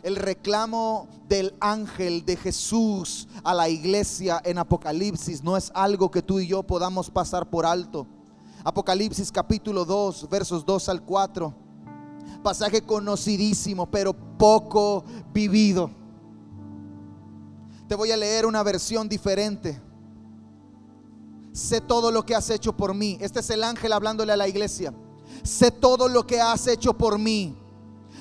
El 0.02 0.16
reclamo 0.16 1.08
del 1.28 1.54
ángel 1.60 2.24
de 2.24 2.36
Jesús 2.36 3.28
a 3.44 3.52
la 3.52 3.68
iglesia 3.68 4.40
en 4.44 4.58
Apocalipsis 4.58 5.44
no 5.44 5.56
es 5.58 5.70
algo 5.74 6.10
que 6.10 6.22
tú 6.22 6.40
y 6.40 6.46
yo 6.46 6.62
podamos 6.62 7.10
pasar 7.10 7.50
por 7.50 7.66
alto. 7.66 8.06
Apocalipsis 8.64 9.30
capítulo 9.30 9.84
2, 9.84 10.28
versos 10.30 10.64
2 10.64 10.88
al 10.88 11.02
4 11.02 11.69
pasaje 12.42 12.82
conocidísimo, 12.82 13.90
pero 13.90 14.12
poco 14.12 15.04
vivido. 15.32 15.90
Te 17.88 17.94
voy 17.94 18.12
a 18.12 18.16
leer 18.16 18.46
una 18.46 18.62
versión 18.62 19.08
diferente. 19.08 19.80
Sé 21.52 21.80
todo 21.80 22.10
lo 22.10 22.24
que 22.24 22.34
has 22.34 22.48
hecho 22.50 22.76
por 22.76 22.94
mí. 22.94 23.18
Este 23.20 23.40
es 23.40 23.50
el 23.50 23.64
ángel 23.64 23.92
hablándole 23.92 24.32
a 24.32 24.36
la 24.36 24.48
iglesia. 24.48 24.94
Sé 25.42 25.70
todo 25.70 26.08
lo 26.08 26.26
que 26.26 26.40
has 26.40 26.66
hecho 26.66 26.94
por 26.94 27.18
mí. 27.18 27.56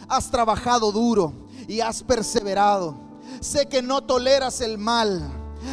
Has 0.08 0.32
trabajado 0.32 0.92
duro 0.92 1.34
y 1.68 1.82
has 1.82 2.02
perseverado. 2.02 2.96
Sé 3.40 3.68
que 3.68 3.82
no 3.82 4.02
toleras 4.02 4.62
el 4.62 4.78
mal. 4.78 5.22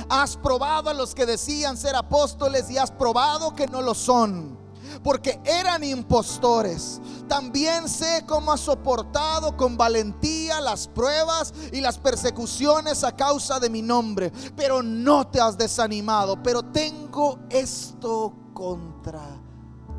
Has 0.08 0.36
probado 0.36 0.90
a 0.90 0.94
los 0.94 1.14
que 1.14 1.24
decían 1.24 1.76
ser 1.76 1.96
apóstoles 1.96 2.70
y 2.70 2.76
has 2.76 2.90
probado 2.90 3.54
que 3.54 3.66
no 3.66 3.80
lo 3.80 3.94
son 3.94 4.65
porque 5.02 5.40
eran 5.44 5.84
impostores. 5.84 7.00
También 7.28 7.88
sé 7.88 8.24
cómo 8.26 8.52
has 8.52 8.60
soportado 8.60 9.56
con 9.56 9.76
valentía 9.76 10.60
las 10.60 10.88
pruebas 10.88 11.52
y 11.72 11.80
las 11.80 11.98
persecuciones 11.98 13.04
a 13.04 13.14
causa 13.14 13.58
de 13.60 13.70
mi 13.70 13.82
nombre, 13.82 14.32
pero 14.54 14.82
no 14.82 15.26
te 15.26 15.40
has 15.40 15.56
desanimado, 15.56 16.42
pero 16.42 16.62
tengo 16.62 17.38
esto 17.50 18.34
contra 18.52 19.40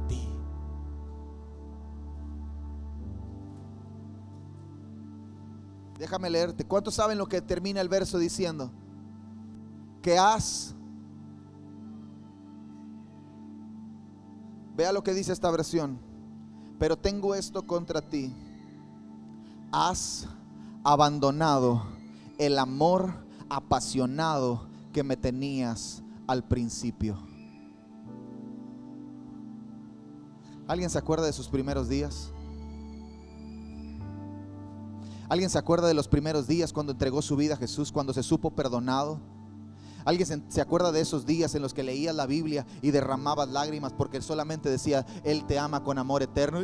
ti. 0.08 0.28
Déjame 5.98 6.30
leerte. 6.30 6.66
¿Cuántos 6.66 6.96
saben 6.96 7.18
lo 7.18 7.28
que 7.28 7.42
termina 7.42 7.82
el 7.82 7.90
verso 7.90 8.18
diciendo? 8.18 8.72
Que 10.02 10.18
has 10.18 10.77
Vea 14.78 14.94
lo 14.94 15.04
que 15.04 15.16
dice 15.16 15.34
esta 15.34 15.50
versión. 15.50 15.98
Pero 16.78 16.96
tengo 16.96 17.34
esto 17.34 17.66
contra 17.66 18.00
ti. 18.00 18.32
Has 19.72 20.28
abandonado 20.84 21.82
el 22.38 22.60
amor 22.60 23.12
apasionado 23.50 24.68
que 24.94 25.04
me 25.04 25.18
tenías 25.18 26.04
al 26.28 26.44
principio. 26.44 27.18
¿Alguien 30.68 30.92
se 30.92 31.00
acuerda 31.00 31.26
de 31.26 31.34
sus 31.34 31.48
primeros 31.48 31.90
días? 31.90 32.30
¿Alguien 35.28 35.50
se 35.50 35.58
acuerda 35.58 35.88
de 35.88 35.96
los 35.96 36.08
primeros 36.08 36.46
días 36.46 36.72
cuando 36.72 36.92
entregó 36.92 37.24
su 37.24 37.36
vida 37.36 37.56
a 37.56 37.58
Jesús, 37.58 37.92
cuando 37.92 38.14
se 38.14 38.22
supo 38.22 38.52
perdonado? 38.52 39.20
¿Alguien 40.08 40.46
se 40.48 40.62
acuerda 40.62 40.94
de 40.94 41.02
esos 41.02 41.26
días 41.26 41.54
en 41.56 41.62
los 41.62 41.74
que 41.74 41.84
leías 41.84 42.16
la 42.16 42.26
Biblia 42.26 42.66
y 42.82 42.92
derramabas 42.92 43.50
lágrimas 43.50 43.92
porque 43.92 44.22
solamente 44.22 44.70
decía, 44.70 45.06
Él 45.26 45.46
te 45.46 45.60
ama 45.60 45.84
con 45.84 45.98
amor 45.98 46.24
eterno? 46.24 46.62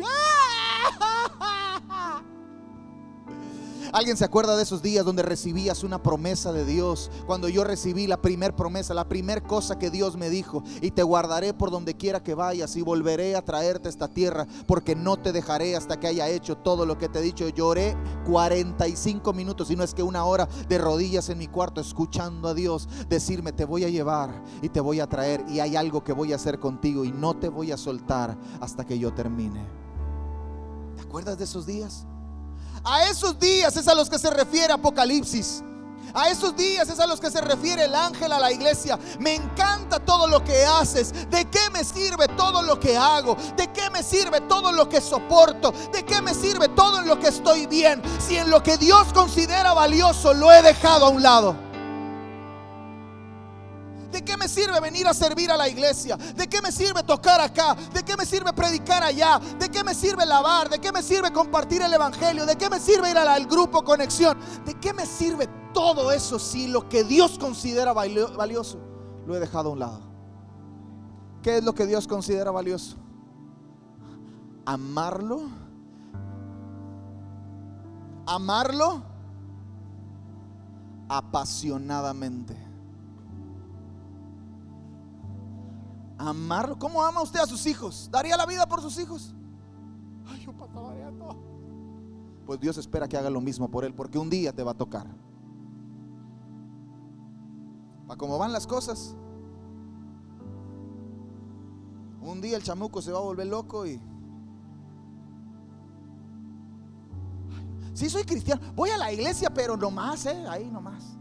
¿Alguien 3.94 4.18
se 4.18 4.26
acuerda 4.26 4.58
de 4.58 4.64
esos 4.64 4.82
días 4.82 5.06
donde 5.06 5.22
recibías 5.22 5.84
una 5.84 6.02
promesa 6.02 6.52
de 6.52 6.66
Dios? 6.66 7.12
Cuando 7.28 7.48
yo 7.48 7.64
recibí 7.64 8.08
la 8.08 8.20
primer 8.20 8.56
promesa, 8.56 8.96
la 8.96 9.08
primer 9.08 9.44
cosa 9.44 9.78
que 9.78 9.92
Dios 9.92 10.18
me 10.18 10.32
dijo, 10.32 10.64
y 10.82 10.90
te 10.90 11.04
guardaré 11.04 11.54
por 11.54 11.70
donde 11.70 11.94
quiera 11.94 12.24
que 12.24 12.34
vayas 12.34 12.76
y 12.76 12.82
volveré 12.82 13.36
a 13.36 13.46
traerte 13.46 13.88
a 13.88 13.92
esta 13.92 14.08
tierra, 14.08 14.48
porque 14.66 14.96
no 14.96 15.18
te 15.18 15.32
dejaré 15.32 15.76
hasta 15.76 16.00
que 16.00 16.08
haya 16.08 16.28
hecho 16.28 16.58
todo 16.58 16.88
lo 16.88 16.98
que 16.98 17.08
te 17.08 17.20
he 17.20 17.22
dicho. 17.22 17.48
Lloré 17.50 17.96
45 18.26 19.32
minutos, 19.32 19.70
y 19.70 19.76
no 19.76 19.84
es 19.84 19.94
que 19.94 20.02
una 20.02 20.26
hora 20.26 20.50
de 20.68 20.80
rodillas 20.80 21.30
en 21.30 21.38
mi 21.38 21.46
cuarto 21.46 21.80
escuchando 21.80 22.48
a 22.48 22.56
Dios 22.56 22.90
decirme, 23.10 23.52
te 23.52 23.66
voy 23.66 23.84
a 23.84 23.90
llevar 23.90 24.44
y 24.64 24.70
te 24.70 24.80
voy 24.80 25.02
a 25.02 25.08
traer, 25.08 25.46
y 25.48 25.60
hay 25.60 25.76
algo 25.76 26.04
que 26.04 26.14
voy 26.14 26.34
a 26.34 26.38
hacer 26.38 26.58
contigo 26.58 27.06
y 27.06 27.12
no 27.12 27.36
te 27.36 27.48
voy 27.48 27.72
a 27.72 27.78
soltar 27.78 28.40
hasta 28.60 28.88
que 28.88 28.98
yo 28.98 29.14
termine. 29.14 29.64
¿Te 30.96 31.04
acuerdas 31.04 31.38
de 31.38 31.44
esos 31.44 31.68
días? 31.68 32.08
A 32.86 33.06
esos 33.08 33.40
días 33.40 33.78
es 33.78 33.88
a 33.88 33.96
los 33.96 34.10
que 34.10 34.20
se 34.20 34.30
refiere 34.30 34.74
Apocalipsis. 34.74 35.64
A 36.14 36.30
esos 36.30 36.56
días 36.56 36.90
es 36.90 37.00
a 37.00 37.08
los 37.08 37.20
que 37.20 37.32
se 37.32 37.40
refiere 37.42 37.86
el 37.86 37.96
ángel 37.96 38.32
a 38.34 38.40
la 38.40 38.52
iglesia. 38.52 39.00
Me 39.20 39.36
encanta 39.36 40.00
todo 40.00 40.28
lo 40.28 40.44
que 40.44 40.66
haces. 40.66 41.30
¿De 41.30 41.46
qué 41.46 41.70
me 41.72 41.84
sirve 41.84 42.28
todo 42.38 42.62
lo 42.62 42.80
que 42.80 42.96
hago? 42.98 43.36
¿De 43.56 43.72
qué 43.72 43.90
me 43.90 44.04
sirve 44.04 44.42
todo 44.42 44.72
lo 44.72 44.90
que 44.90 45.00
soporto? 45.00 45.74
¿De 45.94 46.04
qué 46.04 46.22
me 46.22 46.34
sirve 46.34 46.68
todo 46.70 47.00
en 47.00 47.08
lo 47.08 47.20
que 47.20 47.30
estoy 47.30 47.68
bien? 47.68 48.02
Si 48.20 48.36
en 48.36 48.50
lo 48.50 48.62
que 48.62 48.78
Dios 48.78 49.12
considera 49.14 49.74
valioso 49.74 50.34
lo 50.34 50.52
he 50.52 50.62
dejado 50.62 51.06
a 51.06 51.10
un 51.10 51.24
lado. 51.24 51.73
¿De 54.14 54.24
qué 54.24 54.38
me 54.38 54.48
sirve 54.48 54.80
venir 54.80 55.08
a 55.08 55.14
servir 55.14 55.50
a 55.50 55.58
la 55.58 55.68
iglesia? 55.68 56.16
¿De 56.16 56.48
qué 56.48 56.62
me 56.62 56.72
sirve 56.72 57.02
tocar 57.02 57.42
acá? 57.42 57.76
¿De 57.92 58.04
qué 58.04 58.16
me 58.16 58.28
sirve 58.28 58.54
predicar 58.54 59.02
allá? 59.02 59.40
¿De 59.58 59.70
qué 59.70 59.84
me 59.84 59.96
sirve 59.96 60.24
lavar? 60.24 60.70
¿De 60.70 60.78
qué 60.78 60.92
me 60.92 61.02
sirve 61.02 61.34
compartir 61.34 61.82
el 61.82 61.92
evangelio? 61.92 62.46
¿De 62.46 62.56
qué 62.56 62.70
me 62.70 62.80
sirve 62.80 63.10
ir 63.10 63.18
al 63.18 63.48
grupo 63.48 63.84
conexión? 63.84 64.38
¿De 64.68 64.76
qué 64.76 64.94
me 64.94 65.08
sirve 65.08 65.50
todo 65.74 66.12
eso 66.12 66.38
si 66.38 66.68
lo 66.68 66.88
que 66.88 67.04
Dios 67.04 67.40
considera 67.40 67.92
valioso 67.92 68.78
lo 69.26 69.36
he 69.36 69.40
dejado 69.40 69.70
a 69.70 69.72
un 69.72 69.80
lado? 69.80 70.02
¿Qué 71.42 71.58
es 71.58 71.64
lo 71.64 71.74
que 71.74 71.88
Dios 71.88 72.08
considera 72.08 72.52
valioso? 72.52 72.98
Amarlo. 74.64 75.50
Amarlo 78.28 79.04
apasionadamente. 81.10 82.73
Amarlo. 86.24 86.80
¿Cómo 86.80 87.04
ama 87.04 87.22
usted 87.22 87.40
a 87.42 87.46
sus 87.46 87.66
hijos? 87.66 88.08
¿Daría 88.10 88.38
la 88.38 88.46
vida 88.46 88.66
por 88.66 88.82
sus 88.82 88.98
hijos? 88.98 89.36
Ay, 90.26 90.42
yo 90.46 90.54
todo. 90.54 90.94
Pues 92.46 92.60
Dios 92.60 92.78
espera 92.78 93.08
que 93.08 93.18
haga 93.18 93.30
lo 93.30 93.42
mismo 93.42 93.70
por 93.70 93.84
él, 93.84 93.94
porque 93.94 94.18
un 94.18 94.30
día 94.30 94.54
te 94.54 94.64
va 94.64 94.72
a 94.72 94.74
tocar. 94.74 95.08
Para 98.08 98.18
cómo 98.18 98.38
van 98.38 98.54
las 98.54 98.66
cosas. 98.68 99.16
Un 102.22 102.40
día 102.40 102.56
el 102.56 102.64
chamuco 102.64 103.02
se 103.02 103.12
va 103.12 103.20
a 103.20 103.22
volver 103.22 103.48
loco 103.48 103.86
y. 103.86 104.00
Si 107.94 108.10
soy 108.10 108.24
cristiano. 108.24 108.62
Voy 108.76 108.90
a 108.90 108.98
la 108.98 109.12
iglesia, 109.12 109.54
pero 109.54 109.76
nomás, 109.76 110.26
¿eh? 110.26 110.46
Ahí 110.48 110.70
nomás. 110.70 111.18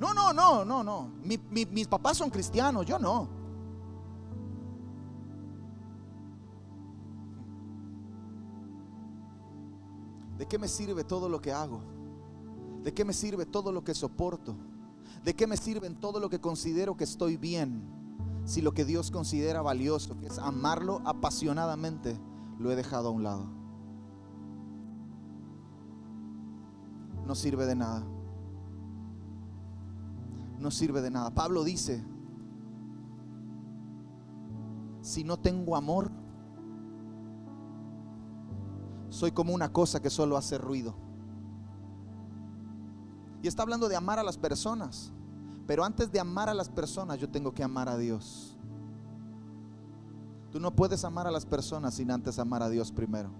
No, 0.00 0.14
no, 0.14 0.32
no, 0.32 0.64
no, 0.64 0.82
no. 0.82 1.10
mis 1.22 1.86
papás 1.86 2.16
son 2.16 2.30
cristianos, 2.30 2.86
yo 2.86 2.98
no. 2.98 3.28
¿De 10.38 10.48
qué 10.48 10.58
me 10.58 10.68
sirve 10.68 11.04
todo 11.04 11.28
lo 11.28 11.42
que 11.42 11.52
hago? 11.52 11.82
¿De 12.82 12.94
qué 12.94 13.04
me 13.04 13.12
sirve 13.12 13.44
todo 13.44 13.72
lo 13.72 13.84
que 13.84 13.92
soporto? 13.92 14.56
¿De 15.22 15.34
qué 15.34 15.46
me 15.46 15.58
sirve 15.58 15.90
todo 15.90 16.18
lo 16.18 16.30
que 16.30 16.40
considero 16.40 16.96
que 16.96 17.04
estoy 17.04 17.36
bien? 17.36 17.82
Si 18.46 18.62
lo 18.62 18.72
que 18.72 18.86
Dios 18.86 19.10
considera 19.10 19.60
valioso, 19.60 20.16
que 20.16 20.28
es 20.28 20.38
amarlo 20.38 21.02
apasionadamente, 21.04 22.18
lo 22.58 22.72
he 22.72 22.76
dejado 22.76 23.08
a 23.08 23.10
un 23.10 23.22
lado. 23.22 23.46
No 27.26 27.34
sirve 27.34 27.66
de 27.66 27.74
nada. 27.74 28.02
No 30.60 30.70
sirve 30.70 31.00
de 31.00 31.10
nada. 31.10 31.30
Pablo 31.30 31.64
dice, 31.64 32.04
si 35.00 35.24
no 35.24 35.38
tengo 35.38 35.74
amor, 35.74 36.10
soy 39.08 39.32
como 39.32 39.54
una 39.54 39.72
cosa 39.72 40.00
que 40.00 40.10
solo 40.10 40.36
hace 40.36 40.58
ruido. 40.58 40.94
Y 43.42 43.48
está 43.48 43.62
hablando 43.62 43.88
de 43.88 43.96
amar 43.96 44.18
a 44.18 44.22
las 44.22 44.36
personas. 44.36 45.12
Pero 45.66 45.82
antes 45.82 46.12
de 46.12 46.20
amar 46.20 46.48
a 46.48 46.54
las 46.54 46.68
personas, 46.68 47.18
yo 47.18 47.30
tengo 47.30 47.52
que 47.54 47.64
amar 47.64 47.88
a 47.88 47.96
Dios. 47.96 48.58
Tú 50.50 50.60
no 50.60 50.74
puedes 50.74 51.04
amar 51.04 51.26
a 51.26 51.30
las 51.30 51.46
personas 51.46 51.94
sin 51.94 52.10
antes 52.10 52.38
amar 52.38 52.62
a 52.62 52.68
Dios 52.68 52.92
primero. 52.92 53.30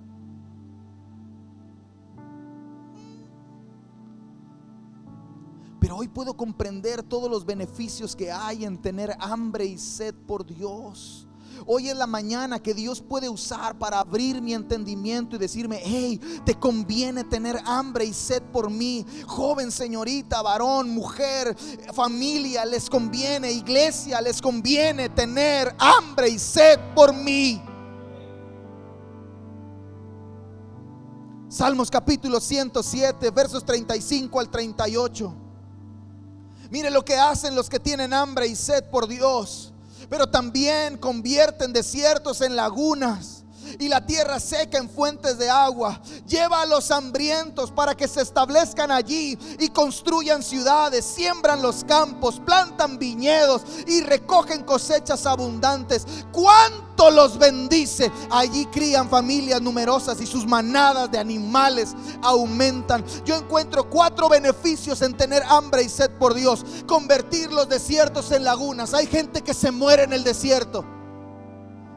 Pero 5.81 5.97
hoy 5.97 6.09
puedo 6.09 6.37
comprender 6.37 7.03
todos 7.03 7.31
los 7.31 7.47
beneficios 7.47 8.15
que 8.15 8.31
hay 8.31 8.65
en 8.67 8.81
tener 8.81 9.17
hambre 9.19 9.65
y 9.65 9.79
sed 9.79 10.15
por 10.15 10.45
Dios. 10.47 11.27
Hoy 11.67 11.89
es 11.89 11.97
la 11.97 12.07
mañana 12.07 12.59
que 12.59 12.75
Dios 12.75 13.01
puede 13.01 13.29
usar 13.29 13.79
para 13.79 14.01
abrir 14.01 14.41
mi 14.41 14.55
entendimiento 14.55 15.37
y 15.37 15.39
decirme, 15.39 15.81
hey, 15.83 16.21
te 16.45 16.55
conviene 16.55 17.25
tener 17.25 17.61
hambre 17.65 18.05
y 18.05 18.13
sed 18.13 18.43
por 18.43 18.71
mí. 18.71 19.05
Joven, 19.27 19.71
señorita, 19.71 20.43
varón, 20.43 20.91
mujer, 20.91 21.57
familia, 21.93 22.65
les 22.65 22.89
conviene, 22.89 23.51
iglesia, 23.53 24.21
les 24.21 24.41
conviene 24.41 25.09
tener 25.09 25.75
hambre 25.79 26.29
y 26.29 26.39
sed 26.39 26.79
por 26.95 27.15
mí. 27.15 27.63
Salmos 31.49 31.91
capítulo 31.91 32.39
107, 32.39 33.31
versos 33.31 33.65
35 33.65 34.41
al 34.41 34.49
38. 34.49 35.50
Mire 36.71 36.91
lo 36.91 37.05
que 37.05 37.17
hacen 37.17 37.55
los 37.55 37.69
que 37.69 37.81
tienen 37.81 38.15
hambre 38.15 38.47
y 38.47 38.57
sed 38.57 38.85
por 38.85 39.07
Dios 39.07 39.71
pero 40.11 40.29
también 40.29 40.99
convierten 40.99 41.73
desiertos 41.73 42.41
en 42.41 42.57
lagunas 42.57 43.45
y 43.79 43.89
la 43.89 44.05
tierra 44.05 44.41
seca 44.41 44.79
en 44.79 44.91
fuentes 44.91 45.39
de 45.39 45.49
agua. 45.49 46.03
Lleva 46.27 46.63
a 46.63 46.67
los 46.67 46.91
hambrientos 46.91 47.71
para 47.71 47.95
que 47.95 48.09
se 48.09 48.21
establezcan 48.21 48.91
allí 48.91 49.39
y 49.61 49.69
construyan 49.69 50.43
ciudades, 50.43 51.05
siembran 51.05 51.63
los 51.63 51.85
campos, 51.85 52.41
plantan 52.45 52.99
viñedos 52.99 53.63
y 53.87 54.01
recogen 54.03 54.65
cosechas 54.65 55.25
abundantes. 55.27 56.05
¿Cuánto 56.33 56.90
los 57.09 57.39
bendice? 57.39 58.13
Allí 58.31 58.67
crían 58.67 59.09
familias 59.09 59.63
numerosas 59.63 60.21
y 60.21 60.27
sus 60.27 60.47
manadas 60.47 61.11
de 61.11 61.19
animales 61.19 61.95
aumentan. 62.23 63.03
Yo 63.25 63.37
encuentro 63.37 63.89
cuatro 63.89 64.29
beneficios 64.29 65.01
en 65.01 65.17
tener 65.17 65.43
hambre 65.45 65.83
y 65.83 65.89
sed 65.89 66.11
por 66.19 66.35
Dios. 66.35 66.65
Convertir 66.87 67.51
los 67.53 67.69
desiertos 67.69 68.31
en 68.33 68.45
lagunas. 68.45 68.93
Hay 68.93 69.07
gente 69.07 69.41
que 69.41 69.55
se 69.55 69.71
muere 69.71 70.03
en 70.03 70.13
el 70.13 70.25
desierto. 70.25 70.85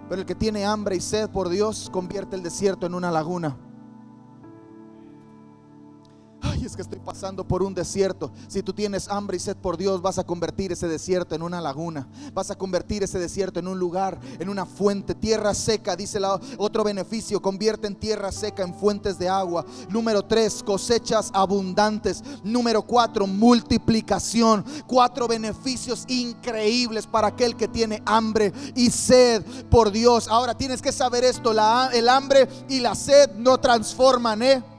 Pero 0.07 0.21
el 0.21 0.27
que 0.27 0.35
tiene 0.35 0.65
hambre 0.65 0.95
y 0.95 1.01
sed 1.01 1.29
por 1.29 1.49
Dios 1.49 1.89
convierte 1.91 2.35
el 2.35 2.43
desierto 2.43 2.85
en 2.85 2.93
una 2.93 3.11
laguna. 3.11 3.57
Ay, 6.45 6.65
es 6.65 6.75
que 6.75 6.81
estoy 6.81 6.99
pasando 6.99 7.47
por 7.47 7.63
un 7.63 7.73
desierto. 7.73 8.29
Si 8.49 8.61
tú 8.61 8.73
tienes 8.73 9.07
hambre 9.07 9.37
y 9.37 9.39
sed 9.39 9.55
por 9.55 9.77
Dios, 9.77 10.01
vas 10.01 10.19
a 10.19 10.25
convertir 10.25 10.73
ese 10.73 10.89
desierto 10.89 11.35
en 11.35 11.41
una 11.41 11.61
laguna. 11.61 12.05
Vas 12.33 12.51
a 12.51 12.57
convertir 12.57 13.01
ese 13.01 13.17
desierto 13.17 13.61
en 13.61 13.67
un 13.69 13.79
lugar, 13.79 14.19
en 14.39 14.49
una 14.49 14.65
fuente. 14.65 15.15
Tierra 15.15 15.53
seca, 15.53 15.95
dice 15.95 16.19
la, 16.19 16.37
otro 16.57 16.83
beneficio, 16.83 17.41
convierte 17.41 17.87
en 17.87 17.95
tierra 17.95 18.29
seca 18.29 18.63
en 18.63 18.73
fuentes 18.73 19.17
de 19.17 19.29
agua. 19.29 19.65
Número 19.87 20.21
tres, 20.21 20.61
cosechas 20.61 21.31
abundantes. 21.33 22.21
Número 22.43 22.81
cuatro, 22.81 23.25
multiplicación. 23.25 24.65
Cuatro 24.85 25.29
beneficios 25.29 26.03
increíbles 26.09 27.07
para 27.07 27.29
aquel 27.29 27.55
que 27.55 27.69
tiene 27.69 28.03
hambre 28.05 28.51
y 28.75 28.89
sed 28.89 29.45
por 29.69 29.91
Dios. 29.91 30.27
Ahora 30.27 30.57
tienes 30.57 30.81
que 30.81 30.91
saber 30.91 31.23
esto, 31.23 31.53
la, 31.53 31.89
el 31.93 32.09
hambre 32.09 32.49
y 32.67 32.81
la 32.81 32.95
sed 32.95 33.31
no 33.35 33.57
transforman, 33.59 34.41
¿eh? 34.41 34.72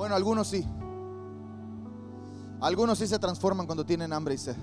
Bueno, 0.00 0.14
algunos 0.14 0.46
sí. 0.46 0.66
Algunos 2.58 2.98
sí 2.98 3.06
se 3.06 3.18
transforman 3.18 3.66
cuando 3.66 3.84
tienen 3.84 4.14
hambre 4.14 4.32
y 4.32 4.38
sed. 4.38 4.56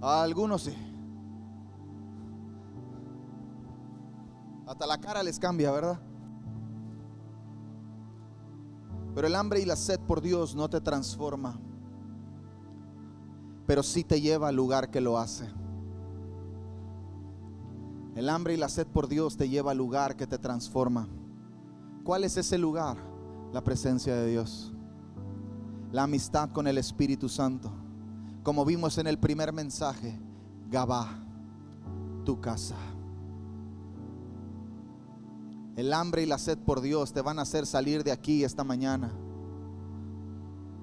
Algunos 0.00 0.62
sí. 0.62 0.74
Hasta 4.66 4.88
la 4.88 4.98
cara 4.98 5.22
les 5.22 5.38
cambia, 5.38 5.70
¿verdad? 5.70 6.00
Pero 9.14 9.28
el 9.28 9.36
hambre 9.36 9.60
y 9.60 9.64
la 9.64 9.76
sed 9.76 10.00
por 10.00 10.20
Dios 10.20 10.56
no 10.56 10.68
te 10.68 10.80
transforma. 10.80 11.56
Pero 13.68 13.84
sí 13.84 14.02
te 14.02 14.20
lleva 14.20 14.48
al 14.48 14.56
lugar 14.56 14.90
que 14.90 15.00
lo 15.00 15.16
hace. 15.16 15.48
El 18.16 18.28
hambre 18.30 18.54
y 18.54 18.56
la 18.56 18.68
sed 18.68 18.88
por 18.88 19.06
Dios 19.06 19.36
te 19.36 19.48
lleva 19.48 19.70
al 19.70 19.78
lugar 19.78 20.16
que 20.16 20.26
te 20.26 20.38
transforma. 20.38 21.06
¿Cuál 22.02 22.24
es 22.24 22.36
ese 22.36 22.58
lugar? 22.58 23.14
La 23.52 23.62
presencia 23.62 24.14
de 24.14 24.30
Dios, 24.30 24.72
la 25.92 26.04
amistad 26.04 26.50
con 26.50 26.66
el 26.66 26.78
Espíritu 26.78 27.28
Santo. 27.28 27.72
Como 28.42 28.64
vimos 28.64 28.98
en 28.98 29.06
el 29.06 29.18
primer 29.18 29.52
mensaje, 29.52 30.18
Gabá, 30.70 31.08
tu 32.24 32.40
casa. 32.40 32.76
El 35.76 35.92
hambre 35.92 36.22
y 36.22 36.26
la 36.26 36.38
sed 36.38 36.58
por 36.58 36.80
Dios 36.80 37.12
te 37.12 37.20
van 37.20 37.38
a 37.38 37.42
hacer 37.42 37.66
salir 37.66 38.02
de 38.02 38.12
aquí 38.12 38.44
esta 38.44 38.64
mañana 38.64 39.12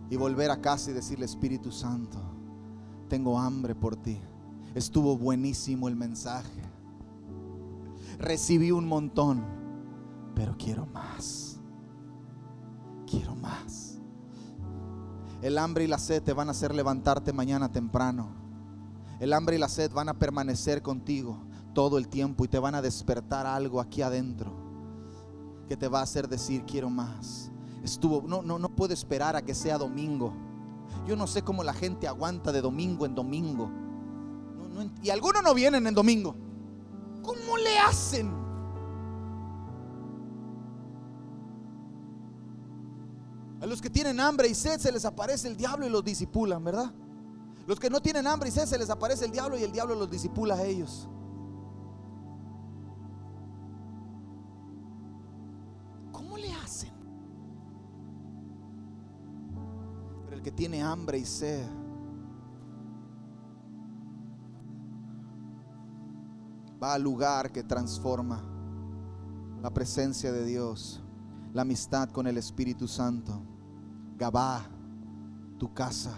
y 0.10 0.16
volver 0.16 0.52
a 0.52 0.62
casa 0.62 0.92
y 0.92 0.94
decirle, 0.94 1.26
Espíritu 1.26 1.72
Santo, 1.72 2.20
tengo 3.10 3.40
hambre 3.40 3.76
por 3.76 3.96
ti. 3.96 4.20
Estuvo 4.76 5.18
buenísimo 5.18 5.88
el 5.88 5.96
mensaje. 5.96 6.62
Recibí 8.20 8.72
un 8.72 8.88
montón, 8.88 9.44
pero 10.36 10.56
quiero 10.58 10.86
más 10.86 11.43
quiero 13.14 13.36
más. 13.36 14.00
El 15.42 15.58
hambre 15.58 15.84
y 15.84 15.88
la 15.88 16.00
sed 16.00 16.24
te 16.24 16.34
van 16.34 16.48
a 16.48 16.52
hacer 16.52 16.74
levantarte 16.74 17.32
mañana 17.32 17.72
temprano. 17.72 18.30
El 19.20 19.34
hambre 19.34 19.58
y 19.58 19.60
la 19.60 19.70
sed 19.70 19.92
van 19.92 20.10
a 20.10 20.18
permanecer 20.18 20.82
contigo 20.82 21.38
todo 21.74 21.98
el 21.98 22.08
tiempo 22.08 22.44
y 22.44 22.48
te 22.48 22.58
van 22.58 22.76
a 22.76 22.82
despertar 22.82 23.46
algo 23.46 23.80
aquí 23.80 24.02
adentro 24.02 24.52
que 25.68 25.78
te 25.78 25.88
va 25.88 26.00
a 26.00 26.04
hacer 26.04 26.28
decir 26.28 26.64
quiero 26.66 26.90
más. 26.90 27.52
Estuvo, 27.84 28.24
no, 28.28 28.42
no, 28.42 28.58
no 28.58 28.70
puedo 28.70 28.94
esperar 28.94 29.36
a 29.36 29.42
que 29.42 29.54
sea 29.54 29.78
domingo. 29.78 30.34
Yo 31.06 31.16
no 31.16 31.28
sé 31.28 31.42
cómo 31.44 31.64
la 31.64 31.74
gente 31.74 32.08
aguanta 32.08 32.52
de 32.52 32.62
domingo 32.62 33.06
en 33.06 33.14
domingo. 33.14 33.70
y 35.04 35.10
algunos 35.10 35.44
no 35.44 35.54
vienen 35.54 35.86
en 35.86 35.94
domingo. 35.94 36.36
¿Cómo 37.22 37.58
le 37.58 37.78
hacen? 37.80 38.43
A 43.64 43.66
los 43.66 43.82
que 43.82 43.90
tienen 43.90 44.20
hambre 44.20 44.50
y 44.50 44.56
sed 44.56 44.78
se 44.78 44.92
les 44.92 45.06
aparece 45.06 45.48
el 45.48 45.56
diablo 45.56 45.88
y 45.88 45.90
los 45.90 46.04
disipulan, 46.04 46.62
¿verdad? 46.66 46.92
Los 47.66 47.80
que 47.80 47.90
no 47.90 48.02
tienen 48.02 48.28
hambre 48.28 48.50
y 48.50 48.52
sed 48.52 48.66
se 48.66 48.78
les 48.78 48.90
aparece 48.90 49.24
el 49.24 49.32
diablo 49.32 49.58
y 49.58 49.64
el 49.64 49.72
diablo 49.72 49.96
los 49.96 50.12
disipula 50.12 50.56
a 50.56 50.64
ellos. 50.64 51.08
¿Cómo 56.12 56.38
le 56.38 56.52
hacen? 56.52 56.92
Pero 60.26 60.36
el 60.36 60.44
que 60.44 60.52
tiene 60.52 60.84
hambre 60.84 61.20
y 61.20 61.26
sed 61.26 61.66
va 66.84 66.96
al 66.96 67.02
lugar 67.02 67.50
que 67.54 67.64
transforma 67.64 68.44
la 69.62 69.74
presencia 69.74 70.34
de 70.34 70.44
Dios, 70.44 71.02
la 71.54 71.62
amistad 71.62 72.10
con 72.10 72.28
el 72.28 72.38
Espíritu 72.38 72.90
Santo. 72.90 73.53
Gabá, 74.18 74.62
tu 75.58 75.74
casa. 75.74 76.14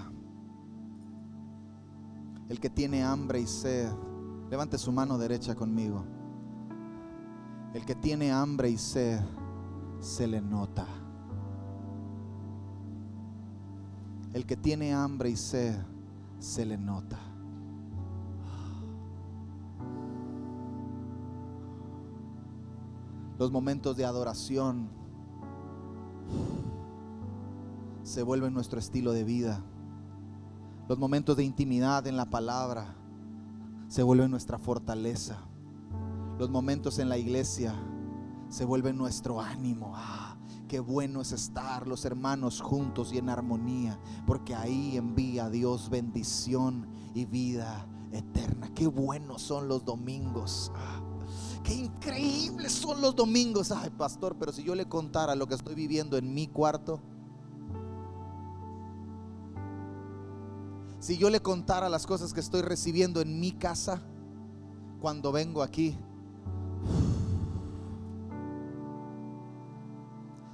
El 2.50 2.60
que 2.60 2.70
tiene 2.70 3.04
hambre 3.04 3.40
y 3.40 3.48
sed, 3.48 3.90
levante 4.50 4.78
su 4.78 4.92
mano 4.92 5.18
derecha 5.18 5.56
conmigo. 5.56 6.04
El 7.74 7.86
que 7.86 7.96
tiene 7.96 8.32
hambre 8.32 8.70
y 8.70 8.78
sed, 8.78 9.20
se 10.00 10.28
le 10.28 10.42
nota. 10.42 10.86
El 14.34 14.46
que 14.46 14.56
tiene 14.56 14.94
hambre 14.94 15.30
y 15.30 15.36
sed, 15.36 15.76
se 16.40 16.66
le 16.66 16.78
nota. 16.78 17.18
Los 23.38 23.52
momentos 23.52 23.98
de 23.98 24.06
adoración 24.06 24.90
se 28.06 28.22
vuelven 28.22 28.54
nuestro 28.54 28.78
estilo 28.78 29.14
de 29.14 29.24
vida. 29.24 29.64
Los 30.88 31.00
momentos 31.00 31.36
de 31.36 31.44
intimidad 31.44 32.06
en 32.06 32.16
la 32.16 32.30
palabra 32.30 32.96
se 33.88 34.04
vuelven 34.04 34.30
nuestra 34.30 34.60
fortaleza. 34.60 35.40
Los 36.38 36.52
momentos 36.52 37.00
en 37.00 37.10
la 37.10 37.18
iglesia 37.18 37.74
se 38.48 38.64
vuelven 38.64 38.96
nuestro 38.96 39.42
ánimo. 39.42 39.94
Ah, 39.96 40.38
qué 40.68 40.80
bueno 40.80 41.20
es 41.20 41.32
estar 41.32 41.88
los 41.88 42.06
hermanos 42.06 42.62
juntos 42.62 43.12
y 43.12 43.18
en 43.18 43.28
armonía, 43.28 44.00
porque 44.28 44.54
ahí 44.54 44.98
envía 44.98 45.50
Dios 45.50 45.90
bendición 45.90 46.88
y 47.16 47.26
vida 47.26 47.88
eterna. 48.12 48.72
Qué 48.76 48.86
buenos 48.86 49.42
son 49.42 49.68
los 49.68 49.84
domingos. 49.84 50.72
Ah, 50.76 51.02
qué 51.64 51.74
increíbles 51.74 52.72
son 52.72 53.02
los 53.02 53.16
domingos. 53.16 53.72
Ay, 53.72 53.90
pastor, 53.90 54.36
pero 54.38 54.54
si 54.54 54.62
yo 54.62 54.76
le 54.76 54.86
contara 54.86 55.34
lo 55.34 55.48
que 55.48 55.56
estoy 55.56 55.74
viviendo 55.74 56.18
en 56.18 56.36
mi 56.36 56.46
cuarto, 56.46 57.02
si 61.06 61.20
yo 61.20 61.30
le 61.30 61.40
contara 61.40 61.88
las 61.88 62.08
cosas 62.08 62.34
que 62.34 62.40
estoy 62.40 62.64
recibiendo 62.64 63.22
en 63.22 63.40
mi 63.40 63.52
casa 63.52 64.02
cuando 65.00 65.32
vengo 65.32 65.62
aquí. 65.62 65.96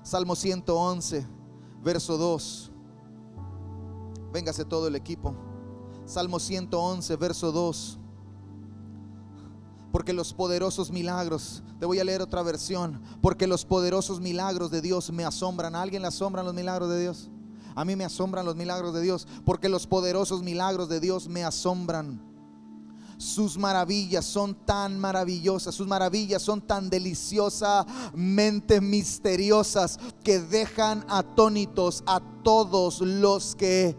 Salmo 0.04 0.36
111, 0.36 1.26
verso 1.82 2.18
2. 2.18 2.70
Véngase 4.34 4.66
todo 4.66 4.88
el 4.88 4.98
equipo. 4.98 5.34
Salmo 6.06 6.38
111, 6.38 7.16
verso 7.16 7.54
2. 7.54 7.98
Porque 9.94 10.12
los 10.12 10.34
poderosos 10.34 10.92
milagros, 10.92 11.64
te 11.80 11.86
voy 11.86 12.00
a 12.02 12.04
leer 12.04 12.22
otra 12.22 12.44
versión, 12.44 13.02
porque 13.22 13.48
los 13.48 13.64
poderosos 13.64 14.20
milagros 14.20 14.70
de 14.70 14.82
Dios 14.82 15.14
me 15.14 15.24
asombran. 15.24 15.76
¿A 15.76 15.82
alguien 15.82 16.02
le 16.02 16.10
asombran 16.10 16.44
los 16.44 16.54
milagros 16.54 16.90
de 16.90 17.00
Dios? 17.00 17.32
A 17.76 17.86
mí 17.86 17.96
me 17.96 18.06
asombran 18.06 18.46
los 18.46 18.56
milagros 18.56 18.94
de 18.94 19.02
Dios, 19.02 19.28
porque 19.46 19.70
los 19.70 19.88
poderosos 19.88 20.44
milagros 20.44 20.90
de 20.90 21.00
Dios 21.00 21.28
me 21.28 21.44
asombran. 21.44 22.22
Sus 23.18 23.58
maravillas 23.58 24.26
son 24.26 24.56
tan 24.66 25.00
maravillosas, 25.00 25.76
sus 25.76 25.88
maravillas 25.88 26.42
son 26.42 26.60
tan 26.60 26.90
deliciosamente 26.90 28.82
misteriosas 28.82 30.00
que 30.24 30.40
dejan 30.40 31.06
atónitos 31.08 32.04
a 32.08 32.20
todos 32.44 33.00
los 33.02 33.56
que 33.56 33.96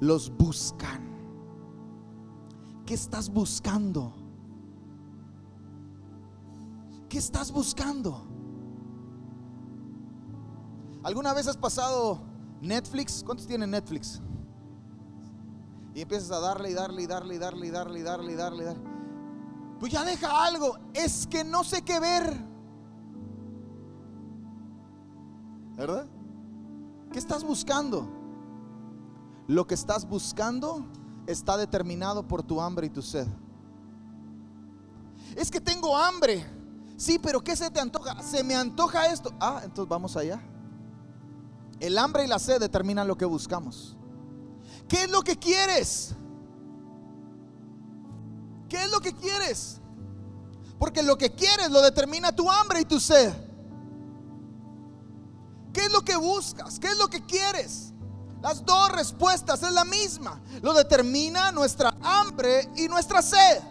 los 0.00 0.28
buscan. 0.36 1.04
¿Qué 2.84 2.94
estás 2.94 3.30
buscando? 3.30 4.12
¿Qué 7.08 7.18
estás 7.18 7.52
buscando? 7.52 8.26
¿Alguna 11.04 11.32
vez 11.32 11.46
has 11.46 11.56
pasado 11.56 12.33
Netflix? 12.60 13.22
¿Cuántos 13.24 13.46
tienen 13.46 13.70
Netflix? 13.70 14.20
Y 15.94 16.00
empiezas 16.00 16.30
a 16.32 16.40
darle 16.40 16.70
y 16.70 16.74
darle 16.74 17.02
y 17.02 17.06
darle 17.06 17.34
y 17.34 17.38
darle 17.38 17.66
y 17.66 17.70
darle 17.70 17.98
y 17.98 18.02
darle 18.02 18.32
y 18.32 18.34
darle 18.34 18.64
darle. 18.64 18.94
Pues 19.78 19.92
ya 19.92 20.04
deja 20.04 20.44
algo. 20.44 20.78
Es 20.92 21.26
que 21.26 21.44
no 21.44 21.62
sé 21.62 21.82
qué 21.82 22.00
ver. 22.00 22.36
¿Verdad? 25.76 26.06
¿Qué 27.12 27.18
estás 27.18 27.44
buscando? 27.44 28.08
Lo 29.46 29.66
que 29.66 29.74
estás 29.74 30.08
buscando 30.08 30.84
está 31.26 31.56
determinado 31.56 32.26
por 32.26 32.42
tu 32.42 32.60
hambre 32.60 32.86
y 32.86 32.90
tu 32.90 33.02
sed. 33.02 33.26
Es 35.36 35.50
que 35.50 35.60
tengo 35.60 35.96
hambre. 35.96 36.44
Sí, 36.96 37.18
pero 37.18 37.42
¿qué 37.42 37.56
se 37.56 37.70
te 37.70 37.80
antoja? 37.80 38.22
Se 38.22 38.42
me 38.42 38.54
antoja 38.54 39.06
esto. 39.06 39.30
Ah, 39.40 39.60
entonces 39.64 39.88
vamos 39.88 40.16
allá. 40.16 40.40
El 41.80 41.98
hambre 41.98 42.24
y 42.24 42.26
la 42.26 42.38
sed 42.38 42.60
determinan 42.60 43.08
lo 43.08 43.16
que 43.16 43.24
buscamos. 43.24 43.96
¿Qué 44.88 45.04
es 45.04 45.10
lo 45.10 45.22
que 45.22 45.38
quieres? 45.38 46.14
¿Qué 48.68 48.82
es 48.82 48.90
lo 48.90 49.00
que 49.00 49.12
quieres? 49.12 49.80
Porque 50.78 51.02
lo 51.02 51.16
que 51.16 51.34
quieres 51.34 51.70
lo 51.70 51.80
determina 51.82 52.34
tu 52.34 52.50
hambre 52.50 52.80
y 52.80 52.84
tu 52.84 53.00
sed. 53.00 53.32
¿Qué 55.72 55.86
es 55.86 55.92
lo 55.92 56.02
que 56.02 56.16
buscas? 56.16 56.78
¿Qué 56.78 56.88
es 56.88 56.98
lo 56.98 57.08
que 57.08 57.24
quieres? 57.24 57.92
Las 58.42 58.64
dos 58.64 58.92
respuestas 58.92 59.62
es 59.62 59.72
la 59.72 59.84
misma. 59.84 60.40
Lo 60.62 60.74
determina 60.74 61.50
nuestra 61.50 61.96
hambre 62.02 62.68
y 62.76 62.88
nuestra 62.88 63.22
sed. 63.22 63.62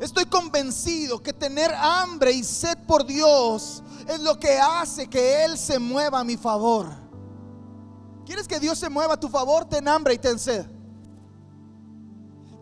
Estoy 0.00 0.24
convencido 0.26 1.22
que 1.22 1.32
tener 1.32 1.72
hambre 1.74 2.32
y 2.32 2.42
sed 2.42 2.76
por 2.86 3.04
Dios 3.06 3.82
es 4.08 4.20
lo 4.20 4.38
que 4.38 4.58
hace 4.58 5.08
que 5.08 5.44
Él 5.44 5.56
se 5.56 5.78
mueva 5.78 6.20
a 6.20 6.24
mi 6.24 6.36
favor. 6.36 6.90
¿Quieres 8.26 8.48
que 8.48 8.58
Dios 8.58 8.78
se 8.78 8.88
mueva 8.88 9.14
a 9.14 9.20
tu 9.20 9.28
favor? 9.28 9.64
Ten 9.64 9.86
hambre 9.88 10.14
y 10.14 10.18
ten 10.18 10.38
sed. 10.38 10.66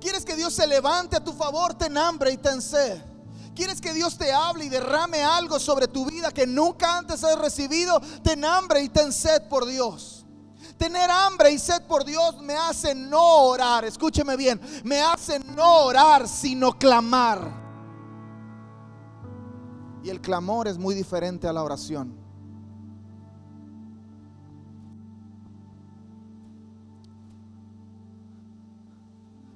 ¿Quieres 0.00 0.24
que 0.24 0.34
Dios 0.34 0.54
se 0.54 0.66
levante 0.66 1.16
a 1.16 1.24
tu 1.24 1.32
favor? 1.32 1.74
Ten 1.74 1.96
hambre 1.96 2.32
y 2.32 2.36
ten 2.38 2.62
sed. 2.62 3.02
¿Quieres 3.54 3.80
que 3.80 3.92
Dios 3.92 4.16
te 4.16 4.32
hable 4.32 4.64
y 4.64 4.68
derrame 4.68 5.22
algo 5.22 5.58
sobre 5.58 5.86
tu 5.86 6.06
vida 6.06 6.32
que 6.32 6.46
nunca 6.46 6.96
antes 6.96 7.22
has 7.22 7.38
recibido? 7.38 8.00
Ten 8.22 8.44
hambre 8.44 8.82
y 8.82 8.88
ten 8.88 9.12
sed 9.12 9.48
por 9.48 9.66
Dios. 9.66 10.19
Tener 10.80 11.10
hambre 11.10 11.52
y 11.52 11.58
sed 11.58 11.82
por 11.82 12.06
Dios 12.06 12.40
me 12.40 12.56
hace 12.56 12.94
no 12.94 13.42
orar, 13.42 13.84
escúcheme 13.84 14.34
bien, 14.34 14.58
me 14.82 14.98
hace 15.02 15.38
no 15.38 15.84
orar, 15.84 16.26
sino 16.26 16.72
clamar. 16.72 17.52
Y 20.02 20.08
el 20.08 20.22
clamor 20.22 20.68
es 20.68 20.78
muy 20.78 20.94
diferente 20.94 21.46
a 21.46 21.52
la 21.52 21.62
oración. 21.62 22.14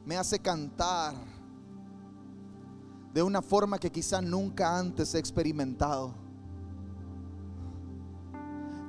Me 0.04 0.18
hace 0.18 0.38
cantar 0.38 1.14
de 3.14 3.22
una 3.22 3.40
forma 3.40 3.78
que 3.78 3.90
quizá 3.90 4.20
nunca 4.20 4.78
antes 4.78 5.14
he 5.14 5.18
experimentado. 5.20 6.23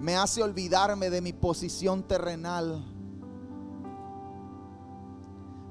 Me 0.06 0.16
hace 0.16 0.44
olvidarme 0.44 1.10
de 1.10 1.20
mi 1.20 1.34
posición 1.34 2.04
terrenal 2.04 2.86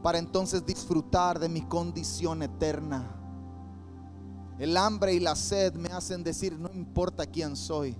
para 0.02 0.18
entonces 0.18 0.66
disfrutar 0.66 1.38
de 1.38 1.48
mi 1.48 1.60
condición 1.62 2.42
eterna. 2.42 3.14
El 4.58 4.76
hambre 4.76 5.14
y 5.14 5.20
la 5.20 5.36
sed 5.36 5.74
me 5.74 5.90
hacen 5.90 6.24
decir, 6.24 6.58
no 6.58 6.68
importa 6.74 7.26
quién 7.26 7.54
soy, 7.54 7.96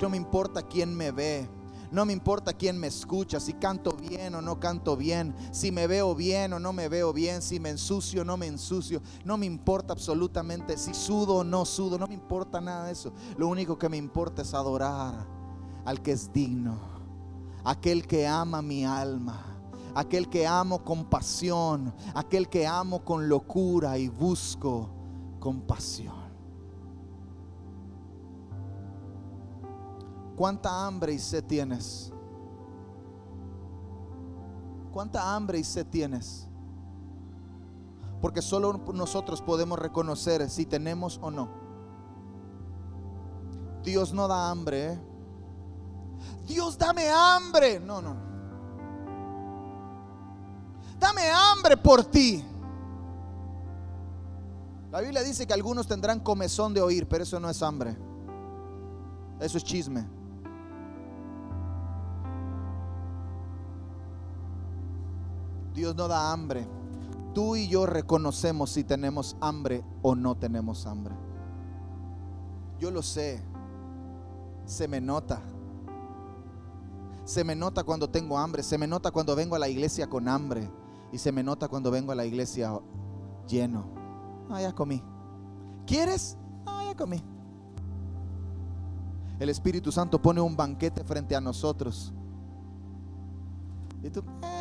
no 0.00 0.08
me 0.08 0.16
importa 0.16 0.62
quién 0.62 0.96
me 0.96 1.10
ve, 1.10 1.46
no 1.90 2.04
me 2.04 2.12
importa 2.12 2.52
quién 2.52 2.78
me 2.78 2.86
escucha, 2.86 3.40
si 3.40 3.54
canto 3.54 3.92
bien 3.92 4.34
o 4.34 4.42
no 4.42 4.58
canto 4.58 4.96
bien, 4.96 5.34
si 5.52 5.70
me 5.70 5.86
veo 5.86 6.14
bien 6.14 6.52
o 6.52 6.58
no 6.58 6.72
me 6.72 6.88
veo 6.88 7.12
bien, 7.12 7.42
si 7.42 7.60
me 7.60 7.70
ensucio 7.70 8.22
o 8.22 8.24
no 8.24 8.36
me 8.36 8.46
ensucio. 8.46 9.02
No 9.24 9.36
me 9.36 9.46
importa 9.46 9.92
absolutamente 9.92 10.76
si 10.76 10.94
sudo 10.94 11.36
o 11.36 11.44
no 11.44 11.64
sudo, 11.64 11.98
no 11.98 12.06
me 12.06 12.14
importa 12.14 12.60
nada 12.60 12.86
de 12.86 12.92
eso. 12.92 13.12
Lo 13.36 13.48
único 13.48 13.78
que 13.78 13.88
me 13.88 13.96
importa 13.96 14.42
es 14.42 14.54
adorar 14.54 15.26
al 15.84 16.02
que 16.02 16.12
es 16.12 16.32
digno, 16.32 16.78
aquel 17.64 18.06
que 18.06 18.26
ama 18.26 18.62
mi 18.62 18.84
alma, 18.84 19.44
aquel 19.94 20.28
que 20.28 20.46
amo 20.46 20.82
con 20.82 21.04
pasión, 21.04 21.94
aquel 22.14 22.48
que 22.48 22.66
amo 22.66 23.04
con 23.04 23.28
locura 23.28 23.98
y 23.98 24.08
busco 24.08 24.90
compasión. 25.38 26.23
¿Cuánta 30.36 30.86
hambre 30.86 31.12
y 31.12 31.18
sed 31.18 31.44
tienes? 31.44 32.12
¿Cuánta 34.92 35.34
hambre 35.34 35.58
y 35.58 35.64
sed 35.64 35.86
tienes? 35.86 36.48
Porque 38.20 38.42
solo 38.42 38.80
nosotros 38.92 39.42
podemos 39.42 39.78
reconocer 39.78 40.48
si 40.48 40.66
tenemos 40.66 41.18
o 41.22 41.30
no. 41.30 41.48
Dios 43.82 44.12
no 44.12 44.26
da 44.26 44.50
hambre. 44.50 44.92
¿eh? 44.92 45.00
Dios 46.46 46.78
dame 46.78 47.08
hambre. 47.08 47.78
No, 47.78 48.00
no. 48.00 48.16
Dame 50.98 51.28
hambre 51.30 51.76
por 51.76 52.04
ti. 52.04 52.42
La 54.90 55.00
Biblia 55.00 55.22
dice 55.22 55.46
que 55.46 55.52
algunos 55.52 55.86
tendrán 55.86 56.20
comezón 56.20 56.72
de 56.72 56.80
oír, 56.80 57.06
pero 57.08 57.24
eso 57.24 57.38
no 57.38 57.50
es 57.50 57.62
hambre. 57.62 57.96
Eso 59.40 59.58
es 59.58 59.64
chisme. 59.64 60.06
Dios 65.74 65.94
no 65.96 66.08
da 66.08 66.32
hambre. 66.32 66.66
Tú 67.34 67.56
y 67.56 67.66
yo 67.66 67.84
reconocemos 67.84 68.70
si 68.70 68.84
tenemos 68.84 69.36
hambre 69.40 69.84
o 70.02 70.14
no 70.14 70.36
tenemos 70.36 70.86
hambre. 70.86 71.14
Yo 72.78 72.90
lo 72.90 73.02
sé. 73.02 73.42
Se 74.64 74.86
me 74.86 75.00
nota. 75.00 75.42
Se 77.24 77.42
me 77.42 77.56
nota 77.56 77.82
cuando 77.82 78.08
tengo 78.08 78.38
hambre. 78.38 78.62
Se 78.62 78.78
me 78.78 78.86
nota 78.86 79.10
cuando 79.10 79.34
vengo 79.34 79.56
a 79.56 79.58
la 79.58 79.68
iglesia 79.68 80.08
con 80.08 80.28
hambre. 80.28 80.70
Y 81.12 81.18
se 81.18 81.32
me 81.32 81.42
nota 81.42 81.68
cuando 81.68 81.90
vengo 81.90 82.12
a 82.12 82.14
la 82.14 82.24
iglesia 82.24 82.80
lleno. 83.48 83.84
Ah, 84.48 84.60
ya 84.60 84.72
comí. 84.72 85.02
¿Quieres? 85.86 86.36
Ah, 86.66 86.84
ya 86.86 86.96
comí. 86.96 87.22
el 89.40 89.48
Espíritu 89.48 89.90
Santo 89.90 90.22
pone 90.22 90.40
un 90.40 90.56
banquete 90.56 91.02
frente 91.02 91.34
a 91.34 91.40
nosotros. 91.40 92.12
Y 94.02 94.10
tú, 94.10 94.22
eh, 94.42 94.53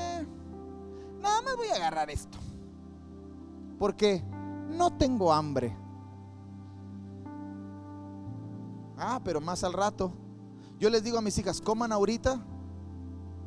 voy 1.56 1.68
a 1.68 1.76
agarrar 1.76 2.10
esto. 2.10 2.38
Porque 3.80 4.24
no 4.70 4.96
tengo 4.98 5.32
hambre. 5.32 5.76
Ah, 8.98 9.20
pero 9.24 9.42
más 9.42 9.64
al 9.64 9.74
rato. 9.74 10.14
Yo 10.80 10.90
les 10.90 11.04
digo 11.04 11.18
a 11.18 11.22
mis 11.22 11.38
hijas, 11.38 11.62
coman 11.62 11.92
ahorita 11.92 12.44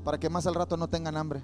para 0.05 0.19
que 0.19 0.31
más 0.31 0.47
al 0.47 0.55
rato 0.55 0.77
no 0.77 0.89
tengan 0.89 1.17
hambre. 1.17 1.43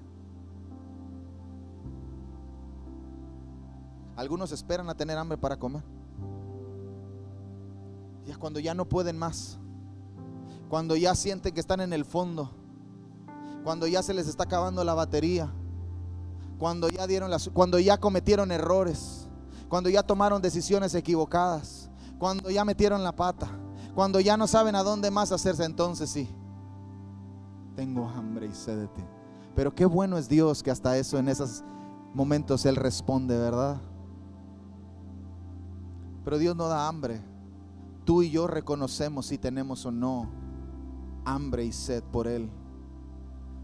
Algunos 4.16 4.52
esperan 4.52 4.88
a 4.88 4.94
tener 4.94 5.18
hambre 5.18 5.38
para 5.38 5.58
comer. 5.58 5.82
Y 8.26 8.30
es 8.30 8.38
cuando 8.38 8.60
ya 8.60 8.74
no 8.74 8.88
pueden 8.88 9.18
más. 9.18 9.58
Cuando 10.68 10.96
ya 10.96 11.14
sienten 11.14 11.52
que 11.54 11.60
están 11.60 11.80
en 11.80 11.92
el 11.92 12.04
fondo. 12.04 12.50
Cuando 13.64 13.86
ya 13.86 14.02
se 14.02 14.14
les 14.14 14.28
está 14.28 14.44
acabando 14.44 14.84
la 14.84 14.94
batería. 14.94 15.52
Cuando 16.62 16.88
ya 16.88 17.08
dieron 17.08 17.28
las, 17.28 17.50
cuando 17.52 17.80
ya 17.80 17.98
cometieron 17.98 18.52
errores. 18.52 19.26
Cuando 19.68 19.90
ya 19.90 20.04
tomaron 20.04 20.40
decisiones 20.40 20.94
equivocadas. 20.94 21.90
Cuando 22.20 22.50
ya 22.50 22.64
metieron 22.64 23.02
la 23.02 23.10
pata. 23.10 23.48
Cuando 23.96 24.20
ya 24.20 24.36
no 24.36 24.46
saben 24.46 24.76
a 24.76 24.84
dónde 24.84 25.10
más 25.10 25.32
hacerse, 25.32 25.64
entonces 25.64 26.08
sí. 26.08 26.28
Tengo 27.74 28.08
hambre 28.08 28.46
y 28.46 28.54
sed 28.54 28.78
de 28.78 28.86
ti. 28.86 29.02
Pero 29.56 29.74
qué 29.74 29.86
bueno 29.86 30.16
es 30.16 30.28
Dios 30.28 30.62
que 30.62 30.70
hasta 30.70 30.96
eso 30.96 31.18
en 31.18 31.28
esos 31.28 31.64
momentos 32.14 32.64
Él 32.64 32.76
responde, 32.76 33.36
¿verdad? 33.36 33.80
Pero 36.24 36.38
Dios 36.38 36.54
no 36.54 36.68
da 36.68 36.86
hambre. 36.86 37.20
Tú 38.04 38.22
y 38.22 38.30
yo 38.30 38.46
reconocemos 38.46 39.26
si 39.26 39.36
tenemos 39.36 39.84
o 39.84 39.90
no 39.90 40.30
hambre 41.24 41.64
y 41.64 41.72
sed 41.72 42.04
por 42.04 42.28
Él. 42.28 42.48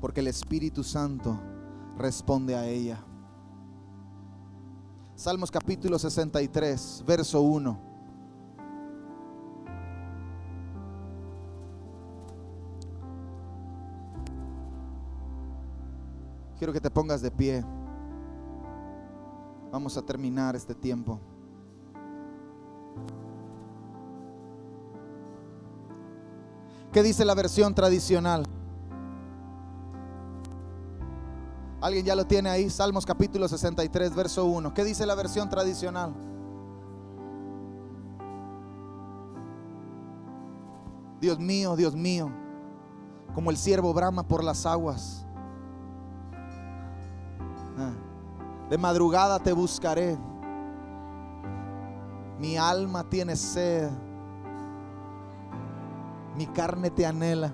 Porque 0.00 0.18
el 0.18 0.26
Espíritu 0.26 0.82
Santo 0.82 1.38
responde 1.98 2.54
a 2.54 2.66
ella. 2.66 3.04
Salmos 5.14 5.50
capítulo 5.50 5.98
63, 5.98 7.02
verso 7.06 7.42
1. 7.42 7.88
Quiero 16.56 16.72
que 16.72 16.80
te 16.80 16.90
pongas 16.90 17.20
de 17.20 17.30
pie. 17.30 17.64
Vamos 19.70 19.96
a 19.96 20.02
terminar 20.02 20.56
este 20.56 20.74
tiempo. 20.74 21.20
¿Qué 26.92 27.02
dice 27.02 27.24
la 27.24 27.34
versión 27.34 27.74
tradicional? 27.74 28.44
¿Alguien 31.80 32.04
ya 32.04 32.16
lo 32.16 32.26
tiene 32.26 32.50
ahí? 32.50 32.68
Salmos 32.70 33.06
capítulo 33.06 33.46
63, 33.48 34.14
verso 34.14 34.44
1. 34.46 34.74
¿Qué 34.74 34.84
dice 34.84 35.06
la 35.06 35.14
versión 35.14 35.48
tradicional? 35.48 36.12
Dios 41.20 41.38
mío, 41.38 41.76
Dios 41.76 41.94
mío, 41.94 42.30
como 43.34 43.50
el 43.50 43.56
siervo 43.56 43.92
brama 43.92 44.22
por 44.22 44.42
las 44.44 44.66
aguas. 44.66 45.24
Ah, 47.76 47.92
de 48.70 48.78
madrugada 48.78 49.38
te 49.38 49.52
buscaré. 49.52 50.16
Mi 52.38 52.56
alma 52.56 53.02
tiene 53.08 53.34
sed 53.36 53.90
mi 56.38 56.46
carne 56.46 56.88
te 56.88 57.04
anhela. 57.04 57.50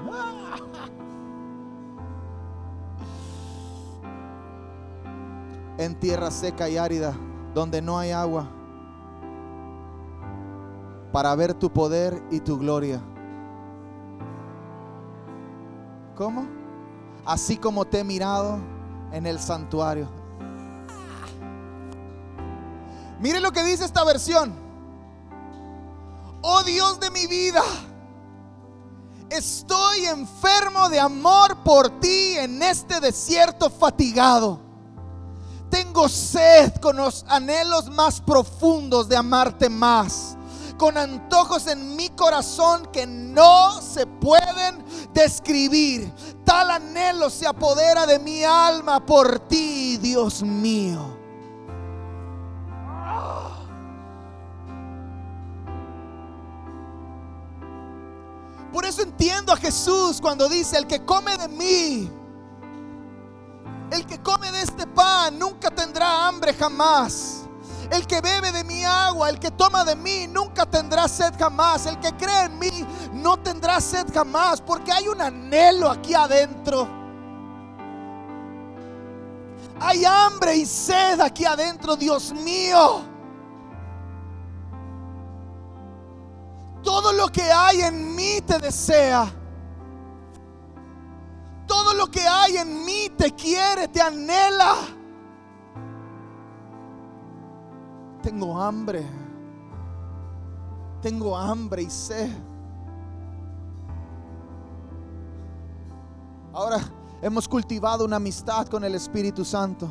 En 5.78 5.98
tierra 5.98 6.30
seca 6.30 6.68
y 6.68 6.76
árida, 6.76 7.14
donde 7.52 7.82
no 7.82 7.98
hay 7.98 8.10
agua, 8.10 8.48
para 11.12 11.34
ver 11.34 11.54
tu 11.54 11.72
poder 11.72 12.22
y 12.30 12.40
tu 12.40 12.58
gloria. 12.58 13.00
¿Cómo? 16.16 16.46
Así 17.24 17.56
como 17.56 17.84
te 17.84 18.00
he 18.00 18.04
mirado 18.04 18.58
en 19.12 19.26
el 19.26 19.38
santuario. 19.40 20.08
Mire 23.20 23.40
lo 23.40 23.52
que 23.52 23.64
dice 23.64 23.84
esta 23.84 24.04
versión. 24.04 24.52
Oh 26.42 26.62
Dios 26.62 27.00
de 27.00 27.10
mi 27.10 27.26
vida 27.26 27.62
estoy 29.30 30.06
enfermo 30.06 30.88
de 30.88 31.00
amor 31.00 31.56
por 31.64 32.00
ti 32.00 32.36
en 32.38 32.62
este 32.62 33.00
desierto 33.00 33.70
fatigado. 33.70 34.60
Tengo 35.74 36.08
sed 36.08 36.72
con 36.76 36.94
los 36.94 37.24
anhelos 37.26 37.90
más 37.90 38.20
profundos 38.20 39.08
de 39.08 39.16
amarte 39.16 39.68
más, 39.68 40.36
con 40.76 40.96
antojos 40.96 41.66
en 41.66 41.96
mi 41.96 42.10
corazón 42.10 42.86
que 42.92 43.04
no 43.08 43.82
se 43.82 44.06
pueden 44.06 44.84
describir. 45.12 46.14
Tal 46.44 46.70
anhelo 46.70 47.28
se 47.28 47.48
apodera 47.48 48.06
de 48.06 48.20
mi 48.20 48.44
alma 48.44 49.04
por 49.04 49.40
ti, 49.48 49.96
Dios 49.96 50.44
mío. 50.44 51.18
Por 58.72 58.84
eso 58.84 59.02
entiendo 59.02 59.52
a 59.52 59.56
Jesús 59.56 60.20
cuando 60.20 60.48
dice, 60.48 60.78
el 60.78 60.86
que 60.86 61.04
come 61.04 61.36
de 61.36 61.48
mí, 61.48 62.10
el 63.94 64.06
que 64.06 64.20
come 64.20 64.50
de 64.50 64.62
este 64.62 64.86
pan 64.86 65.38
nunca 65.38 65.70
tendrá 65.70 66.26
hambre 66.26 66.52
jamás. 66.52 67.42
El 67.90 68.06
que 68.06 68.20
bebe 68.20 68.50
de 68.50 68.64
mi 68.64 68.82
agua, 68.84 69.28
el 69.28 69.38
que 69.38 69.50
toma 69.50 69.84
de 69.84 69.94
mí, 69.94 70.26
nunca 70.26 70.66
tendrá 70.66 71.06
sed 71.06 71.32
jamás. 71.38 71.86
El 71.86 72.00
que 72.00 72.12
cree 72.16 72.46
en 72.46 72.58
mí, 72.58 72.86
no 73.12 73.36
tendrá 73.38 73.80
sed 73.80 74.06
jamás. 74.12 74.60
Porque 74.60 74.90
hay 74.90 75.06
un 75.06 75.20
anhelo 75.20 75.90
aquí 75.90 76.14
adentro. 76.14 76.88
Hay 79.80 80.04
hambre 80.04 80.56
y 80.56 80.66
sed 80.66 81.20
aquí 81.20 81.44
adentro, 81.44 81.94
Dios 81.94 82.32
mío. 82.32 83.02
Todo 86.82 87.12
lo 87.12 87.28
que 87.28 87.42
hay 87.42 87.82
en 87.82 88.14
mí 88.14 88.40
te 88.46 88.58
desea. 88.58 89.32
Que 92.10 92.20
hay 92.20 92.58
en 92.58 92.84
mí 92.84 93.10
te 93.16 93.32
quiere, 93.32 93.88
te 93.88 94.00
anhela. 94.00 94.76
Tengo 98.22 98.60
hambre. 98.60 99.04
Tengo 101.02 101.36
hambre 101.36 101.82
y 101.82 101.90
sed. 101.90 102.30
Ahora 106.52 106.80
hemos 107.20 107.48
cultivado 107.48 108.04
una 108.04 108.16
amistad 108.16 108.68
con 108.68 108.84
el 108.84 108.94
Espíritu 108.94 109.44
Santo. 109.44 109.88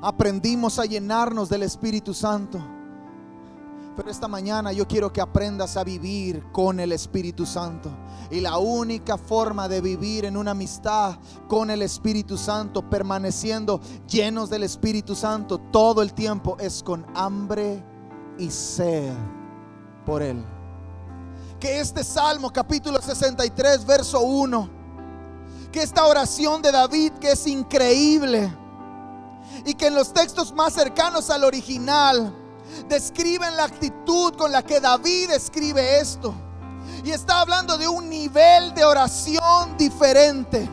Aprendimos 0.00 0.78
a 0.78 0.84
llenarnos 0.84 1.48
del 1.48 1.64
Espíritu 1.64 2.14
Santo. 2.14 2.75
Pero 3.96 4.10
esta 4.10 4.28
mañana 4.28 4.72
yo 4.72 4.86
quiero 4.86 5.10
que 5.10 5.22
aprendas 5.22 5.78
a 5.78 5.82
vivir 5.82 6.44
con 6.52 6.78
el 6.80 6.92
Espíritu 6.92 7.46
Santo. 7.46 7.90
Y 8.30 8.40
la 8.40 8.58
única 8.58 9.16
forma 9.16 9.68
de 9.68 9.80
vivir 9.80 10.26
en 10.26 10.36
una 10.36 10.50
amistad 10.50 11.16
con 11.48 11.70
el 11.70 11.80
Espíritu 11.80 12.36
Santo, 12.36 12.88
permaneciendo 12.90 13.80
llenos 14.06 14.50
del 14.50 14.64
Espíritu 14.64 15.14
Santo 15.14 15.58
todo 15.58 16.02
el 16.02 16.12
tiempo, 16.12 16.58
es 16.60 16.82
con 16.82 17.06
hambre 17.14 17.82
y 18.36 18.50
sed 18.50 19.14
por 20.04 20.22
Él. 20.22 20.44
Que 21.58 21.80
este 21.80 22.04
Salmo 22.04 22.52
capítulo 22.52 23.00
63, 23.00 23.86
verso 23.86 24.20
1, 24.20 24.70
que 25.72 25.82
esta 25.82 26.04
oración 26.04 26.60
de 26.60 26.70
David 26.70 27.12
que 27.12 27.32
es 27.32 27.46
increíble 27.46 28.54
y 29.64 29.72
que 29.72 29.86
en 29.86 29.94
los 29.94 30.12
textos 30.12 30.52
más 30.52 30.74
cercanos 30.74 31.30
al 31.30 31.44
original, 31.44 32.45
describen 32.88 33.56
la 33.56 33.64
actitud 33.64 34.34
con 34.34 34.52
la 34.52 34.62
que 34.62 34.80
David 34.80 35.30
escribe 35.30 36.00
esto. 36.00 36.34
Y 37.04 37.10
está 37.10 37.40
hablando 37.40 37.78
de 37.78 37.88
un 37.88 38.08
nivel 38.08 38.74
de 38.74 38.84
oración 38.84 39.76
diferente. 39.76 40.68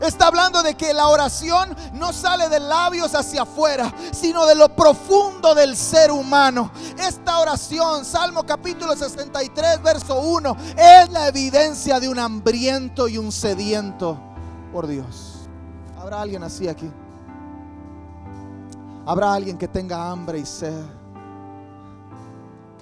Está 0.00 0.28
hablando 0.28 0.62
de 0.62 0.74
que 0.74 0.94
la 0.94 1.08
oración 1.08 1.76
no 1.94 2.12
sale 2.12 2.48
de 2.48 2.60
labios 2.60 3.14
hacia 3.14 3.42
afuera, 3.42 3.92
sino 4.12 4.46
de 4.46 4.54
lo 4.54 4.74
profundo 4.74 5.54
del 5.54 5.76
ser 5.76 6.10
humano. 6.10 6.70
Esta 6.98 7.38
oración, 7.38 8.04
Salmo 8.04 8.44
capítulo 8.44 8.96
63, 8.96 9.82
verso 9.82 10.20
1, 10.20 10.56
es 10.76 11.10
la 11.10 11.28
evidencia 11.28 12.00
de 12.00 12.08
un 12.08 12.18
hambriento 12.18 13.08
y 13.08 13.18
un 13.18 13.32
sediento 13.32 14.18
por 14.72 14.86
Dios. 14.86 15.48
¿Habrá 15.98 16.22
alguien 16.22 16.42
así 16.42 16.68
aquí? 16.68 16.90
¿Habrá 19.04 19.34
alguien 19.34 19.58
que 19.58 19.68
tenga 19.68 20.10
hambre 20.10 20.38
y 20.38 20.46
sed? 20.46 21.01